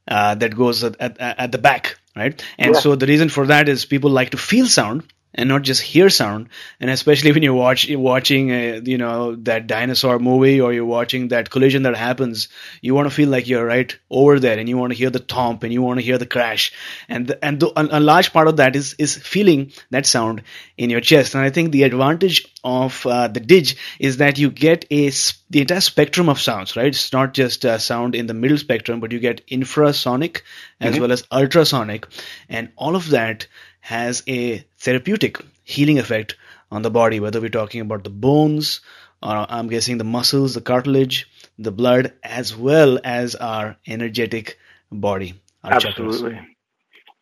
uh, 0.07 0.35
that 0.35 0.55
goes 0.55 0.83
at, 0.83 0.99
at, 0.99 1.19
at, 1.19 1.51
the 1.51 1.57
back, 1.57 1.97
right? 2.15 2.43
And 2.57 2.75
yeah. 2.75 2.79
so 2.79 2.95
the 2.95 3.07
reason 3.07 3.29
for 3.29 3.47
that 3.47 3.69
is 3.69 3.85
people 3.85 4.11
like 4.11 4.31
to 4.31 4.37
feel 4.37 4.67
sound 4.67 5.03
and 5.33 5.47
not 5.47 5.61
just 5.61 5.81
hear 5.81 6.09
sound. 6.09 6.49
And 6.79 6.89
especially 6.89 7.31
when 7.33 7.43
you're 7.43 7.53
watch, 7.53 7.89
watching, 7.89 8.49
a, 8.51 8.79
you 8.79 8.97
know, 8.97 9.35
that 9.35 9.67
dinosaur 9.67 10.19
movie 10.19 10.59
or 10.59 10.73
you're 10.73 10.85
watching 10.85 11.29
that 11.29 11.49
collision 11.49 11.83
that 11.83 11.95
happens, 11.95 12.47
you 12.81 12.93
want 12.93 13.09
to 13.09 13.15
feel 13.15 13.29
like 13.29 13.47
you're 13.47 13.65
right 13.65 13.97
over 14.09 14.39
there 14.39 14.57
and 14.57 14.67
you 14.67 14.77
want 14.77 14.91
to 14.91 14.97
hear 14.97 15.09
the 15.09 15.19
thump 15.19 15.63
and 15.63 15.71
you 15.71 15.81
want 15.81 15.99
to 15.99 16.05
hear 16.05 16.17
the 16.17 16.25
crash. 16.25 16.73
And 17.07 17.27
the, 17.27 17.43
and 17.43 17.59
the, 17.59 17.67
a, 17.67 17.99
a, 17.99 17.99
large 17.99 18.33
part 18.33 18.47
of 18.47 18.57
that 18.57 18.75
is 18.75 18.95
is 18.95 19.15
feeling 19.15 19.71
that 19.91 20.05
sound 20.05 20.43
in 20.77 20.89
your 20.89 21.01
chest. 21.01 21.35
And 21.35 21.43
I 21.43 21.49
think 21.49 21.71
the 21.71 21.83
advantage 21.83 22.45
of 22.63 23.05
uh, 23.05 23.27
the 23.27 23.39
Didge 23.39 23.75
is 23.99 24.17
that 24.17 24.37
you 24.37 24.49
get 24.51 24.85
a 24.91 25.11
the 25.49 25.61
entire 25.61 25.81
spectrum 25.81 26.29
of 26.29 26.39
sounds, 26.39 26.75
right? 26.75 26.87
It's 26.87 27.13
not 27.13 27.33
just 27.33 27.65
uh, 27.65 27.77
sound 27.77 28.15
in 28.15 28.27
the 28.27 28.33
middle 28.33 28.57
spectrum, 28.57 28.99
but 28.99 29.11
you 29.11 29.19
get 29.19 29.45
infrasonic 29.47 30.41
as 30.79 30.93
mm-hmm. 30.93 31.01
well 31.01 31.11
as 31.11 31.23
ultrasonic, 31.31 32.07
and 32.49 32.71
all 32.75 32.95
of 32.95 33.09
that 33.09 33.47
has 33.81 34.23
a 34.27 34.63
therapeutic 34.81 35.37
healing 35.63 35.99
effect 35.99 36.35
on 36.71 36.81
the 36.81 36.89
body, 36.89 37.19
whether 37.19 37.39
we're 37.39 37.49
talking 37.49 37.81
about 37.81 38.03
the 38.03 38.09
bones, 38.09 38.81
or 39.21 39.45
I'm 39.49 39.67
guessing 39.67 39.97
the 39.97 40.03
muscles, 40.03 40.55
the 40.55 40.61
cartilage, 40.61 41.29
the 41.59 41.71
blood, 41.71 42.13
as 42.23 42.55
well 42.55 42.99
as 43.03 43.35
our 43.35 43.77
energetic 43.85 44.57
body. 44.91 45.35
Our 45.63 45.73
Absolutely. 45.73 46.31
Chakras. 46.31 46.45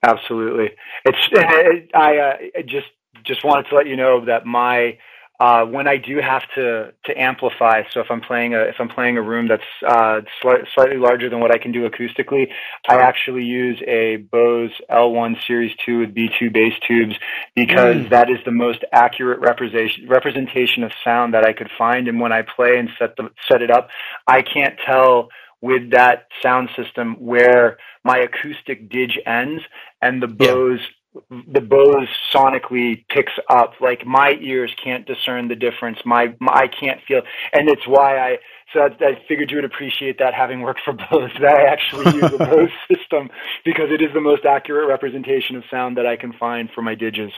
Absolutely. 0.01 0.69
It's, 1.03 1.89
I 1.93 2.17
uh, 2.17 2.61
just, 2.65 2.87
just 3.25 3.43
wanted 3.43 3.67
to 3.69 3.75
let 3.75 3.87
you 3.87 3.97
know 3.97 4.23
that 4.25 4.45
my 4.45 4.97
uh, 5.39 5.63
when 5.63 5.87
I 5.87 5.95
do 5.95 6.17
have 6.17 6.43
to 6.55 6.91
to 7.05 7.17
amplify, 7.17 7.83
so 7.91 8.01
if 8.01 8.07
I'm 8.09 8.19
playing 8.19 8.53
a 8.53 8.63
if 8.63 8.75
I'm 8.77 8.89
playing 8.89 9.17
a 9.17 9.21
room 9.21 9.47
that's 9.47 9.63
uh, 9.87 10.21
sli- 10.43 10.65
slightly 10.75 10.97
larger 10.97 11.29
than 11.29 11.39
what 11.39 11.53
I 11.53 11.57
can 11.57 11.71
do 11.71 11.89
acoustically, 11.89 12.49
I 12.89 12.97
actually 12.97 13.45
use 13.45 13.81
a 13.87 14.17
Bose 14.17 14.73
L1 14.91 15.37
Series 15.47 15.73
2 15.85 15.99
with 15.99 16.13
B2 16.13 16.51
bass 16.51 16.73
tubes 16.85 17.15
because 17.55 17.95
mm. 17.95 18.09
that 18.09 18.29
is 18.29 18.39
the 18.43 18.51
most 18.51 18.83
accurate 18.91 19.39
representation 19.39 20.09
representation 20.09 20.83
of 20.83 20.91
sound 21.05 21.33
that 21.33 21.45
I 21.45 21.53
could 21.53 21.69
find. 21.77 22.09
And 22.09 22.19
when 22.19 22.33
I 22.33 22.41
play 22.41 22.77
and 22.77 22.89
set 22.99 23.15
the 23.15 23.29
set 23.49 23.61
it 23.61 23.71
up, 23.71 23.89
I 24.27 24.41
can't 24.41 24.77
tell 24.85 25.29
with 25.61 25.91
that 25.91 26.27
sound 26.41 26.69
system 26.75 27.15
where 27.15 27.77
my 28.03 28.17
acoustic 28.17 28.89
didge 28.89 29.17
ends 29.25 29.63
and 30.01 30.21
the 30.21 30.27
Bose 30.27 30.85
the 31.29 31.61
Bose 31.61 32.07
sonically 32.33 33.03
picks 33.09 33.33
up. 33.49 33.73
Like 33.81 34.05
my 34.05 34.37
ears 34.41 34.73
can't 34.81 35.05
discern 35.05 35.47
the 35.47 35.55
difference. 35.55 35.99
My, 36.05 36.35
my 36.39 36.53
I 36.53 36.67
can't 36.67 37.01
feel, 37.07 37.21
and 37.53 37.69
it's 37.69 37.87
why 37.87 38.17
I. 38.17 38.37
So 38.73 38.81
I, 38.81 38.85
I 39.03 39.21
figured 39.27 39.49
you 39.49 39.57
would 39.57 39.65
appreciate 39.65 40.19
that 40.19 40.35
having 40.35 40.61
worked 40.61 40.81
for 40.85 40.93
Bose. 41.11 41.31
That 41.41 41.55
I 41.55 41.63
actually 41.63 42.13
use 42.15 42.31
a 42.33 42.37
Bose 42.37 42.69
system 42.91 43.29
because 43.65 43.89
it 43.89 44.01
is 44.01 44.13
the 44.13 44.21
most 44.21 44.45
accurate 44.45 44.87
representation 44.87 45.55
of 45.55 45.63
sound 45.71 45.97
that 45.97 46.05
I 46.05 46.15
can 46.15 46.33
find 46.33 46.69
for 46.73 46.81
my 46.81 46.95
didges. 46.95 47.31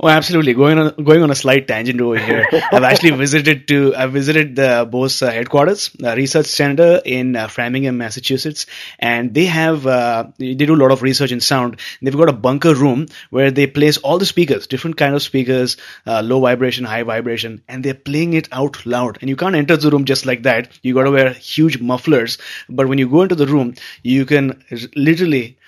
Oh, 0.00 0.06
absolutely. 0.06 0.54
Going 0.54 0.78
on 0.78 0.94
going 1.02 1.24
on 1.24 1.30
a 1.32 1.34
slight 1.34 1.66
tangent 1.66 2.00
over 2.00 2.16
here. 2.16 2.46
I've 2.72 2.84
actually 2.84 3.10
visited 3.10 3.66
to 3.66 3.96
I've 3.96 4.12
visited 4.12 4.54
the 4.54 4.86
Bose 4.88 5.20
uh, 5.22 5.30
headquarters, 5.32 5.90
the 5.90 6.14
research 6.14 6.46
center 6.46 7.00
in 7.04 7.34
uh, 7.34 7.48
Framingham, 7.48 7.98
Massachusetts, 7.98 8.66
and 9.00 9.34
they 9.34 9.46
have 9.46 9.88
uh, 9.88 10.26
they 10.38 10.54
do 10.54 10.74
a 10.74 10.82
lot 10.82 10.92
of 10.92 11.02
research 11.02 11.32
in 11.32 11.40
sound. 11.40 11.80
They've 12.00 12.16
got 12.16 12.28
a 12.28 12.32
bunker 12.32 12.74
room 12.74 13.06
where 13.30 13.50
they 13.50 13.66
place 13.66 13.96
all 13.96 14.18
the 14.18 14.26
speakers, 14.26 14.68
different 14.68 14.98
kind 14.98 15.16
of 15.16 15.22
speakers, 15.22 15.76
uh, 16.06 16.22
low 16.24 16.40
vibration, 16.40 16.84
high 16.84 17.02
vibration, 17.02 17.62
and 17.66 17.84
they're 17.84 17.94
playing 17.94 18.34
it 18.34 18.48
out 18.52 18.86
loud. 18.86 19.18
And 19.20 19.28
you 19.28 19.34
can't 19.34 19.56
enter 19.56 19.76
the 19.76 19.90
room 19.90 20.04
just 20.04 20.26
like 20.26 20.44
that. 20.44 20.78
You 20.80 20.94
got 20.94 21.04
to 21.04 21.10
wear 21.10 21.32
huge 21.32 21.80
mufflers. 21.80 22.38
But 22.68 22.86
when 22.86 22.98
you 22.98 23.08
go 23.08 23.22
into 23.22 23.34
the 23.34 23.48
room, 23.48 23.74
you 24.04 24.26
can 24.26 24.62
literally 24.94 25.58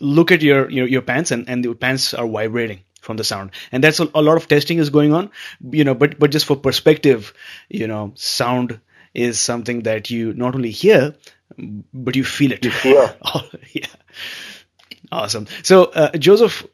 look 0.00 0.30
at 0.32 0.42
your 0.42 0.70
your, 0.70 0.86
your 0.86 1.02
pants, 1.02 1.30
and 1.30 1.48
and 1.48 1.64
the 1.64 1.74
pants 1.74 2.12
are 2.12 2.28
vibrating 2.28 2.80
from 3.00 3.16
the 3.16 3.24
sound 3.24 3.50
and 3.72 3.82
that's 3.82 4.00
a, 4.00 4.08
a, 4.14 4.22
lot 4.22 4.36
of 4.36 4.48
testing 4.48 4.78
is 4.78 4.90
going 4.90 5.12
on 5.12 5.30
you 5.70 5.84
know 5.84 5.94
but 5.94 6.18
but 6.18 6.30
just 6.30 6.46
for 6.46 6.56
perspective 6.56 7.32
you 7.68 7.86
know 7.86 8.12
sound 8.14 8.80
is 9.14 9.38
something 9.38 9.82
that 9.82 10.10
you 10.10 10.32
not 10.34 10.54
only 10.54 10.70
hear 10.70 11.14
but 11.92 12.16
you 12.16 12.24
feel 12.24 12.52
it 12.52 12.64
you 12.64 12.70
feel 12.70 13.14
oh, 13.34 13.48
yeah 13.72 13.86
awesome 15.10 15.46
so 15.62 15.84
uh, 15.84 16.10
joseph 16.16 16.66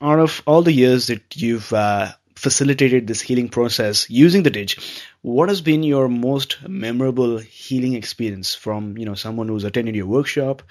out 0.00 0.18
of 0.18 0.42
all 0.46 0.62
the 0.62 0.72
years 0.72 1.06
that 1.06 1.36
you've 1.36 1.72
uh, 1.72 2.10
facilitated 2.42 3.06
this 3.06 3.20
healing 3.20 3.48
process 3.48 4.10
using 4.10 4.42
the 4.42 4.50
Didge. 4.50 4.76
What 5.22 5.48
has 5.48 5.60
been 5.60 5.84
your 5.84 6.08
most 6.08 6.58
memorable 6.68 7.38
healing 7.38 7.94
experience 7.94 8.52
from 8.52 8.98
you 8.98 9.06
know 9.06 9.14
someone 9.14 9.48
who's 9.48 9.64
attended 9.64 9.94
your 9.94 10.06
workshop 10.06 10.62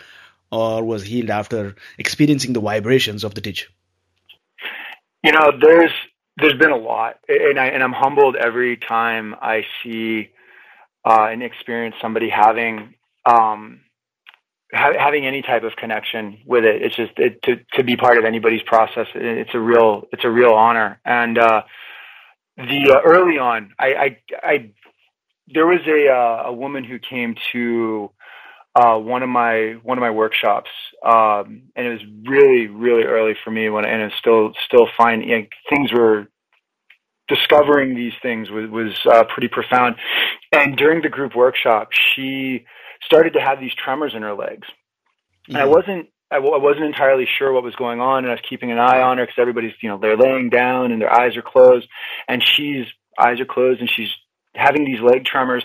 or 0.51 0.83
was 0.83 1.03
healed 1.03 1.29
after 1.29 1.75
experiencing 1.97 2.51
the 2.51 2.59
vibrations 2.59 3.23
of 3.23 3.33
the 3.33 3.41
Didge? 3.41 3.67
You 5.23 5.31
know, 5.31 5.51
there's 5.59 5.91
there's 6.37 6.57
been 6.57 6.71
a 6.71 6.77
lot, 6.77 7.17
and 7.27 7.59
I 7.59 7.67
and 7.67 7.83
I'm 7.83 7.93
humbled 7.93 8.35
every 8.35 8.77
time 8.77 9.35
I 9.41 9.63
see 9.83 10.29
uh, 11.05 11.27
and 11.31 11.43
experience 11.43 11.95
somebody 12.01 12.29
having 12.29 12.95
um, 13.25 13.81
ha- 14.73 14.97
having 14.97 15.25
any 15.25 15.41
type 15.41 15.63
of 15.63 15.75
connection 15.75 16.39
with 16.45 16.65
it. 16.65 16.81
It's 16.81 16.95
just 16.95 17.13
it, 17.17 17.41
to 17.43 17.57
to 17.73 17.83
be 17.83 17.95
part 17.97 18.17
of 18.17 18.25
anybody's 18.25 18.63
process. 18.63 19.07
It's 19.15 19.53
a 19.53 19.59
real 19.59 20.07
it's 20.11 20.25
a 20.25 20.29
real 20.29 20.53
honor. 20.53 20.99
And 21.05 21.37
uh, 21.37 21.63
the 22.57 22.93
uh, 22.95 23.01
early 23.05 23.37
on, 23.37 23.73
I, 23.79 23.93
I 23.93 24.17
I 24.43 24.71
there 25.53 25.67
was 25.67 25.81
a 25.87 26.09
uh, 26.09 26.49
a 26.49 26.53
woman 26.53 26.83
who 26.83 26.99
came 26.99 27.35
to 27.51 28.11
uh, 28.75 28.97
one 28.97 29.23
of 29.23 29.29
my 29.29 29.75
one 29.83 29.97
of 29.97 30.01
my 30.01 30.11
workshops, 30.11 30.69
um, 31.05 31.63
and 31.75 31.87
it 31.87 31.89
was 31.89 32.01
really 32.25 32.67
really 32.67 33.03
early 33.03 33.33
for 33.43 33.51
me 33.51 33.69
when 33.69 33.85
and 33.85 34.01
it's 34.01 34.15
still 34.17 34.53
still 34.65 34.87
fine. 34.97 35.21
You 35.21 35.39
know, 35.39 35.45
things 35.69 35.91
were 35.91 36.27
discovering 37.27 37.95
these 37.95 38.13
things 38.21 38.49
was 38.49 38.69
was 38.69 38.93
uh, 39.05 39.23
pretty 39.25 39.47
profound. 39.47 39.95
And 40.51 40.77
during 40.77 41.01
the 41.01 41.09
group 41.09 41.35
workshop, 41.35 41.89
she 41.91 42.65
started 43.03 43.33
to 43.33 43.41
have 43.41 43.59
these 43.59 43.73
tremors 43.73 44.13
in 44.15 44.21
her 44.21 44.33
legs, 44.33 44.67
mm-hmm. 44.67 45.55
and 45.55 45.57
I 45.57 45.61
mm-hmm. 45.61 45.71
wasn't 45.71 46.09
I 46.31 46.35
w- 46.35 46.53
I 46.53 46.57
wasn't 46.57 46.85
entirely 46.85 47.27
sure 47.37 47.51
what 47.51 47.63
was 47.63 47.75
going 47.75 47.99
on, 47.99 48.19
and 48.19 48.27
I 48.27 48.35
was 48.35 48.43
keeping 48.47 48.71
an 48.71 48.79
eye 48.79 49.01
on 49.01 49.17
her 49.17 49.25
because 49.25 49.39
everybody's 49.39 49.73
you 49.81 49.89
know 49.89 49.97
they're 49.97 50.17
laying 50.17 50.49
down 50.49 50.91
and 50.91 51.01
their 51.01 51.11
eyes 51.11 51.35
are 51.35 51.41
closed, 51.41 51.87
and 52.27 52.41
she's 52.41 52.85
eyes 53.19 53.39
are 53.39 53.45
closed 53.45 53.81
and 53.81 53.89
she's 53.89 54.09
having 54.55 54.85
these 54.85 55.01
leg 55.01 55.25
tremors. 55.25 55.63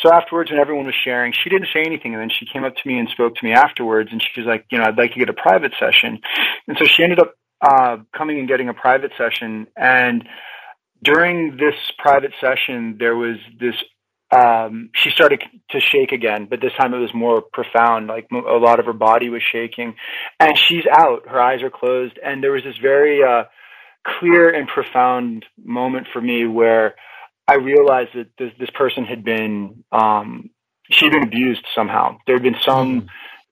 So 0.00 0.12
afterwards, 0.12 0.50
when 0.50 0.60
everyone 0.60 0.86
was 0.86 0.94
sharing, 0.94 1.32
she 1.32 1.50
didn't 1.50 1.68
say 1.72 1.82
anything, 1.84 2.14
and 2.14 2.22
then 2.22 2.30
she 2.30 2.46
came 2.46 2.64
up 2.64 2.76
to 2.76 2.88
me 2.88 2.98
and 2.98 3.08
spoke 3.08 3.34
to 3.36 3.44
me 3.44 3.52
afterwards, 3.52 4.10
and 4.12 4.22
she 4.22 4.40
was 4.40 4.46
like, 4.46 4.64
you 4.70 4.78
know, 4.78 4.84
I'd 4.84 4.96
like 4.96 5.12
to 5.12 5.18
get 5.18 5.28
a 5.28 5.34
private 5.34 5.72
session, 5.78 6.20
and 6.68 6.76
so 6.78 6.84
she 6.84 7.02
ended 7.02 7.18
up 7.18 7.34
uh, 7.60 7.96
coming 8.16 8.38
and 8.38 8.48
getting 8.48 8.68
a 8.68 8.74
private 8.74 9.12
session, 9.18 9.66
and 9.76 10.28
during 11.02 11.56
this 11.56 11.74
private 11.98 12.32
session, 12.40 12.96
there 12.98 13.16
was 13.16 13.36
this. 13.58 13.74
Um, 14.30 14.90
she 14.94 15.08
started 15.08 15.42
to 15.70 15.80
shake 15.80 16.12
again, 16.12 16.48
but 16.50 16.60
this 16.60 16.72
time 16.78 16.92
it 16.92 16.98
was 16.98 17.14
more 17.14 17.40
profound. 17.40 18.08
Like 18.08 18.28
a 18.30 18.58
lot 18.58 18.78
of 18.78 18.84
her 18.84 18.92
body 18.92 19.30
was 19.30 19.42
shaking, 19.42 19.94
and 20.38 20.58
she's 20.58 20.84
out. 20.90 21.26
Her 21.26 21.40
eyes 21.40 21.62
are 21.62 21.70
closed, 21.70 22.18
and 22.22 22.42
there 22.42 22.52
was 22.52 22.62
this 22.62 22.76
very 22.76 23.22
uh, 23.22 23.44
clear 24.06 24.50
and 24.50 24.68
profound 24.68 25.46
moment 25.64 26.08
for 26.12 26.20
me 26.20 26.46
where 26.46 26.94
I 27.48 27.54
realized 27.54 28.10
that 28.14 28.28
this, 28.38 28.52
this 28.60 28.70
person 28.70 29.04
had 29.04 29.24
been 29.24 29.82
um, 29.90 30.50
she'd 30.90 31.12
been 31.12 31.22
abused 31.22 31.64
somehow. 31.74 32.18
There 32.26 32.36
had 32.36 32.42
been 32.42 32.56
some 32.64 33.02
mm-hmm. 33.02 33.08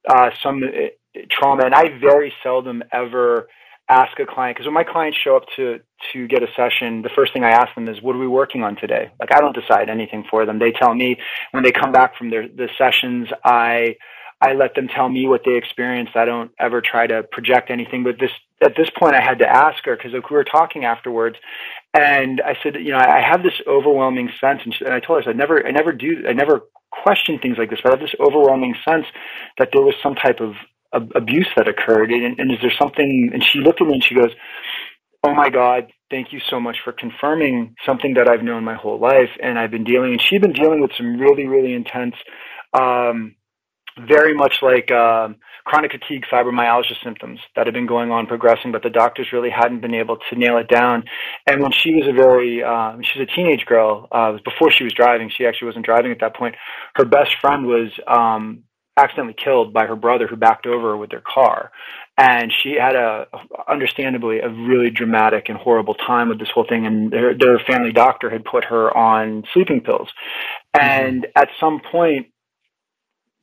uh, 0.08 0.30
some 0.42 0.62
uh, 0.62 1.20
trauma, 1.30 1.64
and 1.64 1.74
I 1.74 1.98
very 1.98 2.32
seldom 2.42 2.82
ever 2.92 3.48
ask 3.88 4.18
a 4.18 4.26
client 4.26 4.56
because 4.56 4.66
when 4.66 4.74
my 4.74 4.84
clients 4.84 5.16
show 5.16 5.36
up 5.36 5.44
to 5.56 5.80
to 6.12 6.28
get 6.28 6.42
a 6.42 6.48
session, 6.56 7.02
the 7.02 7.10
first 7.14 7.32
thing 7.32 7.44
I 7.44 7.50
ask 7.50 7.74
them 7.74 7.88
is, 7.88 8.02
"What 8.02 8.14
are 8.16 8.18
we 8.18 8.28
working 8.28 8.62
on 8.62 8.76
today?" 8.76 9.10
Like 9.18 9.32
I 9.34 9.40
don't 9.40 9.56
decide 9.56 9.88
anything 9.88 10.24
for 10.30 10.44
them. 10.44 10.58
They 10.58 10.72
tell 10.72 10.94
me 10.94 11.18
when 11.52 11.62
they 11.62 11.72
come 11.72 11.92
back 11.92 12.16
from 12.16 12.30
their 12.30 12.46
the 12.48 12.68
sessions. 12.76 13.28
I 13.44 13.96
I 14.40 14.52
let 14.52 14.74
them 14.74 14.88
tell 14.88 15.08
me 15.08 15.26
what 15.26 15.42
they 15.44 15.54
experienced. 15.54 16.14
I 16.14 16.26
don't 16.26 16.50
ever 16.58 16.82
try 16.82 17.06
to 17.06 17.22
project 17.22 17.70
anything. 17.70 18.04
But 18.04 18.16
this 18.20 18.30
at 18.62 18.76
this 18.76 18.88
point, 18.98 19.14
I 19.14 19.22
had 19.22 19.38
to 19.38 19.48
ask 19.48 19.84
her 19.84 19.96
because 19.96 20.12
like, 20.12 20.30
we 20.30 20.36
were 20.36 20.44
talking 20.44 20.84
afterwards, 20.84 21.36
and 21.96 22.42
I 22.42 22.54
said, 22.62 22.74
you 22.76 22.92
know, 22.92 22.98
I 22.98 23.20
have 23.20 23.42
this 23.42 23.54
overwhelming 23.66 24.30
sense, 24.40 24.60
and, 24.64 24.74
she, 24.74 24.84
and 24.84 24.92
I 24.92 25.00
told 25.00 25.16
her, 25.16 25.30
I, 25.30 25.32
said, 25.32 25.34
I 25.34 25.38
never, 25.38 25.66
I 25.66 25.70
never 25.70 25.92
do, 25.92 26.24
I 26.28 26.32
never 26.34 26.68
question 26.90 27.38
things 27.38 27.56
like 27.58 27.70
this, 27.70 27.80
but 27.82 27.92
I 27.92 27.96
have 27.96 28.00
this 28.00 28.14
overwhelming 28.20 28.74
sense 28.86 29.06
that 29.58 29.70
there 29.72 29.82
was 29.82 29.94
some 30.02 30.14
type 30.14 30.40
of 30.40 30.52
abuse 31.14 31.48
that 31.56 31.68
occurred, 31.68 32.10
and, 32.10 32.38
and 32.38 32.52
is 32.52 32.58
there 32.60 32.72
something? 32.78 33.30
And 33.32 33.42
she 33.42 33.60
looked 33.60 33.80
at 33.80 33.86
me 33.86 33.94
and 33.94 34.04
she 34.04 34.14
goes, 34.14 34.30
"Oh 35.24 35.34
my 35.34 35.50
God, 35.50 35.90
thank 36.10 36.32
you 36.32 36.40
so 36.48 36.60
much 36.60 36.76
for 36.84 36.92
confirming 36.92 37.74
something 37.84 38.14
that 38.14 38.28
I've 38.28 38.42
known 38.42 38.64
my 38.64 38.74
whole 38.74 38.98
life, 38.98 39.30
and 39.42 39.58
I've 39.58 39.70
been 39.70 39.84
dealing." 39.84 40.12
And 40.12 40.22
she'd 40.22 40.42
been 40.42 40.52
dealing 40.52 40.80
with 40.80 40.92
some 40.96 41.18
really, 41.18 41.46
really 41.46 41.74
intense. 41.74 42.14
Um, 42.72 43.34
very 43.98 44.34
much 44.34 44.58
like 44.62 44.90
um, 44.90 45.36
chronic 45.64 45.92
fatigue 45.92 46.24
fibromyalgia 46.30 47.02
symptoms 47.02 47.40
that 47.54 47.66
had 47.66 47.74
been 47.74 47.86
going 47.86 48.10
on 48.10 48.26
progressing, 48.26 48.72
but 48.72 48.82
the 48.82 48.90
doctors 48.90 49.28
really 49.32 49.50
hadn't 49.50 49.80
been 49.80 49.94
able 49.94 50.18
to 50.28 50.36
nail 50.36 50.58
it 50.58 50.68
down. 50.68 51.04
And 51.46 51.62
when 51.62 51.72
she 51.72 51.94
was 51.94 52.06
a 52.06 52.12
very, 52.12 52.62
um, 52.62 53.02
she 53.02 53.18
was 53.18 53.28
a 53.30 53.34
teenage 53.34 53.64
girl, 53.66 54.08
uh, 54.12 54.36
before 54.44 54.70
she 54.70 54.84
was 54.84 54.92
driving, 54.92 55.30
she 55.30 55.46
actually 55.46 55.66
wasn't 55.66 55.86
driving 55.86 56.12
at 56.12 56.20
that 56.20 56.36
point. 56.36 56.56
Her 56.94 57.04
best 57.04 57.36
friend 57.40 57.66
was 57.66 57.88
um, 58.06 58.64
accidentally 58.96 59.34
killed 59.42 59.72
by 59.72 59.86
her 59.86 59.96
brother 59.96 60.26
who 60.26 60.36
backed 60.36 60.66
over 60.66 60.90
her 60.90 60.96
with 60.96 61.10
their 61.10 61.22
car. 61.22 61.70
And 62.18 62.50
she 62.50 62.76
had 62.80 62.96
a, 62.96 63.26
understandably, 63.68 64.38
a 64.40 64.48
really 64.48 64.90
dramatic 64.90 65.50
and 65.50 65.58
horrible 65.58 65.94
time 65.94 66.30
with 66.30 66.38
this 66.38 66.48
whole 66.54 66.66
thing. 66.66 66.86
And 66.86 67.10
their, 67.10 67.36
their 67.36 67.58
family 67.58 67.92
doctor 67.92 68.30
had 68.30 68.44
put 68.44 68.64
her 68.64 68.96
on 68.96 69.44
sleeping 69.52 69.82
pills. 69.82 70.08
And 70.72 71.22
mm-hmm. 71.22 71.42
at 71.42 71.48
some 71.60 71.80
point, 71.92 72.28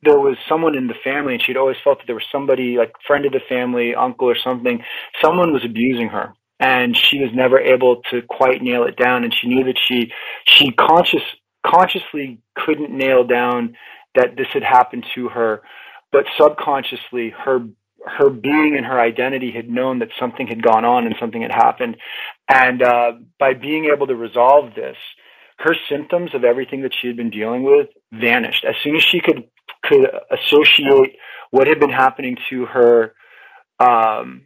there 0.04 0.18
was 0.18 0.36
someone 0.48 0.76
in 0.76 0.86
the 0.86 0.94
family 1.02 1.34
and 1.34 1.42
she'd 1.42 1.56
always 1.56 1.76
felt 1.82 1.98
that 1.98 2.06
there 2.06 2.14
was 2.14 2.24
somebody 2.30 2.76
like 2.76 2.92
friend 3.06 3.24
of 3.26 3.32
the 3.32 3.40
family, 3.48 3.94
uncle 3.94 4.28
or 4.28 4.36
something, 4.36 4.82
someone 5.22 5.52
was 5.52 5.64
abusing 5.64 6.08
her 6.08 6.34
and 6.60 6.96
she 6.96 7.18
was 7.18 7.30
never 7.34 7.58
able 7.58 8.02
to 8.10 8.22
quite 8.22 8.62
nail 8.62 8.84
it 8.84 8.96
down 8.96 9.24
and 9.24 9.34
she 9.34 9.48
knew 9.48 9.64
that 9.64 9.78
she 9.78 10.12
she 10.46 10.70
conscious 10.72 11.22
consciously 11.66 12.40
couldn't 12.54 12.90
nail 12.90 13.24
down 13.24 13.74
that 14.14 14.36
this 14.36 14.46
had 14.52 14.62
happened 14.62 15.04
to 15.14 15.28
her, 15.28 15.62
but 16.12 16.24
subconsciously 16.38 17.30
her 17.30 17.60
her 18.06 18.28
being 18.28 18.74
and 18.76 18.84
her 18.84 19.00
identity 19.00 19.50
had 19.50 19.68
known 19.68 19.98
that 20.00 20.10
something 20.20 20.46
had 20.46 20.62
gone 20.62 20.84
on 20.84 21.06
and 21.06 21.16
something 21.18 21.40
had 21.40 21.50
happened. 21.50 21.96
And 22.48 22.82
uh, 22.82 23.12
by 23.38 23.54
being 23.54 23.86
able 23.86 24.06
to 24.06 24.14
resolve 24.14 24.74
this, 24.74 24.96
her 25.58 25.74
symptoms 25.88 26.34
of 26.34 26.44
everything 26.44 26.82
that 26.82 26.92
she 26.94 27.06
had 27.06 27.16
been 27.16 27.30
dealing 27.30 27.62
with 27.62 27.88
vanished. 28.12 28.64
As 28.64 28.74
soon 28.82 28.96
as 28.96 29.02
she 29.02 29.20
could 29.20 29.44
could 29.88 30.08
associate 30.30 31.16
what 31.50 31.66
had 31.66 31.78
been 31.78 31.90
happening 31.90 32.36
to 32.50 32.66
her 32.66 33.14
um, 33.78 34.42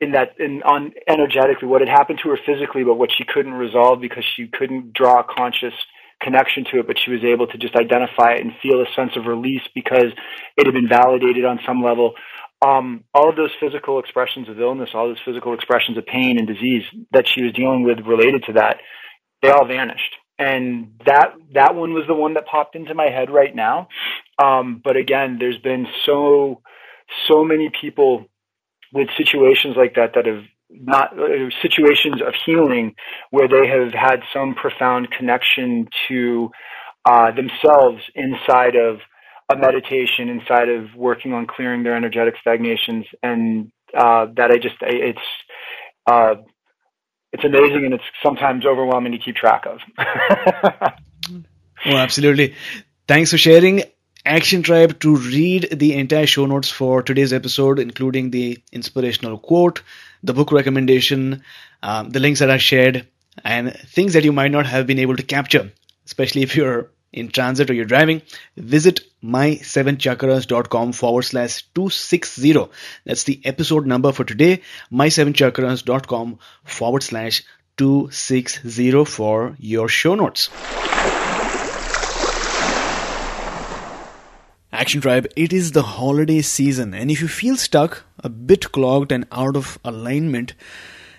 in 0.00 0.12
that 0.12 0.38
in 0.38 0.62
on 0.62 0.92
energetically, 1.08 1.68
what 1.68 1.80
had 1.80 1.88
happened 1.88 2.20
to 2.22 2.30
her 2.30 2.38
physically, 2.46 2.84
but 2.84 2.94
what 2.94 3.10
she 3.10 3.24
couldn't 3.24 3.54
resolve 3.54 4.00
because 4.00 4.24
she 4.36 4.46
couldn't 4.46 4.92
draw 4.92 5.20
a 5.20 5.24
conscious 5.24 5.74
connection 6.20 6.64
to 6.64 6.80
it, 6.80 6.86
but 6.86 6.96
she 6.98 7.10
was 7.10 7.24
able 7.24 7.46
to 7.46 7.58
just 7.58 7.76
identify 7.76 8.32
it 8.32 8.40
and 8.40 8.52
feel 8.62 8.80
a 8.80 8.92
sense 8.94 9.12
of 9.16 9.26
release 9.26 9.62
because 9.74 10.12
it 10.56 10.66
had 10.66 10.74
been 10.74 10.88
validated 10.88 11.44
on 11.44 11.60
some 11.66 11.82
level. 11.82 12.14
Um, 12.64 13.04
all 13.14 13.30
of 13.30 13.36
those 13.36 13.52
physical 13.60 14.00
expressions 14.00 14.48
of 14.48 14.60
illness, 14.60 14.90
all 14.94 15.08
those 15.08 15.22
physical 15.24 15.54
expressions 15.54 15.96
of 15.96 16.06
pain 16.06 16.38
and 16.38 16.46
disease 16.46 16.82
that 17.12 17.28
she 17.28 17.42
was 17.42 17.52
dealing 17.52 17.84
with 17.84 18.00
related 18.00 18.44
to 18.44 18.52
that, 18.54 18.78
they 19.42 19.50
all 19.50 19.66
vanished. 19.66 20.14
And 20.40 20.92
that 21.06 21.34
that 21.54 21.74
one 21.74 21.94
was 21.94 22.04
the 22.06 22.14
one 22.14 22.34
that 22.34 22.46
popped 22.46 22.76
into 22.76 22.94
my 22.94 23.10
head 23.10 23.30
right 23.30 23.54
now. 23.54 23.88
Um, 24.38 24.80
but 24.82 24.96
again, 24.96 25.36
there's 25.38 25.58
been 25.58 25.86
so 26.06 26.62
so 27.26 27.44
many 27.44 27.70
people 27.80 28.26
with 28.92 29.08
situations 29.16 29.76
like 29.76 29.94
that 29.94 30.12
that 30.14 30.26
have 30.26 30.44
not 30.70 31.18
uh, 31.18 31.50
situations 31.62 32.20
of 32.20 32.34
healing 32.44 32.94
where 33.30 33.48
they 33.48 33.66
have 33.66 33.92
had 33.92 34.20
some 34.32 34.54
profound 34.54 35.08
connection 35.10 35.88
to 36.08 36.50
uh, 37.04 37.30
themselves 37.32 38.02
inside 38.14 38.76
of 38.76 38.98
a 39.50 39.56
meditation, 39.56 40.28
inside 40.28 40.68
of 40.68 40.94
working 40.94 41.32
on 41.32 41.46
clearing 41.46 41.82
their 41.82 41.96
energetic 41.96 42.34
stagnations, 42.40 43.06
and 43.22 43.72
uh, 43.96 44.26
that 44.36 44.50
I 44.50 44.58
just 44.58 44.76
it's 44.82 45.18
uh, 46.06 46.34
it's 47.32 47.44
amazing 47.44 47.84
and 47.86 47.94
it's 47.94 48.04
sometimes 48.22 48.66
overwhelming 48.66 49.12
to 49.12 49.18
keep 49.18 49.36
track 49.36 49.64
of. 49.66 49.78
well, 51.86 51.96
absolutely. 51.96 52.54
Thanks 53.06 53.30
for 53.30 53.38
sharing. 53.38 53.84
Action 54.28 54.62
Tribe 54.62 55.00
to 55.00 55.16
read 55.16 55.68
the 55.72 55.94
entire 55.94 56.26
show 56.26 56.44
notes 56.44 56.68
for 56.70 57.02
today's 57.02 57.32
episode, 57.32 57.78
including 57.78 58.30
the 58.30 58.58
inspirational 58.70 59.38
quote, 59.38 59.80
the 60.22 60.34
book 60.34 60.52
recommendation, 60.52 61.42
um, 61.82 62.10
the 62.10 62.20
links 62.20 62.40
that 62.40 62.50
are 62.50 62.58
shared, 62.58 63.06
and 63.42 63.72
things 63.72 64.12
that 64.12 64.24
you 64.24 64.32
might 64.32 64.50
not 64.50 64.66
have 64.66 64.86
been 64.86 64.98
able 64.98 65.16
to 65.16 65.22
capture, 65.22 65.72
especially 66.04 66.42
if 66.42 66.56
you're 66.56 66.90
in 67.10 67.28
transit 67.30 67.70
or 67.70 67.72
you're 67.72 67.86
driving, 67.86 68.20
visit 68.54 69.00
my7chakras.com 69.24 70.92
forward 70.92 71.22
slash 71.22 71.62
260. 71.74 72.68
That's 73.06 73.24
the 73.24 73.40
episode 73.46 73.86
number 73.86 74.12
for 74.12 74.24
today, 74.24 74.60
my7chakras.com 74.92 76.38
forward 76.64 77.02
slash 77.02 77.44
260 77.78 79.04
for 79.06 79.56
your 79.58 79.88
show 79.88 80.14
notes. 80.14 80.50
Action 84.70 85.00
Tribe, 85.00 85.26
it 85.34 85.50
is 85.50 85.72
the 85.72 85.82
holiday 85.82 86.42
season, 86.42 86.92
and 86.92 87.10
if 87.10 87.22
you 87.22 87.28
feel 87.28 87.56
stuck, 87.56 88.04
a 88.22 88.28
bit 88.28 88.70
clogged, 88.70 89.10
and 89.10 89.26
out 89.32 89.56
of 89.56 89.78
alignment, 89.82 90.52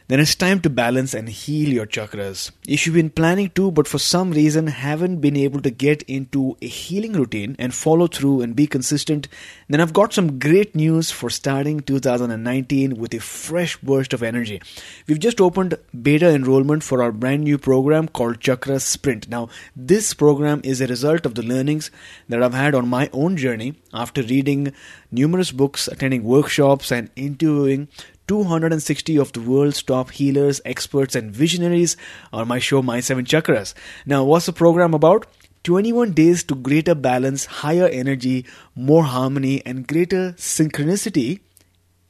then 0.09 0.19
it's 0.19 0.33
time 0.33 0.59
to 0.59 0.71
balance 0.71 1.13
and 1.13 1.29
heal 1.29 1.69
your 1.69 1.85
chakras. 1.85 2.49
If 2.67 2.85
you've 2.85 2.95
been 2.95 3.11
planning 3.11 3.51
to, 3.51 3.69
but 3.69 3.87
for 3.87 3.99
some 3.99 4.31
reason 4.31 4.65
haven't 4.65 5.17
been 5.21 5.37
able 5.37 5.61
to 5.61 5.69
get 5.69 6.01
into 6.03 6.57
a 6.63 6.67
healing 6.67 7.13
routine 7.13 7.55
and 7.59 7.75
follow 7.75 8.07
through 8.07 8.41
and 8.41 8.55
be 8.55 8.65
consistent, 8.65 9.27
then 9.67 9.79
I've 9.79 9.93
got 9.93 10.11
some 10.11 10.39
great 10.39 10.73
news 10.73 11.11
for 11.11 11.29
starting 11.29 11.81
2019 11.81 12.95
with 12.95 13.13
a 13.13 13.19
fresh 13.19 13.77
burst 13.77 14.11
of 14.13 14.23
energy. 14.23 14.59
We've 15.07 15.19
just 15.19 15.39
opened 15.39 15.77
beta 16.01 16.33
enrollment 16.33 16.81
for 16.81 17.03
our 17.03 17.11
brand 17.11 17.43
new 17.43 17.59
program 17.59 18.07
called 18.07 18.39
Chakra 18.39 18.79
Sprint. 18.79 19.29
Now, 19.29 19.49
this 19.75 20.15
program 20.15 20.61
is 20.63 20.81
a 20.81 20.87
result 20.87 21.27
of 21.27 21.35
the 21.35 21.43
learnings 21.43 21.91
that 22.27 22.41
I've 22.41 22.55
had 22.55 22.73
on 22.73 22.87
my 22.87 23.11
own 23.13 23.37
journey 23.37 23.75
after 23.93 24.23
reading 24.23 24.73
numerous 25.11 25.51
books, 25.51 25.87
attending 25.87 26.23
workshops, 26.23 26.91
and 26.91 27.11
interviewing 27.15 27.89
260 28.29 29.17
of 29.17 29.33
the 29.33 29.41
world's 29.41 29.81
top 29.81 30.11
healers, 30.11 30.61
experts, 30.63 31.15
and 31.15 31.31
visionaries 31.31 31.97
on 32.31 32.47
my 32.47 32.59
show, 32.59 32.83
My 32.83 32.99
Seven 32.99 33.25
Chakras. 33.25 33.73
Now, 34.05 34.23
what's 34.23 34.45
the 34.45 34.53
program 34.53 34.93
about? 34.93 35.25
21 35.63 36.11
days 36.11 36.43
to 36.43 36.53
greater 36.53 36.93
balance, 36.93 37.45
higher 37.45 37.87
energy, 37.87 38.45
more 38.75 39.03
harmony, 39.03 39.65
and 39.65 39.87
greater 39.87 40.33
synchronicity 40.33 41.39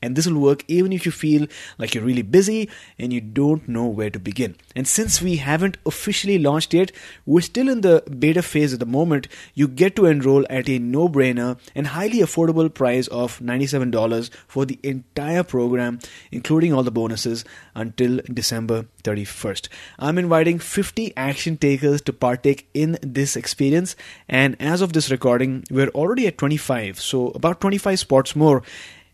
and 0.02 0.16
this 0.16 0.28
will 0.28 0.40
work 0.40 0.64
even 0.68 0.94
if 0.94 1.06
you 1.06 1.12
feel 1.12 1.48
like 1.78 1.94
you're 1.94 2.04
really 2.04 2.22
busy 2.22 2.70
and 2.98 3.12
you 3.12 3.22
don't 3.22 3.68
know 3.68 3.86
where 3.86 4.10
to 4.10 4.20
begin. 4.20 4.56
And 4.76 4.88
since 4.88 5.22
we 5.22 5.38
haven't 5.38 5.78
officially 5.86 6.38
launched 6.38 6.74
yet, 6.74 6.92
we're 7.26 7.42
still 7.42 7.70
in 7.70 7.82
the 7.82 8.04
beta 8.18 8.42
phase 8.42 8.74
at 8.74 8.80
the 8.80 8.86
moment. 8.86 9.28
You 9.54 9.68
get 9.68 9.96
to 9.96 10.06
enroll 10.06 10.46
at 10.50 10.70
a 10.70 10.80
no 10.80 11.10
brainer 11.10 11.60
and 11.76 11.88
highly 11.88 12.20
affordable 12.20 12.74
price 12.74 13.08
of 13.08 13.40
$97 13.40 14.30
for 14.48 14.66
the 14.66 14.80
entire 14.84 15.44
program, 15.44 16.00
including 16.32 16.74
all 16.74 16.84
the 16.84 16.92
bonuses, 16.92 17.44
until 17.76 18.20
December 18.34 18.86
31st. 19.04 19.70
I'm 19.98 20.18
inviting 20.18 20.60
50 20.60 21.14
action 21.16 21.58
takers 21.58 22.02
to 22.02 22.14
partake 22.14 22.70
in 22.74 22.98
this 23.02 23.36
experience, 23.36 23.96
and 24.28 24.56
as 24.60 24.82
of 24.82 24.94
this 24.94 25.10
recording, 25.10 25.64
we're 25.72 25.90
already 25.90 26.28
at 26.28 26.38
25, 26.38 27.00
so 27.00 27.30
about 27.30 27.62
25 27.62 28.00
spots 28.00 28.36
more 28.36 28.64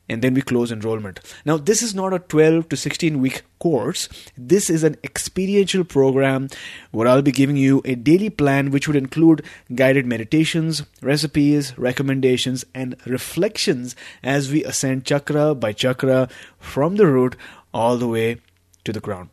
and 0.08 0.22
then 0.22 0.34
we 0.34 0.42
close 0.42 0.72
enrollment. 0.72 1.20
Now, 1.46 1.58
this 1.58 1.82
is 1.82 1.96
not 1.96 2.14
a 2.14 2.20
12 2.20 2.70
to 2.70 2.78
16 2.78 3.22
week 3.22 3.44
course. 3.60 4.08
This 4.38 4.70
is 4.70 4.84
an 4.84 4.98
experiential 5.04 5.84
program 5.84 6.50
where 6.92 7.08
I'll 7.08 7.22
be 7.22 7.32
giving 7.32 7.58
you 7.58 7.82
a 7.86 7.96
daily 7.96 8.30
plan 8.30 8.72
which 8.72 8.88
would 8.88 8.96
include 8.96 9.44
guided 9.74 10.06
meditations, 10.06 10.84
recipes, 11.02 11.78
recommendations, 11.78 12.66
and 12.74 12.96
reflections 13.06 13.96
as 14.24 14.52
we 14.52 14.64
ascend 14.64 15.06
chakra 15.06 15.56
by 15.56 15.74
chakra 15.74 16.30
from 16.60 16.96
the 16.96 17.08
root 17.08 17.36
all 17.74 17.98
the 17.98 18.08
way 18.08 18.38
to 18.84 18.94
the 18.94 19.02
crown. 19.02 19.30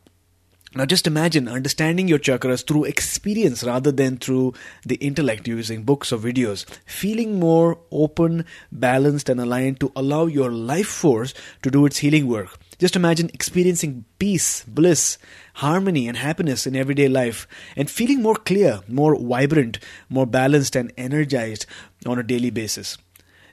Now, 0.75 0.85
just 0.85 1.05
imagine 1.05 1.47
understanding 1.47 2.07
your 2.07 2.17
chakras 2.17 2.65
through 2.65 2.85
experience 2.85 3.63
rather 3.63 3.91
than 3.91 4.17
through 4.17 4.53
the 4.83 4.95
intellect 4.95 5.47
using 5.47 5.83
books 5.83 6.11
or 6.11 6.17
videos. 6.17 6.65
Feeling 6.87 7.39
more 7.39 7.77
open, 7.91 8.45
balanced, 8.71 9.29
and 9.29 9.39
aligned 9.39 9.79
to 9.81 9.91
allow 9.95 10.25
your 10.25 10.51
life 10.51 10.87
force 10.87 11.35
to 11.61 11.69
do 11.69 11.85
its 11.85 11.97
healing 11.97 12.27
work. 12.27 12.57
Just 12.79 12.95
imagine 12.95 13.29
experiencing 13.35 14.05
peace, 14.17 14.63
bliss, 14.63 15.19
harmony, 15.55 16.07
and 16.07 16.17
happiness 16.17 16.65
in 16.65 16.75
everyday 16.75 17.07
life 17.07 17.47
and 17.75 17.87
feeling 17.87 18.23
more 18.23 18.35
clear, 18.35 18.79
more 18.87 19.15
vibrant, 19.15 19.77
more 20.09 20.25
balanced, 20.25 20.75
and 20.75 20.91
energized 20.97 21.67
on 22.07 22.17
a 22.17 22.23
daily 22.23 22.49
basis. 22.49 22.97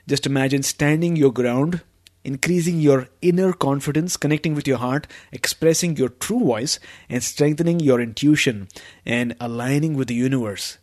Just 0.07 0.25
imagine 0.25 0.63
standing 0.63 1.15
your 1.15 1.31
ground 1.31 1.81
increasing 2.23 2.79
your 2.79 3.07
inner 3.21 3.53
confidence, 3.53 4.17
connecting 4.17 4.55
with 4.55 4.67
your 4.67 4.77
heart, 4.77 5.07
expressing 5.31 5.97
your 5.97 6.09
true 6.09 6.39
voice, 6.39 6.79
and 7.09 7.23
strengthening 7.23 7.79
your 7.79 7.99
intuition 7.99 8.67
and 9.05 9.35
aligning 9.39 9.95
with 9.95 10.07
the 10.07 10.15
universe. 10.15 10.77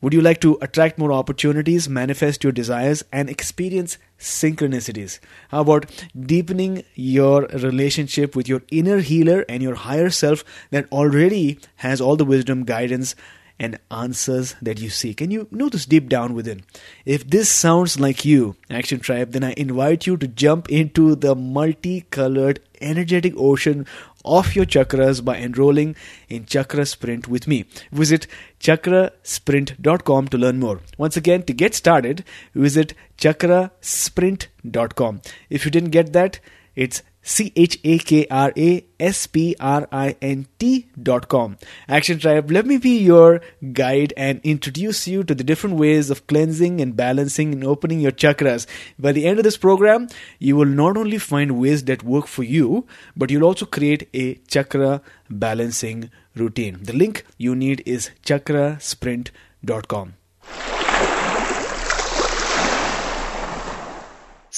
Would 0.00 0.14
you 0.14 0.20
like 0.20 0.40
to 0.42 0.56
attract 0.62 0.96
more 0.96 1.10
opportunities, 1.10 1.88
manifest 1.88 2.44
your 2.44 2.52
desires, 2.52 3.02
and 3.12 3.28
experience 3.28 3.98
synchronicities? 4.16 5.18
How 5.48 5.62
about 5.62 5.90
deepening 6.16 6.84
your 6.94 7.46
relationship 7.46 8.36
with 8.36 8.48
your 8.48 8.62
inner 8.70 8.98
healer 8.98 9.44
and 9.48 9.60
your 9.60 9.74
higher 9.74 10.10
self 10.10 10.44
that 10.70 10.86
already 10.92 11.58
has 11.76 12.00
all 12.00 12.14
the 12.14 12.24
wisdom, 12.24 12.64
guidance, 12.64 13.16
and 13.60 13.78
answers 13.90 14.54
that 14.62 14.80
you 14.80 14.88
seek. 14.90 15.20
And 15.20 15.32
you 15.32 15.48
know 15.50 15.68
this 15.68 15.86
deep 15.86 16.08
down 16.08 16.34
within. 16.34 16.62
If 17.04 17.28
this 17.28 17.50
sounds 17.50 17.98
like 17.98 18.24
you, 18.24 18.54
Action 18.70 19.00
Tribe, 19.00 19.32
then 19.32 19.42
I 19.44 19.54
invite 19.56 20.06
you 20.06 20.16
to 20.16 20.28
jump 20.28 20.70
into 20.70 21.14
the 21.14 21.34
multicolored 21.34 22.60
energetic 22.80 23.34
ocean 23.36 23.86
of 24.24 24.54
your 24.54 24.66
chakras 24.66 25.24
by 25.24 25.38
enrolling 25.38 25.96
in 26.28 26.46
Chakra 26.46 26.86
Sprint 26.86 27.28
with 27.28 27.48
me. 27.48 27.64
Visit 27.90 28.28
chakrasprint.com 28.60 30.28
to 30.28 30.38
learn 30.38 30.60
more. 30.60 30.80
Once 30.96 31.16
again, 31.16 31.42
to 31.44 31.52
get 31.52 31.74
started, 31.74 32.24
visit 32.54 32.94
chakrasprint.com. 33.18 35.22
If 35.50 35.64
you 35.64 35.70
didn't 35.70 35.90
get 35.90 36.12
that, 36.12 36.40
it's 36.76 37.02
C 37.28 37.52
H 37.56 37.78
A 37.84 37.98
K 37.98 38.26
R 38.30 38.52
A 38.56 38.84
S 38.98 39.26
P 39.26 39.54
R 39.60 39.86
I 39.92 40.16
N 40.22 40.46
T 40.58 40.88
dot 41.08 41.28
com. 41.28 41.58
Action 41.86 42.18
Tribe, 42.18 42.50
let 42.50 42.64
me 42.64 42.78
be 42.78 42.96
your 42.98 43.42
guide 43.74 44.14
and 44.16 44.40
introduce 44.44 45.06
you 45.06 45.22
to 45.24 45.34
the 45.34 45.44
different 45.44 45.76
ways 45.76 46.08
of 46.08 46.26
cleansing 46.26 46.80
and 46.80 46.96
balancing 46.96 47.52
and 47.52 47.64
opening 47.64 48.00
your 48.00 48.12
chakras. 48.12 48.66
By 48.98 49.12
the 49.12 49.26
end 49.26 49.38
of 49.38 49.44
this 49.44 49.58
program, 49.58 50.08
you 50.38 50.56
will 50.56 50.72
not 50.80 50.96
only 50.96 51.18
find 51.18 51.60
ways 51.60 51.84
that 51.84 52.02
work 52.02 52.26
for 52.26 52.44
you, 52.44 52.86
but 53.14 53.30
you'll 53.30 53.44
also 53.44 53.66
create 53.66 54.08
a 54.14 54.36
chakra 54.56 55.02
balancing 55.28 56.10
routine. 56.34 56.78
The 56.82 56.94
link 56.94 57.26
you 57.36 57.54
need 57.54 57.82
is 57.84 58.10
chakrasprint.com. 58.24 60.14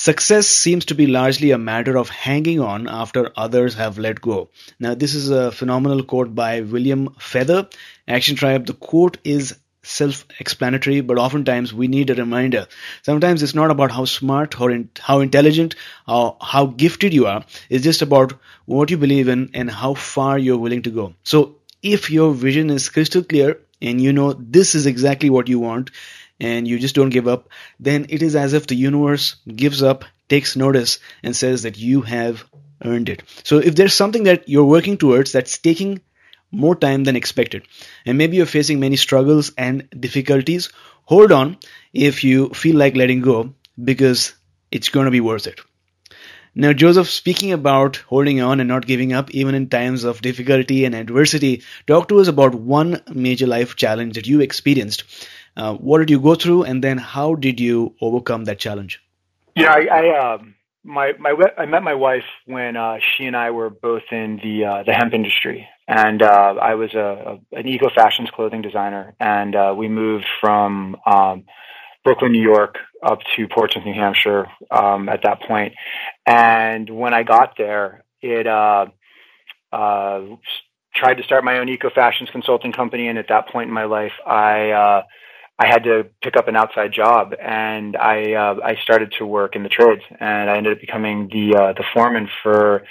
Success 0.00 0.46
seems 0.46 0.86
to 0.86 0.94
be 0.94 1.06
largely 1.06 1.50
a 1.50 1.58
matter 1.58 1.98
of 1.98 2.08
hanging 2.08 2.58
on 2.58 2.88
after 2.88 3.30
others 3.36 3.74
have 3.74 3.98
let 3.98 4.18
go. 4.18 4.48
Now, 4.78 4.94
this 4.94 5.14
is 5.14 5.28
a 5.28 5.52
phenomenal 5.52 6.02
quote 6.02 6.34
by 6.34 6.62
William 6.62 7.14
Feather. 7.18 7.68
Action 8.08 8.34
Tribe, 8.34 8.64
the 8.64 8.72
quote 8.72 9.18
is 9.24 9.58
self 9.82 10.24
explanatory, 10.38 11.02
but 11.02 11.18
oftentimes 11.18 11.74
we 11.74 11.86
need 11.86 12.08
a 12.08 12.14
reminder. 12.14 12.66
Sometimes 13.02 13.42
it's 13.42 13.54
not 13.54 13.70
about 13.70 13.90
how 13.90 14.06
smart 14.06 14.58
or 14.58 14.70
in, 14.70 14.88
how 14.98 15.20
intelligent 15.20 15.74
or 16.08 16.38
how 16.40 16.64
gifted 16.64 17.12
you 17.12 17.26
are, 17.26 17.44
it's 17.68 17.84
just 17.84 18.00
about 18.00 18.32
what 18.64 18.90
you 18.90 18.96
believe 18.96 19.28
in 19.28 19.50
and 19.52 19.70
how 19.70 19.92
far 19.92 20.38
you're 20.38 20.64
willing 20.64 20.80
to 20.84 20.90
go. 20.90 21.12
So, 21.24 21.56
if 21.82 22.10
your 22.10 22.32
vision 22.32 22.70
is 22.70 22.88
crystal 22.88 23.22
clear 23.22 23.58
and 23.82 24.00
you 24.00 24.14
know 24.14 24.32
this 24.32 24.74
is 24.74 24.86
exactly 24.86 25.28
what 25.28 25.48
you 25.48 25.58
want, 25.58 25.90
and 26.40 26.66
you 26.66 26.78
just 26.78 26.94
don't 26.94 27.10
give 27.10 27.28
up, 27.28 27.48
then 27.78 28.06
it 28.08 28.22
is 28.22 28.34
as 28.34 28.52
if 28.52 28.66
the 28.66 28.74
universe 28.74 29.36
gives 29.46 29.82
up, 29.82 30.04
takes 30.28 30.56
notice, 30.56 30.98
and 31.22 31.36
says 31.36 31.62
that 31.62 31.78
you 31.78 32.00
have 32.02 32.44
earned 32.84 33.08
it. 33.08 33.22
So 33.44 33.58
if 33.58 33.74
there's 33.74 33.92
something 33.94 34.24
that 34.24 34.48
you're 34.48 34.64
working 34.64 34.96
towards 34.96 35.32
that's 35.32 35.58
taking 35.58 36.00
more 36.50 36.74
time 36.74 37.04
than 37.04 37.16
expected, 37.16 37.66
and 38.06 38.18
maybe 38.18 38.36
you're 38.36 38.46
facing 38.46 38.80
many 38.80 38.96
struggles 38.96 39.52
and 39.56 39.88
difficulties, 39.98 40.70
hold 41.04 41.32
on 41.32 41.58
if 41.92 42.24
you 42.24 42.48
feel 42.50 42.76
like 42.76 42.96
letting 42.96 43.20
go 43.20 43.54
because 43.82 44.34
it's 44.70 44.88
going 44.88 45.04
to 45.04 45.10
be 45.10 45.20
worth 45.20 45.46
it. 45.46 45.60
Now, 46.52 46.72
Joseph, 46.72 47.08
speaking 47.08 47.52
about 47.52 47.96
holding 48.08 48.40
on 48.40 48.58
and 48.58 48.68
not 48.68 48.84
giving 48.84 49.12
up 49.12 49.30
even 49.30 49.54
in 49.54 49.68
times 49.68 50.02
of 50.02 50.20
difficulty 50.20 50.84
and 50.84 50.96
adversity, 50.96 51.62
talk 51.86 52.08
to 52.08 52.18
us 52.18 52.26
about 52.26 52.56
one 52.56 53.00
major 53.12 53.46
life 53.46 53.76
challenge 53.76 54.16
that 54.16 54.26
you 54.26 54.40
experienced 54.40 55.04
uh, 55.56 55.74
what 55.74 55.98
did 55.98 56.10
you 56.10 56.20
go 56.20 56.34
through, 56.34 56.64
and 56.64 56.82
then 56.82 56.98
how 56.98 57.34
did 57.34 57.60
you 57.60 57.94
overcome 58.00 58.44
that 58.44 58.58
challenge? 58.58 59.02
Yeah, 59.56 59.72
I, 59.72 59.86
I 59.86 60.34
um, 60.34 60.54
my 60.84 61.12
my 61.18 61.34
I 61.58 61.66
met 61.66 61.82
my 61.82 61.94
wife 61.94 62.24
when 62.46 62.76
uh, 62.76 62.98
she 62.98 63.26
and 63.26 63.36
I 63.36 63.50
were 63.50 63.70
both 63.70 64.04
in 64.10 64.40
the 64.42 64.64
uh, 64.64 64.82
the 64.84 64.92
hemp 64.92 65.12
industry, 65.12 65.68
and 65.88 66.22
uh, 66.22 66.54
I 66.60 66.74
was 66.74 66.94
a, 66.94 67.38
a 67.52 67.58
an 67.58 67.66
eco 67.66 67.90
fashions 67.94 68.30
clothing 68.30 68.62
designer, 68.62 69.14
and 69.20 69.54
uh, 69.54 69.74
we 69.76 69.88
moved 69.88 70.26
from 70.40 70.96
um, 71.06 71.44
Brooklyn, 72.04 72.32
New 72.32 72.42
York, 72.42 72.78
up 73.02 73.18
to 73.36 73.46
Portsmouth, 73.48 73.84
New 73.84 73.94
Hampshire 73.94 74.46
um, 74.70 75.08
at 75.08 75.22
that 75.24 75.42
point. 75.42 75.74
And 76.26 76.88
when 76.88 77.12
I 77.12 77.24
got 77.24 77.56
there, 77.58 78.04
it 78.22 78.46
uh, 78.46 78.86
uh, 79.72 80.20
tried 80.94 81.14
to 81.14 81.22
start 81.24 81.44
my 81.44 81.58
own 81.58 81.68
eco 81.68 81.90
fashions 81.90 82.30
consulting 82.30 82.72
company, 82.72 83.08
and 83.08 83.18
at 83.18 83.28
that 83.28 83.48
point 83.48 83.68
in 83.68 83.74
my 83.74 83.84
life, 83.84 84.12
I 84.26 84.70
uh, 84.70 85.02
I 85.60 85.66
had 85.66 85.84
to 85.84 86.06
pick 86.22 86.36
up 86.36 86.48
an 86.48 86.56
outside 86.56 86.90
job, 86.90 87.34
and 87.38 87.94
I 87.94 88.32
uh, 88.32 88.54
I 88.64 88.76
started 88.82 89.12
to 89.18 89.26
work 89.26 89.54
in 89.54 89.62
the 89.62 89.68
trades, 89.68 90.00
and 90.18 90.48
I 90.48 90.56
ended 90.56 90.72
up 90.72 90.80
becoming 90.80 91.28
the 91.30 91.54
uh, 91.54 91.72
the 91.74 91.84
foreman 91.92 92.30
for 92.42 92.82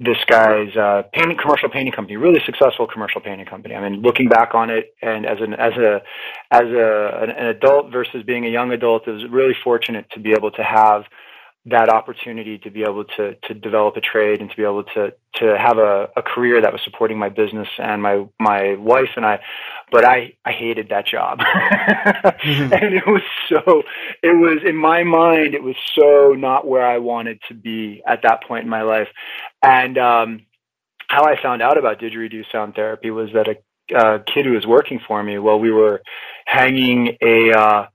this 0.00 0.16
guy's 0.26 0.76
uh, 0.76 1.02
painting 1.12 1.38
commercial 1.40 1.68
painting 1.68 1.92
company, 1.92 2.16
really 2.16 2.40
successful 2.44 2.88
commercial 2.88 3.20
painting 3.20 3.46
company. 3.46 3.76
I 3.76 3.88
mean, 3.88 4.02
looking 4.02 4.28
back 4.28 4.52
on 4.52 4.68
it, 4.68 4.94
and 5.00 5.26
as 5.26 5.38
an 5.40 5.54
as 5.54 5.74
a 5.74 6.02
as 6.50 6.64
a 6.64 7.20
an, 7.22 7.30
an 7.30 7.46
adult 7.46 7.92
versus 7.92 8.24
being 8.26 8.44
a 8.46 8.50
young 8.50 8.72
adult, 8.72 9.06
was 9.06 9.22
really 9.30 9.54
fortunate 9.62 10.06
to 10.10 10.18
be 10.18 10.32
able 10.32 10.50
to 10.50 10.62
have 10.64 11.04
that 11.70 11.88
opportunity 11.88 12.58
to 12.58 12.70
be 12.70 12.82
able 12.82 13.04
to 13.04 13.34
to 13.34 13.54
develop 13.54 13.96
a 13.96 14.00
trade 14.00 14.40
and 14.40 14.50
to 14.50 14.56
be 14.56 14.62
able 14.62 14.84
to 14.84 15.12
to 15.34 15.56
have 15.58 15.78
a, 15.78 16.08
a 16.16 16.22
career 16.22 16.60
that 16.60 16.72
was 16.72 16.82
supporting 16.82 17.18
my 17.18 17.28
business 17.28 17.68
and 17.78 18.02
my 18.02 18.26
my 18.40 18.74
wife 18.74 19.10
and 19.16 19.24
I. 19.24 19.40
But 19.90 20.04
I 20.04 20.34
I 20.44 20.52
hated 20.52 20.88
that 20.90 21.06
job. 21.06 21.40
Mm-hmm. 22.38 22.72
and 22.72 22.94
it 22.94 23.06
was 23.06 23.22
so 23.48 23.82
it 24.22 24.36
was 24.36 24.58
in 24.64 24.76
my 24.76 25.02
mind 25.02 25.54
it 25.54 25.62
was 25.62 25.76
so 25.94 26.34
not 26.36 26.66
where 26.66 26.86
I 26.86 26.98
wanted 26.98 27.40
to 27.48 27.54
be 27.54 28.02
at 28.06 28.22
that 28.22 28.44
point 28.44 28.64
in 28.64 28.70
my 28.70 28.82
life. 28.82 29.08
And 29.62 29.98
um 29.98 30.46
how 31.08 31.24
I 31.24 31.40
found 31.42 31.62
out 31.62 31.78
about 31.78 32.00
didgeridoo 32.00 32.44
sound 32.52 32.74
therapy 32.74 33.10
was 33.10 33.30
that 33.32 33.48
a 33.48 33.56
uh, 33.96 34.18
kid 34.26 34.44
who 34.44 34.52
was 34.52 34.66
working 34.66 35.00
for 35.06 35.22
me 35.22 35.38
while 35.38 35.58
we 35.58 35.70
were 35.70 36.02
hanging 36.46 37.16
a 37.22 37.50
uh, 37.50 37.86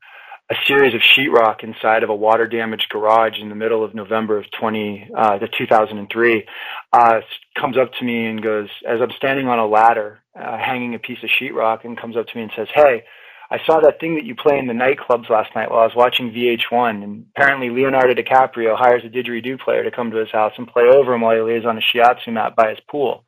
a 0.54 0.68
series 0.68 0.94
of 0.94 1.02
sheetrock 1.02 1.64
inside 1.64 2.04
of 2.04 2.10
a 2.10 2.16
water 2.16 2.46
damaged 2.46 2.88
garage 2.90 3.40
in 3.42 3.50
the 3.50 3.56
middle 3.56 3.84
of 3.84 3.96
November 3.96 4.38
of 4.38 4.46
20 4.60 5.10
uh, 5.18 5.40
2003 5.40 6.46
uh, 6.92 7.22
comes 7.60 7.78
up 7.78 7.92
to 7.94 8.06
me 8.06 8.28
and 8.28 8.44
goes 8.44 8.70
as 8.88 9.00
I'm 9.02 9.12
standing 9.18 9.48
on 9.48 9.58
a 9.58 9.66
ladder 9.66 10.20
uh, 10.40 10.58
hanging 10.58 10.94
a 10.94 11.00
piece 11.00 11.18
of 11.24 11.30
sheetrock 11.30 11.86
and 11.86 12.00
comes 12.00 12.16
up 12.16 12.28
to 12.28 12.38
me 12.38 12.44
and 12.44 12.52
says, 12.56 12.68
"Hey." 12.74 13.04
I 13.52 13.60
saw 13.68 13.82
that 13.82 14.00
thing 14.00 14.16
that 14.16 14.26
you 14.26 14.34
play 14.34 14.58
in 14.58 14.66
the 14.66 14.74
nightclubs 14.74 15.30
last 15.30 15.54
night 15.54 15.70
while 15.70 15.82
I 15.82 15.86
was 15.86 15.96
watching 15.96 16.32
VH1, 16.32 17.04
and 17.04 17.26
apparently 17.36 17.70
Leonardo 17.70 18.16
DiCaprio 18.16 18.76
hires 18.76 19.04
a 19.06 19.10
didgeridoo 19.10 19.60
player 19.60 19.84
to 19.84 19.92
come 19.92 20.10
to 20.10 20.18
his 20.18 20.32
house 20.32 20.54
and 20.58 20.68
play 20.68 20.86
over 20.86 21.14
him 21.14 21.22
while 21.22 21.36
he 21.36 21.42
lays 21.42 21.64
on 21.64 21.78
a 21.78 21.82
shiatsu 21.82 22.34
mat 22.34 22.56
by 22.56 22.70
his 22.70 22.80
pool. 22.90 23.26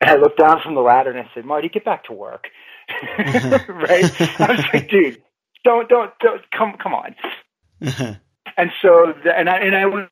And 0.00 0.10
I 0.10 0.16
looked 0.16 0.40
down 0.40 0.60
from 0.60 0.74
the 0.74 0.80
ladder 0.80 1.10
and 1.10 1.20
I 1.20 1.30
said, 1.34 1.44
Marty, 1.44 1.68
get 1.68 1.84
back 1.84 2.04
to 2.06 2.12
work. 2.12 2.48
right? 3.18 4.40
I 4.40 4.56
was 4.56 4.64
like, 4.72 4.88
dude, 4.88 5.22
don't, 5.64 5.88
don't, 5.88 6.12
don't, 6.20 6.50
come, 6.50 6.74
come 6.82 6.94
on. 6.94 7.14
and 8.56 8.70
so, 8.80 9.14
the, 9.24 9.36
and 9.36 9.48
I, 9.48 9.58
and 9.58 9.74
I 9.74 9.86
was 9.86 10.08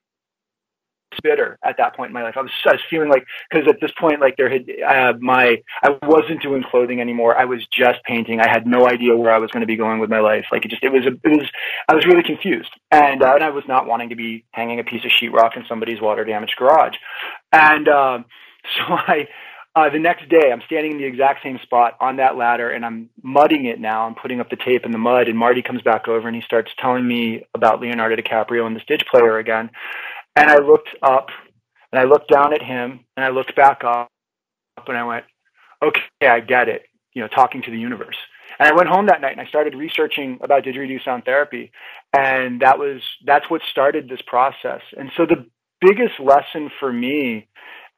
bitter 1.23 1.59
at 1.65 1.77
that 1.77 1.95
point 1.95 2.09
in 2.09 2.15
my 2.15 2.23
life. 2.23 2.37
I 2.37 2.43
was, 2.43 2.51
I 2.65 2.73
was 2.73 2.81
feeling 2.89 3.09
like, 3.09 3.27
cause 3.53 3.63
at 3.69 3.81
this 3.81 3.93
point, 3.99 4.21
like 4.21 4.37
there 4.37 4.49
had, 4.49 4.65
uh, 4.87 5.13
my, 5.21 5.63
I 5.83 5.91
wasn't 6.03 6.43
doing 6.43 6.63
clothing 6.63 7.01
anymore. 7.01 7.37
I 7.37 7.45
was 7.45 7.67
just 7.67 8.03
painting. 8.05 8.41
I 8.41 8.49
had 8.49 8.67
no 8.67 8.89
idea 8.89 9.17
where 9.17 9.33
I 9.33 9.39
was 9.39 9.51
going 9.51 9.61
to 9.61 9.67
be 9.67 9.77
going 9.77 10.01
with 10.01 10.11
my 10.11 10.21
life. 10.21 10.47
Like 10.51 10.65
it 10.65 10.71
just, 10.71 10.83
it 10.83 10.93
was, 10.93 11.05
a, 11.05 11.13
it 11.13 11.39
was, 11.39 11.49
I 11.89 11.95
was 11.95 12.07
really 12.07 12.23
confused. 12.23 12.71
And, 12.91 13.23
uh, 13.23 13.35
and 13.35 13.45
I 13.45 13.51
was 13.51 13.65
not 13.69 13.87
wanting 13.87 14.09
to 14.11 14.17
be 14.17 14.45
hanging 14.53 14.81
a 14.81 14.85
piece 14.85 15.05
of 15.05 15.11
sheetrock 15.11 15.57
in 15.57 15.65
somebody's 15.69 16.01
water 16.01 16.25
damaged 16.25 16.57
garage. 16.57 16.97
And, 17.53 17.89
um, 17.89 18.25
so 18.77 18.83
I, 18.89 19.29
uh, 19.75 19.89
the 19.89 19.99
next 19.99 20.29
day, 20.29 20.53
I'm 20.53 20.61
standing 20.67 20.93
in 20.93 20.99
the 20.99 21.05
exact 21.05 21.43
same 21.43 21.59
spot 21.63 21.97
on 22.01 22.17
that 22.17 22.37
ladder, 22.37 22.71
and 22.71 22.85
I'm 22.85 23.09
mudding 23.23 23.65
it 23.65 23.81
now. 23.81 24.07
I'm 24.07 24.15
putting 24.15 24.39
up 24.39 24.51
the 24.51 24.57
tape 24.57 24.85
in 24.85 24.91
the 24.91 24.99
mud, 24.99 25.29
and 25.29 25.39
Marty 25.39 25.63
comes 25.63 25.81
back 25.81 26.09
over 26.09 26.29
and 26.29 26.37
he 26.37 26.43
starts 26.43 26.71
telling 26.79 27.07
me 27.09 27.47
about 27.55 27.81
Leonardo 27.81 28.17
DiCaprio 28.17 28.67
and 28.67 28.77
the 28.77 28.81
didge 28.81 29.07
player 29.07 29.39
again. 29.39 29.71
And 30.37 30.51
I 30.51 30.59
looked 30.59 30.91
up, 31.03 31.29
and 31.91 31.99
I 31.99 32.05
looked 32.05 32.31
down 32.31 32.53
at 32.53 32.63
him, 32.63 33.01
and 33.17 33.25
I 33.25 33.31
looked 33.31 33.57
back 33.57 33.83
up, 33.83 34.09
and 34.87 34.97
I 34.97 35.05
went, 35.05 35.25
"Okay, 35.83 36.03
I 36.21 36.41
get 36.41 36.69
it." 36.69 36.83
You 37.15 37.23
know, 37.23 37.29
talking 37.29 37.63
to 37.63 37.71
the 37.71 37.79
universe. 37.79 38.17
And 38.59 38.69
I 38.69 38.75
went 38.75 38.89
home 38.89 39.07
that 39.07 39.21
night 39.21 39.33
and 39.33 39.41
I 39.41 39.47
started 39.47 39.75
researching 39.75 40.39
about 40.43 40.65
didgeridoo 40.65 41.03
sound 41.05 41.25
therapy, 41.25 41.73
and 42.13 42.61
that 42.61 42.79
was 42.79 43.03
that's 43.25 43.49
what 43.51 43.63
started 43.71 44.09
this 44.09 44.23
process. 44.27 44.83
And 44.97 45.11
so 45.17 45.25
the 45.27 45.47
biggest 45.81 46.21
lesson 46.21 46.71
for 46.79 46.93
me 46.93 47.49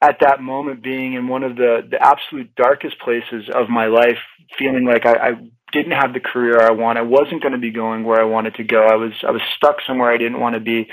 at 0.05 0.19
that 0.21 0.43
moment 0.43 0.83
being 0.83 1.15
in 1.15 1.29
one 1.29 1.43
of 1.43 1.57
the, 1.57 1.81
the 1.91 2.01
absolute 2.01 2.55
darkest 2.57 2.99
places 3.01 3.49
of 3.55 3.69
my 3.69 3.87
life, 3.87 4.19
feeling 4.59 4.85
like 4.85 5.07
I, 5.07 5.13
I 5.13 5.31
didn't 5.73 5.93
have 5.93 6.13
the 6.13 6.21
career 6.21 6.61
I 6.61 6.73
want. 6.73 6.99
I 6.99 7.03
wasn't 7.03 7.43
going 7.43 7.53
to 7.53 7.59
be 7.59 7.71
going 7.71 8.05
where 8.05 8.21
I 8.21 8.25
wanted 8.25 8.55
to 8.57 8.65
go. 8.65 8.87
I 8.87 8.97
was, 8.97 9.13
I 9.27 9.31
was 9.31 9.41
stuck 9.57 9.77
somewhere 9.87 10.13
I 10.13 10.19
didn't 10.19 10.41
want 10.41 10.55
to 10.55 10.61
be 10.61 10.87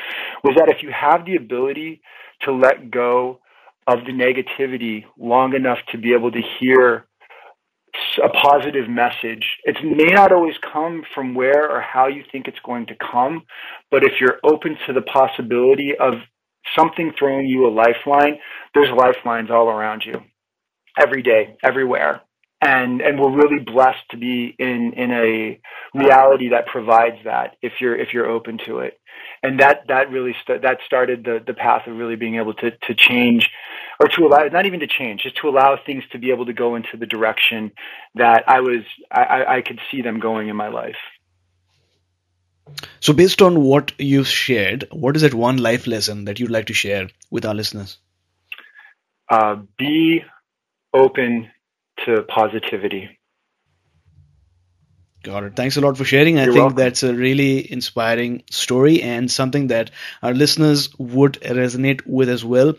was 0.43 0.55
that 0.55 0.70
if 0.70 0.82
you 0.82 0.91
have 0.91 1.26
the 1.26 1.36
ability 1.36 2.01
to 2.43 2.53
let 2.53 2.89
go 2.89 3.41
of 3.86 3.99
the 4.05 4.14
negativity 4.14 5.05
long 5.18 5.53
enough 5.55 5.80
to 5.91 5.97
be 5.97 6.14
able 6.14 6.32
to 6.32 6.41
hear 6.59 7.05
a 8.24 8.30
positive 8.30 8.89
message. 8.89 9.57
It 9.66 9.78
may 9.84 10.14
not 10.14 10.32
always 10.32 10.55
come 10.72 11.03
from 11.14 11.36
where 11.36 11.70
or 11.70 11.82
how 11.82 12.07
you 12.07 12.24
think 12.32 12.47
it's 12.47 12.59
going 12.66 12.86
to 12.88 12.95
come, 12.95 13.43
but 13.89 14.03
if 14.03 14.14
you're 14.22 14.39
open 14.43 14.78
to 14.88 14.93
the 14.93 15.01
possibility 15.01 15.93
of 15.99 16.14
something 16.78 17.13
throwing 17.17 17.47
you 17.47 17.67
a 17.67 17.72
lifeline, 17.72 18.39
there's 18.74 18.91
lifelines 18.95 19.51
all 19.51 19.69
around 19.69 20.03
you 20.05 20.22
every 20.99 21.24
day, 21.24 21.57
everywhere. 21.63 22.22
And, 22.61 23.01
and 23.01 23.19
we're 23.19 23.36
really 23.36 23.59
blessed 23.63 24.03
to 24.11 24.17
be 24.17 24.55
in, 24.59 24.93
in 24.93 25.11
a 25.11 25.59
reality 25.93 26.49
that 26.49 26.67
provides 26.67 27.17
that 27.26 27.57
if 27.61 27.74
you're, 27.82 27.95
if 27.97 28.13
you're 28.13 28.30
open 28.30 28.59
to 28.67 28.80
it. 28.80 28.99
And 29.43 29.59
that, 29.59 29.84
that 29.89 30.11
really, 30.11 30.36
st- 30.43 30.61
that 30.63 30.80
started 30.86 31.24
the, 31.26 31.43
the 31.45 31.53
path 31.55 31.88
of 31.88 31.97
really 31.97 32.15
being 32.15 32.36
able 32.36 32.53
to, 32.55 32.72
to 32.72 32.95
change 32.95 33.49
or 33.99 34.07
to 34.09 34.26
allow, 34.28 34.45
not 34.45 34.65
even 34.65 34.80
to 34.82 34.88
change, 34.88 35.24
just 35.24 35.38
to 35.38 35.49
allow 35.49 35.78
things 35.86 36.03
to 36.13 36.19
be 36.19 36.32
able 36.32 36.45
to 36.47 36.53
go 36.53 36.76
into 36.76 36.97
the 36.97 37.07
direction 37.07 37.72
that 38.15 38.43
I 38.47 38.61
was, 38.61 38.84
I, 39.11 39.45
I 39.57 39.61
could 39.61 39.80
see 39.91 40.01
them 40.01 40.19
going 40.19 40.49
in 40.49 40.55
my 40.55 40.69
life. 40.69 40.95
So, 43.02 43.14
based 43.14 43.41
on 43.41 43.64
what 43.64 43.93
you've 43.97 44.28
shared, 44.28 44.88
what 44.91 45.16
is 45.16 45.24
that 45.24 45.34
one 45.34 45.58
life 45.58 45.88
lesson 45.88 46.26
that 46.26 46.39
you'd 46.39 46.52
like 46.52 46.68
to 46.68 46.74
share 46.74 47.10
with 47.32 47.45
our 47.45 47.56
listeners? 47.56 47.97
Uh, 49.28 49.56
be 49.78 50.24
open 50.93 51.49
to 52.06 52.22
positivity. 52.24 53.18
Got 55.24 55.43
it. 55.43 55.56
Thanks 55.56 55.78
a 55.78 55.82
lot 55.82 55.97
for 55.97 56.04
sharing. 56.04 56.39
I 56.39 56.45
You're 56.45 56.54
think 56.54 56.64
welcome. 56.64 56.78
that's 56.78 57.04
a 57.04 57.14
really 57.14 57.72
inspiring 57.72 58.43
story 58.49 59.02
and 59.04 59.30
something 59.32 59.68
that 59.68 59.91
our 60.24 60.34
listeners 60.34 60.89
would 60.97 61.34
resonate 61.41 62.02
with 62.06 62.30
as 62.30 62.43
well, 62.43 62.74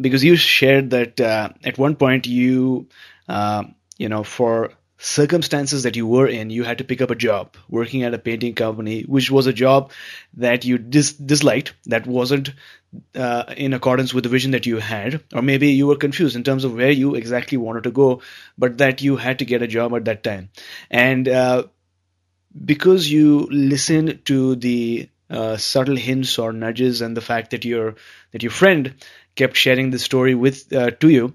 because 0.00 0.22
you 0.22 0.36
shared 0.36 0.90
that 0.90 1.20
uh, 1.20 1.50
at 1.64 1.78
one 1.78 1.96
point 1.96 2.26
you, 2.26 2.88
uh, 3.28 3.64
you 3.96 4.08
know, 4.08 4.22
for 4.22 4.70
circumstances 4.98 5.84
that 5.84 5.94
you 5.94 6.06
were 6.06 6.26
in, 6.26 6.50
you 6.50 6.64
had 6.64 6.78
to 6.78 6.84
pick 6.84 7.00
up 7.00 7.10
a 7.10 7.14
job 7.14 7.56
working 7.68 8.02
at 8.02 8.14
a 8.14 8.18
painting 8.18 8.54
company, 8.54 9.02
which 9.02 9.30
was 9.30 9.46
a 9.46 9.52
job 9.52 9.92
that 10.34 10.64
you 10.64 10.76
dis- 10.76 11.12
disliked, 11.12 11.72
that 11.86 12.06
wasn't 12.06 12.52
uh, 13.14 13.44
in 13.56 13.74
accordance 13.74 14.12
with 14.12 14.24
the 14.24 14.30
vision 14.30 14.50
that 14.50 14.66
you 14.66 14.78
had, 14.78 15.22
or 15.32 15.40
maybe 15.40 15.68
you 15.68 15.86
were 15.86 15.96
confused 15.96 16.34
in 16.34 16.42
terms 16.42 16.64
of 16.64 16.74
where 16.74 16.90
you 16.90 17.14
exactly 17.14 17.56
wanted 17.56 17.84
to 17.84 17.92
go, 17.92 18.22
but 18.56 18.78
that 18.78 19.00
you 19.00 19.16
had 19.16 19.38
to 19.38 19.44
get 19.44 19.62
a 19.62 19.68
job 19.68 19.94
at 19.94 20.06
that 20.06 20.24
time. 20.24 20.50
And 20.90 21.28
uh, 21.28 21.64
because 22.64 23.10
you 23.10 23.46
listened 23.50 24.24
to 24.24 24.56
the 24.56 25.08
uh, 25.30 25.56
subtle 25.58 25.96
hints 25.96 26.38
or 26.38 26.52
nudges 26.52 27.02
and 27.02 27.16
the 27.16 27.20
fact 27.20 27.50
that 27.50 27.64
your 27.64 27.96
that 28.32 28.42
your 28.42 28.50
friend 28.50 28.94
kept 29.36 29.56
sharing 29.56 29.90
the 29.90 29.98
story 29.98 30.34
with 30.34 30.72
uh, 30.72 30.90
to 30.90 31.08
you, 31.08 31.34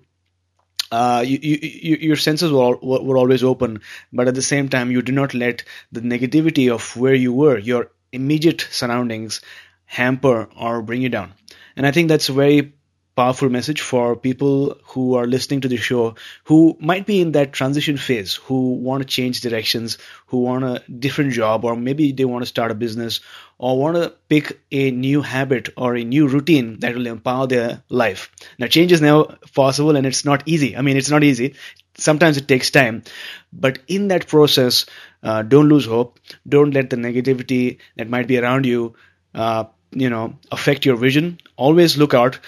uh, 0.93 1.21
you, 1.25 1.39
you, 1.41 1.97
your 2.09 2.15
senses 2.15 2.51
were, 2.51 2.75
were 2.77 3.17
always 3.17 3.43
open, 3.43 3.81
but 4.11 4.27
at 4.27 4.35
the 4.35 4.43
same 4.43 4.69
time, 4.69 4.91
you 4.91 5.01
did 5.01 5.15
not 5.15 5.33
let 5.33 5.63
the 5.91 6.01
negativity 6.01 6.71
of 6.71 6.95
where 6.95 7.15
you 7.15 7.33
were, 7.33 7.57
your 7.57 7.89
immediate 8.11 8.67
surroundings, 8.69 9.41
hamper 9.85 10.49
or 10.55 10.83
bring 10.83 11.01
you 11.01 11.09
down. 11.09 11.33
And 11.75 11.87
I 11.87 11.91
think 11.91 12.09
that's 12.09 12.27
very 12.27 12.73
powerful 13.15 13.49
message 13.49 13.81
for 13.81 14.15
people 14.15 14.77
who 14.85 15.15
are 15.15 15.27
listening 15.27 15.61
to 15.61 15.67
the 15.67 15.77
show 15.77 16.15
who 16.45 16.75
might 16.79 17.05
be 17.05 17.21
in 17.21 17.33
that 17.33 17.53
transition 17.53 17.97
phase, 17.97 18.35
who 18.35 18.73
want 18.73 19.01
to 19.01 19.07
change 19.07 19.41
directions, 19.41 19.97
who 20.27 20.39
want 20.39 20.63
a 20.63 20.83
different 20.91 21.31
job, 21.31 21.63
or 21.63 21.75
maybe 21.75 22.11
they 22.11 22.25
want 22.25 22.41
to 22.41 22.47
start 22.47 22.71
a 22.71 22.75
business 22.75 23.19
or 23.57 23.77
want 23.77 23.95
to 23.95 24.13
pick 24.29 24.59
a 24.71 24.91
new 24.91 25.21
habit 25.21 25.69
or 25.77 25.95
a 25.95 26.03
new 26.03 26.27
routine 26.27 26.79
that 26.79 26.95
will 26.95 27.07
empower 27.07 27.47
their 27.47 27.83
life. 27.89 28.31
Now, 28.57 28.67
change 28.67 28.91
is 28.91 29.01
now 29.01 29.23
possible 29.53 29.95
and 29.95 30.05
it's 30.05 30.25
not 30.25 30.43
easy. 30.45 30.75
I 30.75 30.81
mean, 30.81 30.97
it's 30.97 31.11
not 31.11 31.23
easy. 31.23 31.55
Sometimes 31.95 32.37
it 32.37 32.47
takes 32.47 32.71
time, 32.71 33.03
but 33.51 33.77
in 33.87 34.07
that 34.07 34.27
process, 34.27 34.87
uh, 35.21 35.43
don't 35.43 35.69
lose 35.69 35.85
hope. 35.85 36.19
Don't 36.47 36.73
let 36.73 36.89
the 36.89 36.95
negativity 36.95 37.77
that 37.97 38.09
might 38.09 38.27
be 38.27 38.39
around 38.39 38.65
you, 38.65 38.95
uh, 39.35 39.65
you 39.91 40.09
know, 40.09 40.39
affect 40.51 40.85
your 40.85 40.95
vision. 40.97 41.39
Always 41.55 41.97
look 41.97 42.15
out 42.15 42.39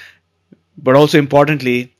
but 0.78 0.95
also 0.95 1.17
importantly, 1.17 1.95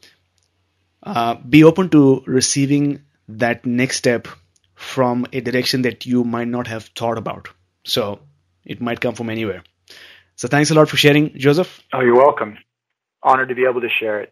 uh, 1.04 1.36
be 1.36 1.64
open 1.64 1.90
to 1.90 2.24
receiving 2.26 3.02
that 3.28 3.66
next 3.66 3.98
step 3.98 4.28
from 4.76 5.26
a 5.34 5.42
direction 5.42 5.84
that 5.84 6.06
you 6.06 6.24
might 6.24 6.48
not 6.48 6.68
have 6.68 6.86
thought 6.96 7.18
about. 7.18 7.50
So 7.86 8.20
it 8.66 8.82
might 8.82 9.00
come 9.00 9.16
from 9.16 9.30
anywhere. 9.30 9.64
So 10.36 10.48
thanks 10.48 10.72
a 10.72 10.74
lot 10.74 10.90
for 10.90 10.98
sharing, 10.98 11.38
Joseph. 11.38 11.82
Oh, 11.94 12.02
you're 12.02 12.18
welcome. 12.18 12.58
Honored 13.24 13.50
to 13.50 13.56
be 13.56 13.66
able 13.66 13.82
to 13.82 13.90
share 13.90 14.20
it. 14.20 14.32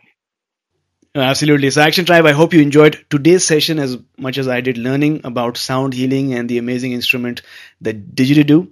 Absolutely. 1.16 1.70
So, 1.70 1.82
Action 1.82 2.06
Tribe, 2.06 2.26
I 2.26 2.32
hope 2.32 2.54
you 2.54 2.62
enjoyed 2.62 3.06
today's 3.12 3.46
session 3.46 3.78
as 3.78 3.98
much 4.18 4.40
as 4.40 4.48
I 4.48 4.62
did 4.62 4.80
learning 4.80 5.22
about 5.24 5.58
sound 5.58 5.94
healing 5.94 6.34
and 6.34 6.50
the 6.50 6.58
amazing 6.58 6.94
instrument 6.94 7.44
that 7.82 8.16
didgeridoo. 8.16 8.68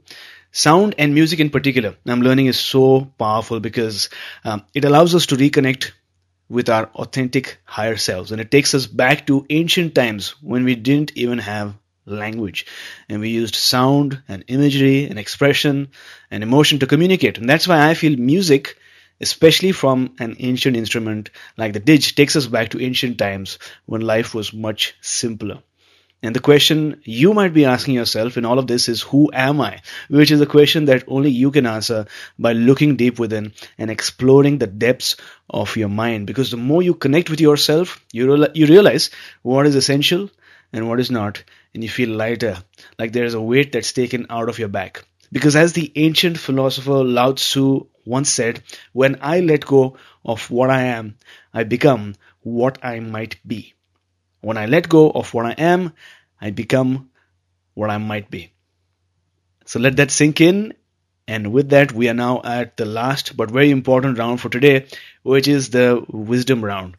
Sound 0.54 0.95
and 0.97 1.14
music 1.14 1.39
in 1.39 1.49
particular, 1.49 1.95
I'm 2.06 2.22
learning 2.22 2.47
is 2.47 2.60
so 2.60 3.06
powerful 3.18 3.62
because 3.62 4.10
um, 4.43 4.64
it 4.74 4.84
allows 4.84 5.16
us 5.16 5.28
to 5.28 5.38
reconnect 5.38 5.91
with 6.49 6.70
our 6.70 6.88
authentic 6.88 7.60
higher 7.64 7.95
selves 7.95 8.34
and 8.34 8.41
it 8.41 8.52
takes 8.52 8.74
us 8.74 8.86
back 8.86 9.26
to 9.28 9.45
ancient 9.49 9.95
times 9.95 10.36
when 10.41 10.66
we 10.66 10.76
didn't 10.76 11.14
even 11.16 11.39
have 11.39 11.74
language. 12.06 12.66
And 13.08 13.22
we 13.22 13.30
used 13.30 13.56
sound 13.56 14.22
and 14.28 14.43
imagery 14.47 15.06
and 15.06 15.18
expression 15.18 15.91
and 16.30 16.43
emotion 16.43 16.80
to 16.80 16.88
communicate. 16.88 17.38
And 17.38 17.49
that's 17.49 17.68
why 17.68 17.89
I 17.89 17.93
feel 17.93 18.18
music, 18.18 18.78
especially 19.22 19.72
from 19.72 20.16
an 20.20 20.36
ancient 20.39 20.76
instrument 20.76 21.30
like 21.56 21.72
the 21.72 21.80
didge, 21.80 22.16
takes 22.16 22.36
us 22.36 22.47
back 22.47 22.72
to 22.72 22.84
ancient 22.84 23.18
times 23.18 23.58
when 23.86 24.02
life 24.02 24.36
was 24.36 24.52
much 24.52 24.95
simpler. 24.99 25.64
And 26.24 26.36
the 26.36 26.39
question 26.39 27.01
you 27.03 27.34
might 27.34 27.53
be 27.53 27.65
asking 27.65 27.95
yourself 27.95 28.38
in 28.38 28.45
all 28.45 28.59
of 28.59 28.67
this 28.67 28.88
is, 28.88 29.01
who 29.01 29.32
am 29.34 29.59
I? 29.59 29.82
Which 30.07 30.30
is 30.30 30.39
a 30.39 30.45
question 30.45 30.86
that 30.86 31.03
only 31.07 31.32
you 31.32 31.49
can 31.49 31.65
answer 31.65 32.05
by 32.38 32.53
looking 32.53 32.95
deep 32.95 33.17
within 33.17 33.53
and 33.80 33.89
exploring 33.89 34.59
the 34.59 34.67
depths 34.67 35.17
of 35.49 35.76
your 35.76 35.89
mind. 35.89 36.28
Because 36.28 36.51
the 36.51 36.57
more 36.57 36.84
you 36.84 36.93
connect 36.93 37.32
with 37.32 37.41
yourself, 37.41 38.05
you, 38.11 38.32
re- 38.36 38.51
you 38.53 38.67
realize 38.67 39.09
what 39.41 39.65
is 39.65 39.76
essential 39.76 40.30
and 40.72 40.88
what 40.88 40.99
is 40.99 41.09
not. 41.09 41.43
And 41.74 41.82
you 41.82 41.89
feel 41.89 42.09
lighter, 42.09 42.57
like 42.99 43.13
there 43.13 43.26
is 43.26 43.34
a 43.34 43.41
weight 43.41 43.72
that's 43.72 43.93
taken 43.93 44.28
out 44.30 44.47
of 44.47 44.59
your 44.59 44.67
back. 44.67 45.03
Because 45.32 45.55
as 45.55 45.74
the 45.74 45.91
ancient 45.95 46.38
philosopher 46.38 47.03
Lao 47.03 47.32
Tzu 47.32 47.88
once 48.05 48.30
said, 48.30 48.61
when 48.93 49.17
I 49.22 49.39
let 49.39 49.65
go 49.65 49.97
of 50.24 50.51
what 50.51 50.69
I 50.69 50.84
am, 50.84 51.17
I 51.51 51.63
become 51.63 52.15
what 52.41 52.78
I 52.84 52.99
might 52.99 53.38
be. 53.47 53.74
When 54.42 54.58
I 54.58 54.66
let 54.66 54.89
go 54.89 55.10
of 55.10 55.34
what 55.34 55.46
I 55.46 55.52
am, 55.52 55.94
I 56.39 56.50
become 56.50 57.12
what 57.76 57.89
I 57.89 57.98
might 57.98 58.30
be. 58.30 58.52
So 59.66 59.80
let 59.80 59.98
that 59.98 60.12
sink 60.12 60.42
in. 60.42 60.74
And 61.28 61.54
with 61.54 61.70
that, 61.70 61.94
we 61.94 62.10
are 62.10 62.14
now 62.14 62.42
at 62.44 62.76
the 62.76 62.86
last 62.86 63.38
but 63.38 63.52
very 63.52 63.70
important 63.70 64.18
round 64.18 64.42
for 64.42 64.50
today, 64.50 64.88
which 65.24 65.48
is 65.48 65.70
the 65.70 66.04
wisdom 66.10 66.66
round. 66.66 66.98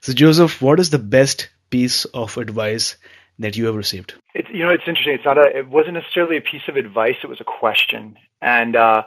So, 0.00 0.12
Joseph, 0.12 0.62
what 0.62 0.80
is 0.80 0.90
the 0.90 0.98
best 0.98 1.48
piece 1.70 2.04
of 2.06 2.36
advice 2.36 2.96
that 3.38 3.56
you 3.56 3.66
have 3.66 3.76
received? 3.76 4.14
It's, 4.34 4.48
you 4.50 4.64
know, 4.64 4.70
it's 4.70 4.84
interesting. 4.86 5.14
It's 5.14 5.24
not 5.24 5.38
a, 5.38 5.58
it 5.58 5.68
wasn't 5.68 5.94
necessarily 5.94 6.36
a 6.36 6.40
piece 6.40 6.68
of 6.68 6.76
advice. 6.76 7.16
It 7.22 7.28
was 7.28 7.40
a 7.40 7.44
question. 7.44 8.16
And, 8.40 8.76
uh, 8.76 9.02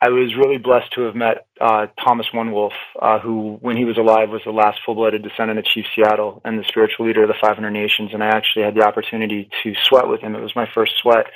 I 0.00 0.10
was 0.10 0.36
really 0.36 0.58
blessed 0.58 0.92
to 0.92 1.02
have 1.02 1.14
met 1.14 1.46
uh, 1.58 1.86
Thomas 2.04 2.26
One 2.32 2.52
Wolf, 2.52 2.74
uh, 3.00 3.18
who, 3.18 3.56
when 3.62 3.78
he 3.78 3.86
was 3.86 3.96
alive, 3.96 4.28
was 4.28 4.42
the 4.44 4.50
last 4.50 4.80
full-blooded 4.84 5.22
descendant 5.22 5.58
of 5.58 5.64
Chief 5.64 5.86
Seattle 5.94 6.42
and 6.44 6.58
the 6.58 6.64
spiritual 6.68 7.06
leader 7.06 7.22
of 7.22 7.28
the 7.28 7.34
500 7.40 7.70
Nations. 7.70 8.10
And 8.12 8.22
I 8.22 8.26
actually 8.26 8.64
had 8.64 8.74
the 8.74 8.82
opportunity 8.82 9.48
to 9.62 9.74
sweat 9.84 10.06
with 10.06 10.20
him. 10.20 10.34
It 10.34 10.42
was 10.42 10.54
my 10.54 10.68
first 10.74 10.98
sweat, 10.98 11.26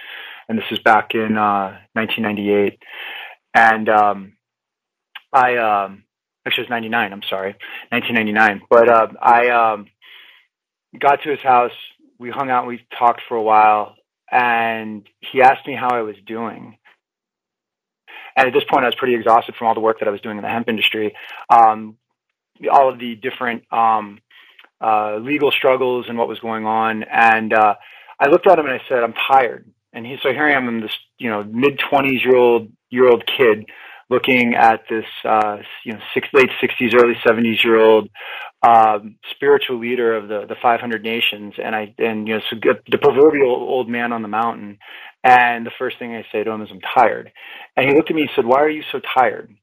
and 0.49 0.59
this 0.59 0.69
was 0.71 0.79
back 0.81 1.15
in 1.15 1.39
uh, 1.39 1.79
1998. 1.95 2.79
And 3.55 3.89
um, 3.89 4.33
I 5.33 5.57
um, 5.57 6.05
actually 6.47 6.65
it 6.65 6.67
was 6.67 6.71
99. 6.71 7.13
I'm 7.15 7.23
sorry, 7.31 7.57
1999. 7.89 8.63
But 8.69 8.89
uh, 8.91 9.07
I 9.23 9.49
um, 9.49 9.87
got 10.99 11.23
to 11.23 11.31
his 11.31 11.41
house. 11.41 11.73
We 12.19 12.31
hung 12.31 12.51
out. 12.51 12.67
We 12.67 12.85
talked 12.99 13.23
for 13.27 13.39
a 13.39 13.43
while, 13.43 13.95
and 14.31 15.09
he 15.21 15.41
asked 15.41 15.67
me 15.67 15.75
how 15.75 15.89
I 15.89 16.03
was 16.03 16.17
doing 16.27 16.77
and 18.37 18.47
at 18.47 18.53
this 18.53 18.65
point, 18.71 18.85
I 18.85 18.89
was 18.89 18.95
pretty 18.95 19.15
exhausted 19.15 19.55
from 19.57 19.67
all 19.69 19.75
the 19.75 19.81
work 19.81 19.99
that 20.01 20.09
I 20.09 20.11
was 20.11 20.21
doing 20.21 20.37
in 20.37 20.43
the 20.43 20.49
hemp 20.49 20.69
industry. 20.69 21.15
Um, 21.49 21.97
all 22.71 22.91
of 22.91 22.99
the 22.99 23.15
different 23.15 23.65
um, 23.73 24.21
uh, 24.81 25.17
legal 25.17 25.51
struggles 25.51 26.07
and 26.09 26.19
what 26.19 26.29
was 26.29 26.39
going 26.41 26.67
on. 26.67 27.05
And 27.05 27.53
uh, 27.53 27.75
I 28.19 28.29
looked 28.29 28.47
at 28.47 28.59
him 28.59 28.67
and 28.67 28.75
I 28.75 28.83
said, 28.89 29.03
"I'm 29.03 29.15
tired." 29.15 29.67
And 29.93 30.07
he, 30.07 30.19
so 30.23 30.33
here 30.33 30.47
I 30.47 30.53
am, 30.53 30.69
I'm 30.69 30.81
this 30.81 30.97
you 31.19 31.31
know 31.31 31.43
mid 31.45 31.79
twenties 31.79 32.25
year 32.25 32.37
old 32.37 32.71
year 32.91 33.09
old 33.09 33.25
kid 33.27 33.67
looking 34.09 34.55
at 34.55 34.83
this 34.89 35.07
uh, 35.25 35.59
you 35.85 35.93
know 35.93 36.01
six, 36.15 36.29
late 36.33 36.51
sixties, 36.61 36.95
early 36.95 37.17
seventies 37.25 37.65
year 37.65 37.79
old 37.79 38.09
um, 38.63 39.17
spiritual 39.31 39.79
leader 39.79 40.15
of 40.15 40.29
the 40.29 40.45
the 40.47 40.57
500 40.61 41.03
nations, 41.03 41.55
and 41.63 41.75
I 41.75 41.95
and 41.99 42.29
you 42.29 42.35
know 42.35 42.41
so 42.51 42.57
the 42.91 42.99
proverbial 42.99 43.51
old 43.51 43.89
man 43.89 44.13
on 44.13 44.23
the 44.23 44.29
mountain. 44.29 44.79
And 45.23 45.67
the 45.67 45.73
first 45.79 45.99
thing 45.99 46.15
I 46.15 46.25
say 46.33 46.45
to 46.45 46.51
him 46.51 46.63
is, 46.63 46.71
"I'm 46.71 46.81
tired." 46.81 47.33
And 47.77 47.89
he 47.89 47.95
looked 47.95 48.11
at 48.11 48.17
me 48.17 48.23
and 48.23 48.31
said, 48.35 48.47
"Why 48.47 48.61
are 48.61 48.69
you 48.69 48.83
so 48.91 49.01
tired?" 49.01 49.55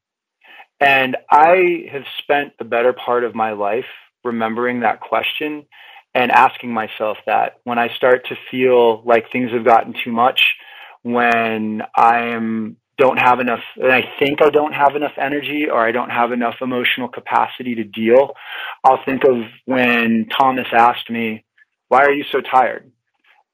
And 0.80 1.16
I 1.30 1.88
have 1.90 2.04
spent 2.18 2.56
the 2.58 2.64
better 2.64 2.92
part 2.92 3.24
of 3.24 3.34
my 3.34 3.52
life 3.52 3.86
remembering 4.22 4.80
that 4.80 5.00
question 5.00 5.66
and 6.14 6.30
asking 6.30 6.72
myself 6.72 7.18
that 7.26 7.58
when 7.64 7.78
I 7.78 7.88
start 7.88 8.26
to 8.28 8.36
feel 8.50 9.02
like 9.04 9.30
things 9.30 9.52
have 9.52 9.64
gotten 9.64 9.92
too 10.04 10.12
much, 10.12 10.54
when 11.02 11.82
I 11.96 12.20
am 12.28 12.76
don't 12.96 13.18
have 13.18 13.38
enough, 13.38 13.62
and 13.76 13.92
I 13.92 14.02
think 14.18 14.42
I 14.42 14.50
don't 14.50 14.72
have 14.72 14.96
enough 14.96 15.12
energy 15.16 15.70
or 15.70 15.86
I 15.86 15.92
don't 15.92 16.10
have 16.10 16.32
enough 16.32 16.56
emotional 16.60 17.08
capacity 17.08 17.76
to 17.76 17.84
deal, 17.84 18.34
I'll 18.82 19.04
think 19.04 19.22
of 19.24 19.36
when 19.66 20.26
Thomas 20.36 20.66
asked 20.72 21.08
me, 21.08 21.44
why 21.86 22.02
are 22.02 22.10
you 22.10 22.24
so 22.24 22.40
tired? 22.40 22.90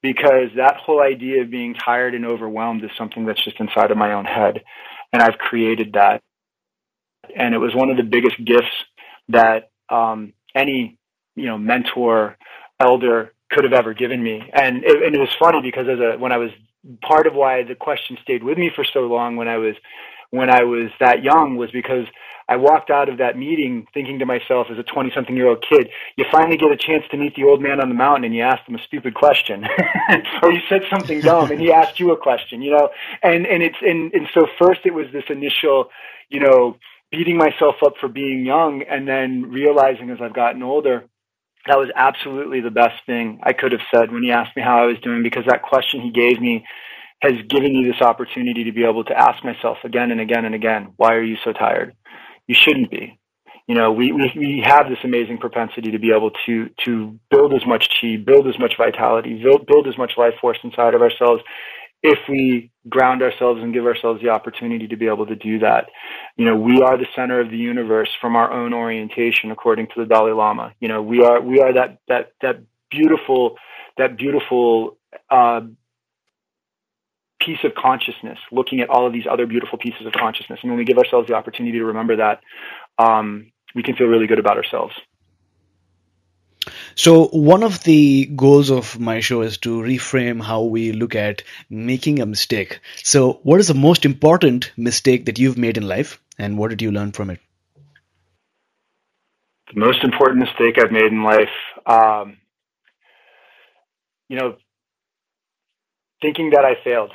Because 0.04 0.50
that 0.56 0.76
whole 0.76 1.00
idea 1.00 1.40
of 1.40 1.50
being 1.50 1.72
tired 1.72 2.14
and 2.14 2.26
overwhelmed 2.26 2.84
is 2.84 2.90
something 2.98 3.24
that's 3.24 3.42
just 3.42 3.58
inside 3.58 3.90
of 3.90 3.96
my 3.96 4.12
own 4.12 4.26
head. 4.26 4.62
And 5.14 5.22
I've 5.22 5.38
created 5.38 5.94
that. 5.94 6.20
And 7.34 7.54
it 7.54 7.58
was 7.58 7.74
one 7.74 7.88
of 7.88 7.96
the 7.96 8.02
biggest 8.02 8.36
gifts 8.44 8.76
that 9.30 9.70
um, 9.88 10.34
any, 10.54 10.98
you 11.36 11.46
know, 11.46 11.56
mentor, 11.56 12.36
elder 12.78 13.32
could 13.50 13.64
have 13.64 13.72
ever 13.72 13.94
given 13.94 14.22
me. 14.22 14.42
And 14.52 14.84
it, 14.84 15.02
and 15.04 15.14
it 15.14 15.18
was 15.18 15.34
funny 15.38 15.62
because 15.62 15.88
as 15.88 15.98
a, 15.98 16.18
when 16.18 16.32
I 16.32 16.36
was 16.36 16.50
part 17.00 17.26
of 17.26 17.32
why 17.32 17.62
the 17.62 17.74
question 17.74 18.18
stayed 18.22 18.44
with 18.44 18.58
me 18.58 18.70
for 18.74 18.84
so 18.84 19.06
long 19.06 19.36
when 19.36 19.48
I 19.48 19.56
was 19.56 19.74
when 20.30 20.50
I 20.50 20.64
was 20.64 20.90
that 21.00 21.22
young 21.22 21.56
was 21.56 21.70
because 21.70 22.06
I 22.48 22.56
walked 22.56 22.90
out 22.90 23.08
of 23.08 23.18
that 23.18 23.38
meeting 23.38 23.86
thinking 23.94 24.18
to 24.18 24.26
myself 24.26 24.66
as 24.70 24.78
a 24.78 24.82
20 24.82 25.10
something 25.14 25.36
year 25.36 25.48
old 25.48 25.64
kid, 25.66 25.88
you 26.16 26.24
finally 26.30 26.56
get 26.56 26.70
a 26.70 26.76
chance 26.76 27.04
to 27.10 27.16
meet 27.16 27.34
the 27.34 27.44
old 27.44 27.62
man 27.62 27.80
on 27.80 27.88
the 27.88 27.94
mountain 27.94 28.24
and 28.24 28.34
you 28.34 28.42
ask 28.42 28.66
him 28.68 28.74
a 28.74 28.82
stupid 28.86 29.14
question 29.14 29.64
or 30.42 30.52
you 30.52 30.60
said 30.68 30.82
something 30.90 31.20
dumb 31.20 31.50
and 31.50 31.60
he 31.60 31.72
asked 31.72 31.98
you 31.98 32.12
a 32.12 32.16
question, 32.16 32.60
you 32.60 32.70
know, 32.70 32.90
and, 33.22 33.46
and 33.46 33.62
it's, 33.62 33.76
and, 33.80 34.12
and 34.12 34.28
so 34.34 34.46
first 34.58 34.80
it 34.84 34.92
was 34.92 35.06
this 35.12 35.24
initial, 35.30 35.88
you 36.28 36.40
know, 36.40 36.76
beating 37.10 37.36
myself 37.36 37.76
up 37.84 37.94
for 38.00 38.08
being 38.08 38.44
young 38.44 38.82
and 38.82 39.08
then 39.08 39.50
realizing 39.50 40.10
as 40.10 40.18
I've 40.20 40.34
gotten 40.34 40.62
older, 40.62 41.04
that 41.66 41.78
was 41.78 41.88
absolutely 41.94 42.60
the 42.60 42.70
best 42.70 43.04
thing 43.06 43.40
I 43.42 43.52
could 43.54 43.72
have 43.72 43.80
said 43.94 44.12
when 44.12 44.22
he 44.22 44.30
asked 44.30 44.54
me 44.54 44.62
how 44.62 44.82
I 44.82 44.86
was 44.86 44.98
doing 45.02 45.22
because 45.22 45.44
that 45.46 45.62
question 45.62 46.00
he 46.00 46.10
gave 46.10 46.40
me 46.40 46.66
has 47.20 47.32
given 47.48 47.72
me 47.72 47.90
this 47.90 48.02
opportunity 48.02 48.64
to 48.64 48.72
be 48.72 48.84
able 48.84 49.04
to 49.04 49.18
ask 49.18 49.42
myself 49.44 49.78
again 49.82 50.10
and 50.10 50.20
again 50.20 50.44
and 50.44 50.54
again, 50.54 50.92
why 50.96 51.14
are 51.14 51.22
you 51.22 51.36
so 51.42 51.52
tired? 51.52 51.94
You 52.46 52.54
shouldn't 52.54 52.90
be. 52.90 53.18
You 53.66 53.74
know, 53.74 53.92
we, 53.92 54.12
we, 54.12 54.30
we 54.36 54.64
have 54.66 54.88
this 54.88 54.98
amazing 55.04 55.38
propensity 55.38 55.90
to 55.92 55.98
be 55.98 56.12
able 56.12 56.32
to, 56.46 56.68
to 56.84 57.18
build 57.30 57.54
as 57.54 57.66
much 57.66 57.88
chi, 57.98 58.16
build 58.16 58.46
as 58.46 58.58
much 58.58 58.76
vitality, 58.76 59.42
build, 59.42 59.66
build 59.66 59.88
as 59.88 59.96
much 59.96 60.12
life 60.18 60.34
force 60.40 60.58
inside 60.62 60.94
of 60.94 61.00
ourselves 61.00 61.42
if 62.04 62.18
we 62.28 62.70
ground 62.86 63.22
ourselves 63.22 63.62
and 63.62 63.72
give 63.72 63.86
ourselves 63.86 64.20
the 64.20 64.28
opportunity 64.28 64.86
to 64.86 64.96
be 64.96 65.06
able 65.06 65.24
to 65.24 65.34
do 65.34 65.58
that. 65.60 65.88
You 66.36 66.44
know, 66.44 66.54
we 66.54 66.82
are 66.82 66.98
the 66.98 67.06
center 67.16 67.40
of 67.40 67.50
the 67.50 67.56
universe 67.56 68.10
from 68.20 68.36
our 68.36 68.52
own 68.52 68.74
orientation, 68.74 69.50
according 69.50 69.86
to 69.86 69.92
the 69.96 70.04
Dalai 70.04 70.32
Lama. 70.32 70.74
You 70.80 70.88
know, 70.88 71.00
we 71.00 71.24
are 71.24 71.40
we 71.40 71.60
are 71.60 71.72
that 71.72 71.98
that 72.08 72.32
that 72.42 72.56
beautiful 72.90 73.56
that 73.96 74.18
beautiful 74.18 74.98
uh, 75.30 75.62
piece 77.44 77.62
of 77.64 77.74
consciousness, 77.74 78.38
looking 78.50 78.80
at 78.80 78.88
all 78.88 79.06
of 79.06 79.12
these 79.12 79.26
other 79.30 79.46
beautiful 79.46 79.78
pieces 79.78 80.06
of 80.06 80.12
consciousness. 80.12 80.60
And 80.62 80.70
when 80.70 80.78
we 80.78 80.84
give 80.84 80.98
ourselves 80.98 81.28
the 81.28 81.34
opportunity 81.34 81.78
to 81.78 81.84
remember 81.84 82.16
that, 82.16 82.40
um, 82.98 83.52
we 83.74 83.82
can 83.82 83.96
feel 83.96 84.06
really 84.06 84.26
good 84.26 84.38
about 84.38 84.56
ourselves. 84.56 84.94
So, 86.94 87.26
one 87.26 87.62
of 87.62 87.82
the 87.84 88.26
goals 88.26 88.70
of 88.70 88.98
my 88.98 89.20
show 89.20 89.42
is 89.42 89.58
to 89.58 89.82
reframe 89.82 90.42
how 90.42 90.62
we 90.62 90.92
look 90.92 91.14
at 91.14 91.42
making 91.68 92.20
a 92.20 92.26
mistake. 92.26 92.80
So, 93.02 93.40
what 93.42 93.60
is 93.60 93.68
the 93.68 93.74
most 93.74 94.04
important 94.04 94.70
mistake 94.76 95.26
that 95.26 95.38
you've 95.38 95.58
made 95.58 95.76
in 95.76 95.86
life, 95.86 96.20
and 96.38 96.56
what 96.56 96.70
did 96.70 96.80
you 96.80 96.90
learn 96.90 97.12
from 97.12 97.30
it? 97.30 97.40
The 99.74 99.80
most 99.80 100.04
important 100.04 100.40
mistake 100.40 100.78
I've 100.78 100.92
made 100.92 101.12
in 101.12 101.22
life, 101.22 101.54
um, 101.84 102.38
you 104.28 104.38
know, 104.38 104.56
thinking 106.22 106.50
that 106.50 106.64
I 106.64 106.76
failed, 106.82 107.12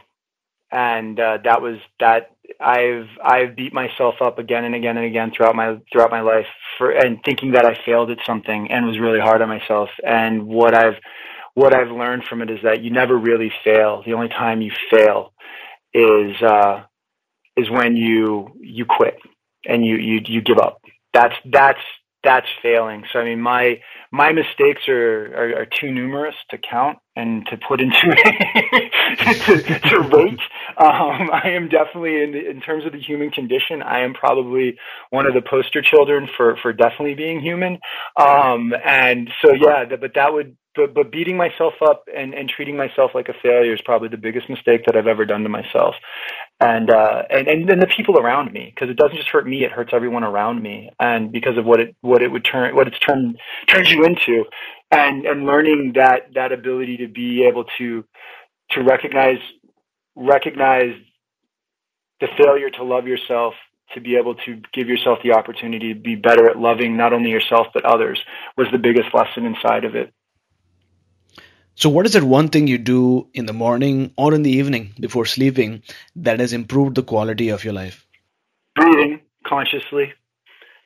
and 0.72 1.20
uh, 1.20 1.39
that 1.43 1.61
was 1.61 1.78
that 1.99 2.32
I've 2.59 3.07
I've 3.24 3.55
beat 3.55 3.74
myself 3.74 4.15
up 4.22 4.39
again 4.39 4.65
and 4.65 4.76
again 4.76 4.97
and 4.97 5.05
again 5.05 5.32
throughout 5.36 5.55
my 5.55 5.78
throughout 5.91 6.11
my 6.11 6.22
life 6.22 6.45
for 6.78 6.91
and 6.91 7.20
thinking 7.24 7.51
that 7.51 7.65
I 7.65 7.78
failed 7.86 8.11
at 8.11 8.20
something 8.26 8.72
and 8.72 8.86
was 8.86 8.99
really 8.99 9.20
hard 9.20 9.41
on 9.41 9.49
myself. 9.49 9.89
And 10.05 10.45
what 10.45 10.76
I've 10.76 10.95
what 11.53 11.74
I've 11.74 11.91
learned 11.91 12.24
from 12.26 12.41
it 12.41 12.49
is 12.49 12.59
that 12.63 12.82
you 12.82 12.91
never 12.91 13.17
really 13.17 13.51
fail. 13.63 14.03
The 14.05 14.13
only 14.13 14.30
time 14.30 14.61
you 14.61 14.72
fail 14.91 15.34
is 15.93 16.41
uh, 16.41 16.84
is 17.57 17.70
when 17.70 17.95
you 17.95 18.51
you 18.61 18.86
quit 18.86 19.17
and 19.65 19.86
you 19.86 19.95
you 19.95 20.22
you 20.26 20.41
give 20.41 20.57
up. 20.57 20.82
That's 21.13 21.36
that's 21.45 21.82
that's 22.24 22.47
failing. 22.61 23.05
So 23.11 23.20
I 23.20 23.26
mean 23.26 23.41
my 23.41 23.82
my 24.11 24.32
mistakes 24.32 24.88
are, 24.88 25.34
are, 25.36 25.61
are 25.61 25.65
too 25.65 25.91
numerous 25.91 26.36
to 26.51 26.57
count 26.57 26.99
and 27.20 27.45
to 27.47 27.57
put 27.57 27.82
into 27.82 27.99
to, 29.17 29.80
to 29.80 29.99
rate. 29.99 30.39
Um, 30.78 31.30
I 31.32 31.49
am 31.55 31.70
definitely 31.70 32.24
in 32.24 32.36
in 32.36 32.61
terms 32.61 32.86
of 32.86 32.93
the 32.93 32.99
human 32.99 33.32
condition. 33.32 33.82
I 33.82 34.01
am 34.01 34.13
probably 34.13 34.78
one 35.09 35.26
of 35.26 35.34
the 35.34 35.41
poster 35.41 35.82
children 35.82 36.28
for 36.38 36.57
for 36.61 36.74
definitely 36.74 37.15
being 37.15 37.41
human. 37.41 37.80
Um, 38.17 38.74
and 38.86 39.30
so 39.43 39.53
yeah, 39.53 39.86
but 39.99 40.13
that 40.15 40.34
would 40.34 40.55
but 40.76 40.93
but 40.93 41.11
beating 41.11 41.38
myself 41.38 41.74
up 41.82 42.03
and 42.15 42.34
and 42.34 42.49
treating 42.49 42.78
myself 42.78 43.11
like 43.13 43.28
a 43.30 43.34
failure 43.41 43.74
is 43.74 43.82
probably 43.82 44.07
the 44.09 44.17
biggest 44.17 44.49
mistake 44.49 44.86
that 44.86 44.95
I've 44.95 45.07
ever 45.07 45.26
done 45.26 45.43
to 45.43 45.49
myself 45.49 45.95
and 46.59 46.89
uh 46.89 47.24
and 47.30 47.47
and 47.47 47.70
then 47.70 47.80
the 47.80 47.88
people 47.88 48.17
around 48.17 48.51
me 48.51 48.72
because 48.74 48.89
it 48.89 48.97
doesn't 48.97 49.17
just 49.17 49.30
hurt 49.30 49.47
me 49.47 49.63
it 49.63 49.72
hurts 49.72 49.91
everyone 49.93 50.24
around 50.24 50.61
me 50.61 50.89
and 50.99 51.32
because 51.32 51.57
of 51.57 51.65
what 51.65 51.80
it 51.80 51.95
what 52.01 52.22
it 52.22 52.32
would 52.32 52.45
turn 52.45 52.76
what 52.76 52.88
it's 52.88 52.99
turned 52.99 53.38
turns 53.67 53.89
you 53.91 54.03
into 54.05 54.45
and 54.92 55.26
and 55.26 55.46
learning 55.46 55.94
that 55.96 56.34
that 56.34 56.52
ability 56.52 56.98
to 56.98 57.08
be 57.08 57.46
able 57.46 57.66
to 57.78 58.04
to 58.72 58.84
recognize 58.84 59.40
recognize 60.16 60.94
the 62.22 62.28
failure 62.38 62.70
to 62.70 62.84
love 62.84 63.08
yourself 63.08 63.54
to 63.94 64.02
be 64.02 64.18
able 64.18 64.36
to 64.36 64.62
give 64.74 64.88
yourself 64.88 65.18
the 65.24 65.32
opportunity 65.32 65.94
to 65.94 66.00
be 66.00 66.16
better 66.16 66.50
at 66.50 66.58
loving 66.58 66.98
not 66.98 67.14
only 67.14 67.30
yourself 67.30 67.68
but 67.74 67.86
others 67.86 68.20
was 68.58 68.68
the 68.72 68.78
biggest 68.78 69.14
lesson 69.14 69.46
inside 69.46 69.86
of 69.86 69.96
it 69.96 70.14
so, 71.80 71.88
what 71.88 72.06
is 72.06 72.12
that 72.12 72.24
one 72.24 72.50
thing 72.50 72.68
you 72.68 72.78
do 72.78 73.30
in 73.34 73.46
the 73.46 73.54
morning 73.54 74.12
or 74.18 74.34
in 74.34 74.44
the 74.44 74.52
evening 74.52 74.94
before 75.00 75.26
sleeping 75.26 75.82
that 76.18 76.42
has 76.42 76.52
improved 76.52 76.96
the 76.96 77.04
quality 77.04 77.48
of 77.48 77.64
your 77.64 77.72
life? 77.72 78.06
Breathing 78.76 79.22
consciously, 79.48 80.12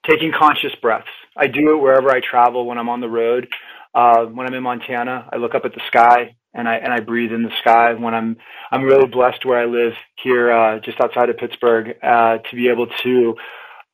taking 0.08 0.32
conscious 0.32 0.76
breaths. 0.80 1.08
I 1.36 1.48
do 1.48 1.74
it 1.74 1.82
wherever 1.82 2.12
I 2.12 2.20
travel 2.20 2.68
when 2.68 2.78
I'm 2.78 2.90
on 2.90 3.02
the 3.02 3.10
road. 3.10 3.48
Uh, 3.94 4.26
when 4.26 4.48
I'm 4.48 4.54
in 4.54 4.64
Montana, 4.64 5.30
I 5.32 5.38
look 5.38 5.56
up 5.56 5.66
at 5.66 5.74
the 5.74 5.82
sky 5.88 6.36
and 6.54 6.68
I 6.68 6.76
and 6.76 6.94
I 6.94 7.00
breathe 7.00 7.32
in 7.32 7.44
the 7.44 7.52
sky. 7.60 7.94
When 7.94 8.14
I'm 8.14 8.38
I'm 8.72 8.84
really 8.84 9.08
blessed 9.08 9.46
where 9.46 9.60
I 9.60 9.66
live 9.66 9.94
here, 10.22 10.52
uh, 10.52 10.80
just 10.80 11.00
outside 11.00 11.30
of 11.30 11.38
Pittsburgh, 11.38 11.96
uh, 12.02 12.38
to 12.38 12.56
be 12.56 12.70
able 12.70 12.88
to 13.04 13.36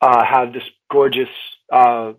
uh, 0.02 0.24
have 0.24 0.54
this 0.54 0.64
gorgeous 0.92 1.30
uh, 1.72 2.14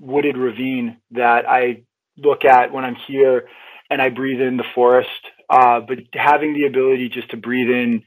wooded 0.00 0.36
ravine 0.36 0.98
that 1.12 1.48
I 1.48 1.82
look 2.16 2.44
at 2.44 2.72
when 2.72 2.84
I'm 2.84 2.96
here 3.06 3.48
and 3.90 4.00
I 4.00 4.08
breathe 4.10 4.40
in 4.40 4.56
the 4.56 4.64
forest. 4.74 5.08
Uh, 5.50 5.80
but 5.80 5.98
having 6.14 6.54
the 6.54 6.66
ability 6.66 7.08
just 7.08 7.30
to 7.30 7.36
breathe 7.36 7.68
in 7.68 8.02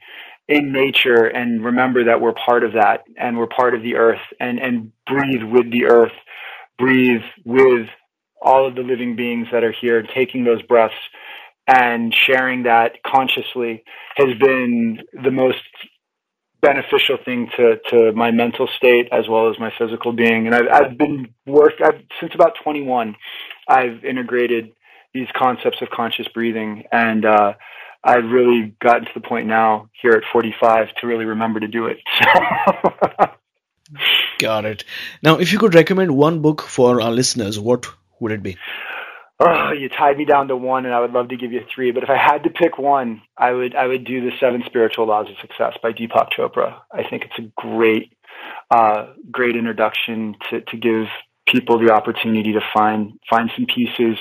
in 0.48 0.72
nature 0.72 1.26
and 1.26 1.62
remember 1.62 2.04
that 2.04 2.20
we're 2.22 2.32
part 2.32 2.64
of 2.64 2.72
that 2.72 3.04
and 3.18 3.36
we're 3.36 3.46
part 3.46 3.74
of 3.74 3.82
the 3.82 3.96
earth 3.96 4.20
and, 4.40 4.58
and 4.58 4.92
breathe 5.06 5.42
with 5.42 5.70
the 5.70 5.84
earth, 5.84 6.12
breathe 6.78 7.20
with 7.44 7.86
all 8.40 8.66
of 8.66 8.74
the 8.74 8.82
living 8.82 9.16
beings 9.16 9.48
that 9.52 9.64
are 9.64 9.72
here, 9.72 10.02
taking 10.02 10.44
those 10.44 10.62
breaths 10.62 10.94
and 11.66 12.14
sharing 12.14 12.62
that 12.62 13.02
consciously 13.06 13.84
has 14.16 14.36
been 14.38 15.00
the 15.22 15.30
most 15.30 15.58
beneficial 16.60 17.18
thing 17.24 17.48
to, 17.56 17.76
to 17.90 18.12
my 18.12 18.30
mental 18.30 18.66
state 18.76 19.08
as 19.12 19.28
well 19.28 19.50
as 19.50 19.58
my 19.58 19.72
physical 19.78 20.12
being. 20.12 20.46
And 20.46 20.54
I've, 20.54 20.68
I've 20.72 20.98
been 20.98 21.34
work 21.46 21.74
I've, 21.84 22.02
since 22.20 22.34
about 22.34 22.56
21. 22.62 23.14
I've 23.68 24.04
integrated 24.04 24.72
these 25.14 25.28
concepts 25.36 25.80
of 25.82 25.90
conscious 25.90 26.26
breathing. 26.28 26.84
And 26.90 27.24
uh, 27.24 27.54
I've 28.02 28.30
really 28.30 28.74
gotten 28.80 29.04
to 29.04 29.10
the 29.14 29.20
point 29.20 29.46
now 29.46 29.90
here 30.00 30.12
at 30.12 30.22
45 30.32 30.88
to 31.00 31.06
really 31.06 31.26
remember 31.26 31.60
to 31.60 31.68
do 31.68 31.86
it. 31.86 31.98
Got 34.38 34.64
it. 34.64 34.84
Now, 35.22 35.38
if 35.38 35.52
you 35.52 35.58
could 35.58 35.74
recommend 35.74 36.16
one 36.16 36.40
book 36.40 36.62
for 36.62 37.00
our 37.00 37.10
listeners, 37.10 37.58
what 37.58 37.90
would 38.20 38.32
it 38.32 38.42
be? 38.42 38.56
Oh, 39.40 39.70
you 39.70 39.88
tied 39.88 40.18
me 40.18 40.24
down 40.24 40.48
to 40.48 40.56
one, 40.56 40.84
and 40.84 40.92
I 40.92 41.00
would 41.00 41.12
love 41.12 41.28
to 41.28 41.36
give 41.36 41.52
you 41.52 41.60
three. 41.72 41.92
But 41.92 42.02
if 42.02 42.10
I 42.10 42.16
had 42.16 42.42
to 42.42 42.50
pick 42.50 42.76
one, 42.76 43.22
I 43.36 43.52
would 43.52 43.76
I 43.76 43.86
would 43.86 44.04
do 44.04 44.20
the 44.20 44.36
Seven 44.40 44.64
Spiritual 44.66 45.06
Laws 45.06 45.28
of 45.30 45.36
Success 45.40 45.74
by 45.80 45.92
Deepak 45.92 46.30
Chopra. 46.36 46.80
I 46.92 47.08
think 47.08 47.24
it's 47.24 47.38
a 47.38 47.52
great 47.56 48.12
uh, 48.70 49.12
great 49.30 49.54
introduction 49.54 50.34
to 50.50 50.60
to 50.62 50.76
give 50.76 51.06
people 51.46 51.78
the 51.78 51.92
opportunity 51.92 52.52
to 52.52 52.60
find 52.74 53.18
find 53.30 53.50
some 53.54 53.66
pieces 53.66 54.18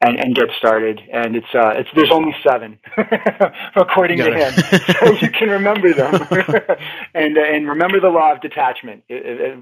and, 0.00 0.18
and 0.18 0.34
get 0.34 0.50
started. 0.58 1.00
And 1.12 1.36
it's 1.36 1.54
uh, 1.54 1.74
it's 1.76 1.88
there's 1.94 2.10
only 2.10 2.34
seven 2.46 2.78
according 3.76 4.18
to 4.18 4.32
him, 4.32 4.52
so 5.00 5.12
you 5.12 5.30
can 5.30 5.48
remember 5.48 5.92
them 5.94 6.26
and 7.14 7.36
and 7.36 7.68
remember 7.68 8.00
the 8.00 8.08
law 8.08 8.32
of 8.32 8.40
detachment 8.40 9.04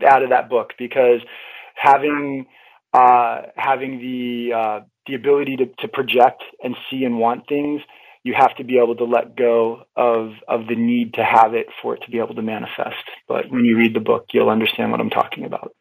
out 0.07 0.23
of 0.23 0.31
that 0.31 0.49
book 0.49 0.73
because 0.79 1.21
having 1.75 2.47
uh, 2.95 3.43
having 3.57 3.99
the 3.99 4.53
uh, 4.55 4.81
the 5.07 5.15
ability 5.15 5.57
to, 5.57 5.67
to 5.81 5.89
project 5.89 6.43
and 6.63 6.75
see 6.89 7.05
and 7.05 7.19
want 7.19 7.47
things 7.49 7.83
you 8.25 8.33
have 8.33 8.57
to 8.57 8.65
be 8.65 8.79
able 8.79 8.97
to 8.97 9.05
let 9.05 9.37
go 9.37 9.85
of 9.95 10.33
of 10.49 10.67
the 10.67 10.75
need 10.75 11.15
to 11.15 11.23
have 11.23 11.55
it 11.55 11.67
for 11.81 11.95
it 11.95 12.03
to 12.03 12.11
be 12.11 12.19
able 12.19 12.35
to 12.35 12.43
manifest. 12.43 13.05
But 13.29 13.51
when 13.51 13.65
you 13.65 13.77
read 13.77 13.95
the 13.95 14.01
book, 14.01 14.29
you'll 14.33 14.49
understand 14.49 14.91
what 14.91 15.01
I'm 15.01 15.11
talking 15.11 15.45
about. 15.45 15.75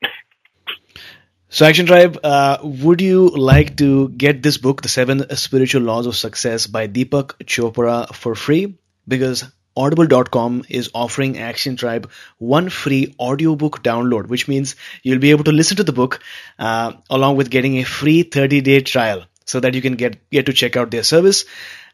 So, 1.47 1.65
Action 1.65 1.85
Tribe, 1.85 2.19
uh, 2.23 2.57
would 2.63 2.99
you 2.99 3.29
like 3.29 3.77
to 3.77 4.09
get 4.09 4.41
this 4.41 4.57
book, 4.57 4.81
The 4.81 4.89
Seven 4.89 5.35
Spiritual 5.35 5.83
Laws 5.83 6.07
of 6.07 6.15
Success 6.15 6.65
by 6.65 6.87
Deepak 6.87 7.45
Chopra, 7.45 8.13
for 8.13 8.33
free? 8.33 8.75
Because 9.07 9.45
audible.com 9.75 10.65
is 10.69 10.89
offering 10.93 11.37
Action 11.37 11.75
Tribe 11.75 12.09
one 12.37 12.69
free 12.69 13.15
audiobook 13.19 13.83
download, 13.83 14.27
which 14.27 14.47
means 14.47 14.75
you'll 15.01 15.19
be 15.19 15.31
able 15.31 15.43
to 15.45 15.51
listen 15.51 15.77
to 15.77 15.83
the 15.83 15.93
book 15.93 16.19
uh, 16.59 16.93
along 17.09 17.37
with 17.37 17.49
getting 17.49 17.77
a 17.77 17.83
free 17.83 18.23
30 18.23 18.61
day 18.61 18.81
trial 18.81 19.25
so 19.45 19.59
that 19.59 19.73
you 19.73 19.81
can 19.81 19.95
get, 19.95 20.29
get 20.29 20.45
to 20.45 20.53
check 20.53 20.77
out 20.77 20.91
their 20.91 21.03
service. 21.03 21.45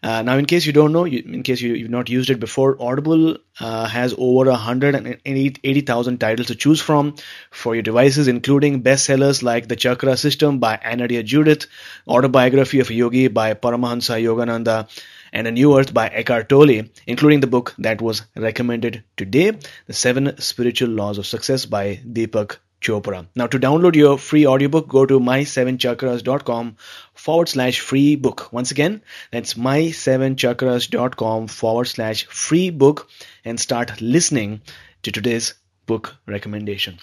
Uh, 0.01 0.21
now, 0.21 0.37
in 0.37 0.45
case 0.45 0.65
you 0.65 0.71
don't 0.71 0.93
know, 0.93 1.03
you, 1.03 1.21
in 1.25 1.43
case 1.43 1.59
you, 1.59 1.75
have 1.75 1.89
not 1.89 2.09
used 2.09 2.29
it 2.29 2.39
before, 2.39 2.81
Audible 2.81 3.37
uh, 3.59 3.85
has 3.85 4.13
over 4.17 4.49
180,000 4.49 6.17
titles 6.19 6.47
to 6.47 6.55
choose 6.55 6.79
from 6.79 7.15
for 7.51 7.75
your 7.75 7.81
devices, 7.81 8.29
including 8.29 8.81
bestsellers 8.81 9.43
like 9.43 9.67
The 9.67 9.75
Chakra 9.75 10.15
System 10.15 10.59
by 10.59 10.77
Anodea 10.77 11.25
Judith, 11.25 11.67
Autobiography 12.07 12.79
of 12.79 12.89
Yogi 12.89 13.27
by 13.27 13.53
Paramahansa 13.55 14.23
Yogananda, 14.23 14.87
and 15.33 15.47
A 15.47 15.51
New 15.51 15.77
Earth 15.77 15.93
by 15.93 16.07
Eckhart 16.07 16.49
Tolle, 16.49 16.83
including 17.07 17.39
the 17.39 17.47
book 17.47 17.75
that 17.79 18.01
was 18.01 18.23
recommended 18.35 19.03
today, 19.17 19.51
The 19.87 19.93
Seven 19.93 20.37
Spiritual 20.39 20.89
Laws 20.89 21.17
of 21.17 21.25
Success 21.25 21.65
by 21.65 21.97
Deepak 21.97 22.57
Chopra. 22.81 23.27
Now, 23.35 23.47
to 23.47 23.59
download 23.59 23.95
your 23.95 24.17
free 24.17 24.47
audiobook, 24.47 24.87
go 24.87 25.05
to 25.05 25.19
my7chakras.com 25.19 26.77
forward 27.13 27.49
slash 27.49 27.79
free 27.79 28.15
book. 28.15 28.53
Once 28.53 28.71
again, 28.71 29.01
that's 29.31 29.55
my7chakras.com 29.55 31.47
forward 31.47 31.85
slash 31.85 32.25
free 32.25 32.69
book 32.69 33.09
and 33.43 33.59
start 33.59 34.01
listening 34.01 34.61
to 35.03 35.11
today's 35.11 35.55
book 35.85 36.15
recommendation. 36.25 36.97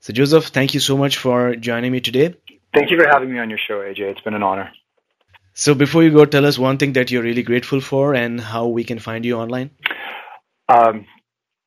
So, 0.00 0.12
Joseph, 0.12 0.46
thank 0.46 0.74
you 0.74 0.80
so 0.80 0.96
much 0.96 1.16
for 1.16 1.56
joining 1.56 1.90
me 1.90 2.00
today. 2.00 2.34
Thank 2.72 2.90
you 2.90 2.98
for 2.98 3.08
having 3.08 3.32
me 3.32 3.38
on 3.38 3.50
your 3.50 3.58
show, 3.58 3.80
AJ. 3.80 4.00
It's 4.00 4.20
been 4.20 4.34
an 4.34 4.42
honor. 4.42 4.70
So, 5.58 5.74
before 5.74 6.02
you 6.02 6.10
go, 6.10 6.26
tell 6.26 6.44
us 6.44 6.58
one 6.58 6.76
thing 6.76 6.92
that 6.92 7.10
you're 7.10 7.22
really 7.22 7.42
grateful 7.42 7.80
for 7.80 8.14
and 8.14 8.38
how 8.38 8.66
we 8.66 8.84
can 8.84 8.98
find 8.98 9.24
you 9.24 9.38
online. 9.38 9.70
Um, 10.68 11.06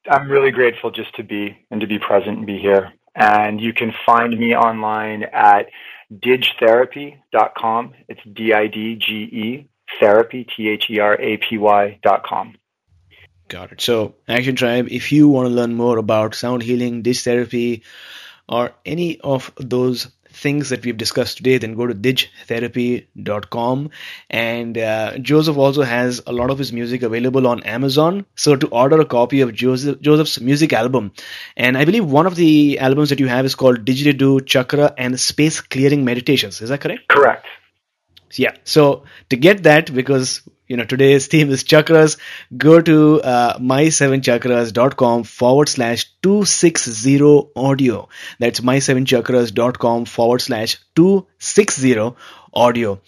I'm 0.08 0.30
really 0.30 0.52
grateful 0.52 0.92
just 0.92 1.16
to 1.16 1.24
be 1.24 1.58
and 1.72 1.82
to 1.82 1.88
be 1.88 1.98
present 1.98 2.38
and 2.38 2.46
be 2.46 2.60
here. 2.60 2.94
And 3.16 3.60
you 3.60 3.74
can 3.74 3.92
find 4.06 4.38
me 4.38 4.56
online 4.56 5.24
at 5.24 5.70
didgetherapy.com. 6.14 7.96
It's 8.08 8.22
D 8.32 8.54
I 8.54 8.68
D 8.68 8.96
G 8.96 9.14
E 9.16 9.68
therapy, 10.00 10.46
T 10.56 10.70
H 10.70 10.86
E 10.92 11.00
R 11.00 11.20
A 11.20 11.38
P 11.38 11.58
Y.com. 11.58 12.54
Got 13.48 13.72
it. 13.72 13.82
So, 13.82 14.14
Action 14.28 14.56
Tribe, 14.56 14.88
if 14.92 15.12
you 15.12 15.28
want 15.30 15.48
to 15.48 15.54
learn 15.54 15.74
more 15.74 15.98
about 15.98 16.36
sound 16.36 16.62
healing, 16.62 17.02
didge 17.02 17.24
therapy, 17.24 17.82
or 18.48 18.72
any 18.86 19.20
of 19.22 19.52
those 19.58 20.10
things 20.40 20.70
that 20.70 20.86
we've 20.86 20.98
discussed 20.98 21.38
today, 21.38 21.58
then 21.58 21.76
go 21.76 21.88
to 21.88 21.94
didgetherapy.com. 21.94 23.90
And 24.30 24.78
uh, 24.78 25.18
Joseph 25.20 25.58
also 25.58 25.84
has 25.84 26.22
a 26.26 26.32
lot 26.32 26.50
of 26.50 26.58
his 26.58 26.72
music 26.74 27.04
available 27.04 27.48
on 27.48 27.64
Amazon. 27.64 28.26
So 28.36 28.56
to 28.56 28.68
order 28.68 29.00
a 29.00 29.06
copy 29.06 29.42
of 29.42 29.54
Joseph, 29.54 30.02
Joseph's 30.02 30.40
music 30.40 30.74
album, 30.74 31.12
and 31.58 31.78
I 31.78 31.86
believe 31.86 32.06
one 32.06 32.26
of 32.26 32.36
the 32.36 32.80
albums 32.80 33.10
that 33.10 33.20
you 33.20 33.28
have 33.28 33.46
is 33.46 33.56
called 33.56 33.86
Didgeridoo 33.86 34.46
Chakra 34.46 34.94
and 34.98 35.20
Space 35.20 35.62
Clearing 35.62 36.06
Meditations. 36.06 36.62
Is 36.62 36.70
that 36.70 36.82
correct? 36.82 37.08
Correct. 37.08 37.46
Yeah. 38.36 38.56
So 38.64 39.04
to 39.30 39.36
get 39.36 39.64
that, 39.64 39.94
because 39.94 40.42
you 40.68 40.78
know 40.78 40.86
today's 40.86 41.28
theme 41.28 41.50
is 41.50 41.64
chakras, 41.64 42.18
go 42.56 42.80
to 42.80 43.22
uh, 43.22 43.58
my7chakras.com 43.58 45.24
forward 45.24 45.70
slash 45.70 46.06
260 46.22 47.50
audio. 47.56 48.08
That's 48.40 48.60
my7chakras.com 48.60 50.06
forward 50.06 50.42
slash 50.42 50.78
260 50.96 52.16
audio. 52.54 53.02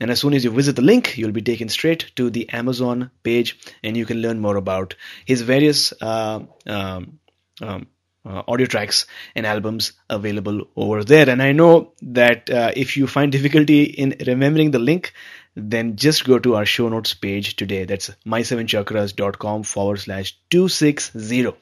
And 0.00 0.10
as 0.10 0.20
soon 0.20 0.34
as 0.34 0.44
you 0.44 0.50
visit 0.50 0.76
the 0.76 0.82
link, 0.82 1.16
you'll 1.16 1.30
be 1.30 1.40
taken 1.40 1.68
straight 1.68 2.10
to 2.16 2.28
the 2.28 2.48
Amazon 2.50 3.10
page 3.22 3.58
and 3.82 3.96
you 3.96 4.04
can 4.04 4.20
learn 4.20 4.40
more 4.40 4.56
about 4.56 4.96
his 5.24 5.42
various 5.42 5.92
uh, 6.02 6.40
um, 6.66 7.20
um, 7.62 7.86
uh, 8.24 8.42
audio 8.48 8.66
tracks 8.66 9.06
and 9.34 9.46
albums 9.46 9.92
available 10.08 10.66
over 10.76 11.04
there. 11.04 11.28
And 11.28 11.42
I 11.42 11.52
know 11.52 11.92
that 12.02 12.50
uh, 12.50 12.72
if 12.74 12.96
you 12.96 13.06
find 13.06 13.30
difficulty 13.32 13.84
in 13.84 14.14
remembering 14.26 14.70
the 14.70 14.78
link, 14.78 15.12
then 15.54 15.96
just 15.96 16.24
go 16.24 16.38
to 16.38 16.56
our 16.56 16.66
show 16.66 16.88
notes 16.88 17.14
page 17.14 17.56
today. 17.56 17.84
That's 17.84 18.10
my7chakras.com 18.26 19.62
forward 19.62 20.00
slash 20.00 20.36
260. 20.50 21.52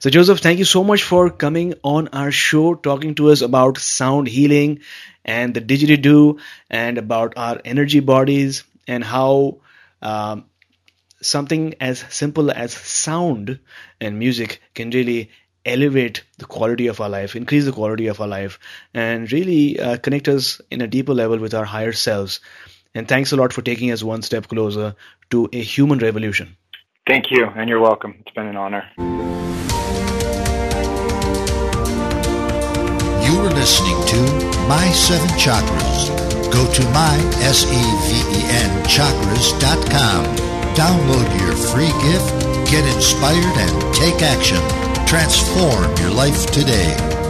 So, 0.00 0.10
Joseph, 0.10 0.40
thank 0.40 0.58
you 0.58 0.64
so 0.64 0.82
much 0.82 1.02
for 1.04 1.30
coming 1.30 1.74
on 1.84 2.08
our 2.08 2.32
show, 2.32 2.74
talking 2.74 3.14
to 3.16 3.30
us 3.30 3.40
about 3.42 3.78
sound 3.78 4.26
healing 4.26 4.80
and 5.24 5.54
the 5.54 5.60
didgeridoo 5.60 6.40
and 6.68 6.98
about 6.98 7.34
our 7.36 7.60
energy 7.64 8.00
bodies 8.00 8.64
and 8.88 9.04
how 9.04 9.58
um, 10.00 10.46
something 11.20 11.74
as 11.80 12.00
simple 12.10 12.50
as 12.50 12.72
sound 12.72 13.60
and 14.00 14.18
music 14.18 14.60
can 14.74 14.90
really 14.90 15.30
elevate 15.64 16.24
the 16.38 16.44
quality 16.44 16.86
of 16.86 17.00
our 17.00 17.08
life, 17.08 17.36
increase 17.36 17.64
the 17.64 17.72
quality 17.72 18.06
of 18.06 18.20
our 18.20 18.28
life, 18.28 18.58
and 18.94 19.30
really 19.32 19.78
uh, 19.78 19.96
connect 19.98 20.28
us 20.28 20.60
in 20.70 20.80
a 20.80 20.86
deeper 20.86 21.14
level 21.14 21.38
with 21.38 21.54
our 21.54 21.64
higher 21.64 21.92
selves. 21.92 22.40
And 22.94 23.08
thanks 23.08 23.32
a 23.32 23.36
lot 23.36 23.52
for 23.52 23.62
taking 23.62 23.90
us 23.90 24.02
one 24.02 24.22
step 24.22 24.48
closer 24.48 24.94
to 25.30 25.48
a 25.52 25.62
human 25.62 25.98
revolution. 25.98 26.56
Thank 27.06 27.30
you, 27.30 27.46
and 27.46 27.68
you're 27.68 27.80
welcome. 27.80 28.16
It's 28.20 28.34
been 28.34 28.46
an 28.46 28.56
honor. 28.56 28.88
You 33.24 33.38
are 33.40 33.50
listening 33.50 33.98
to 34.06 34.68
My 34.68 34.90
Seven 34.92 35.28
Chakras. 35.38 36.10
Go 36.52 36.70
to 36.70 36.84
my, 36.90 37.16
S-E-V-E-N, 37.40 38.84
chakras.com. 38.84 40.36
Download 40.74 41.40
your 41.40 41.56
free 41.56 41.92
gift, 42.02 42.70
get 42.70 42.84
inspired, 42.94 43.56
and 43.56 43.94
take 43.94 44.22
action. 44.22 44.81
Transform 45.12 45.94
your 45.98 46.10
life 46.10 46.46
today. 46.46 47.21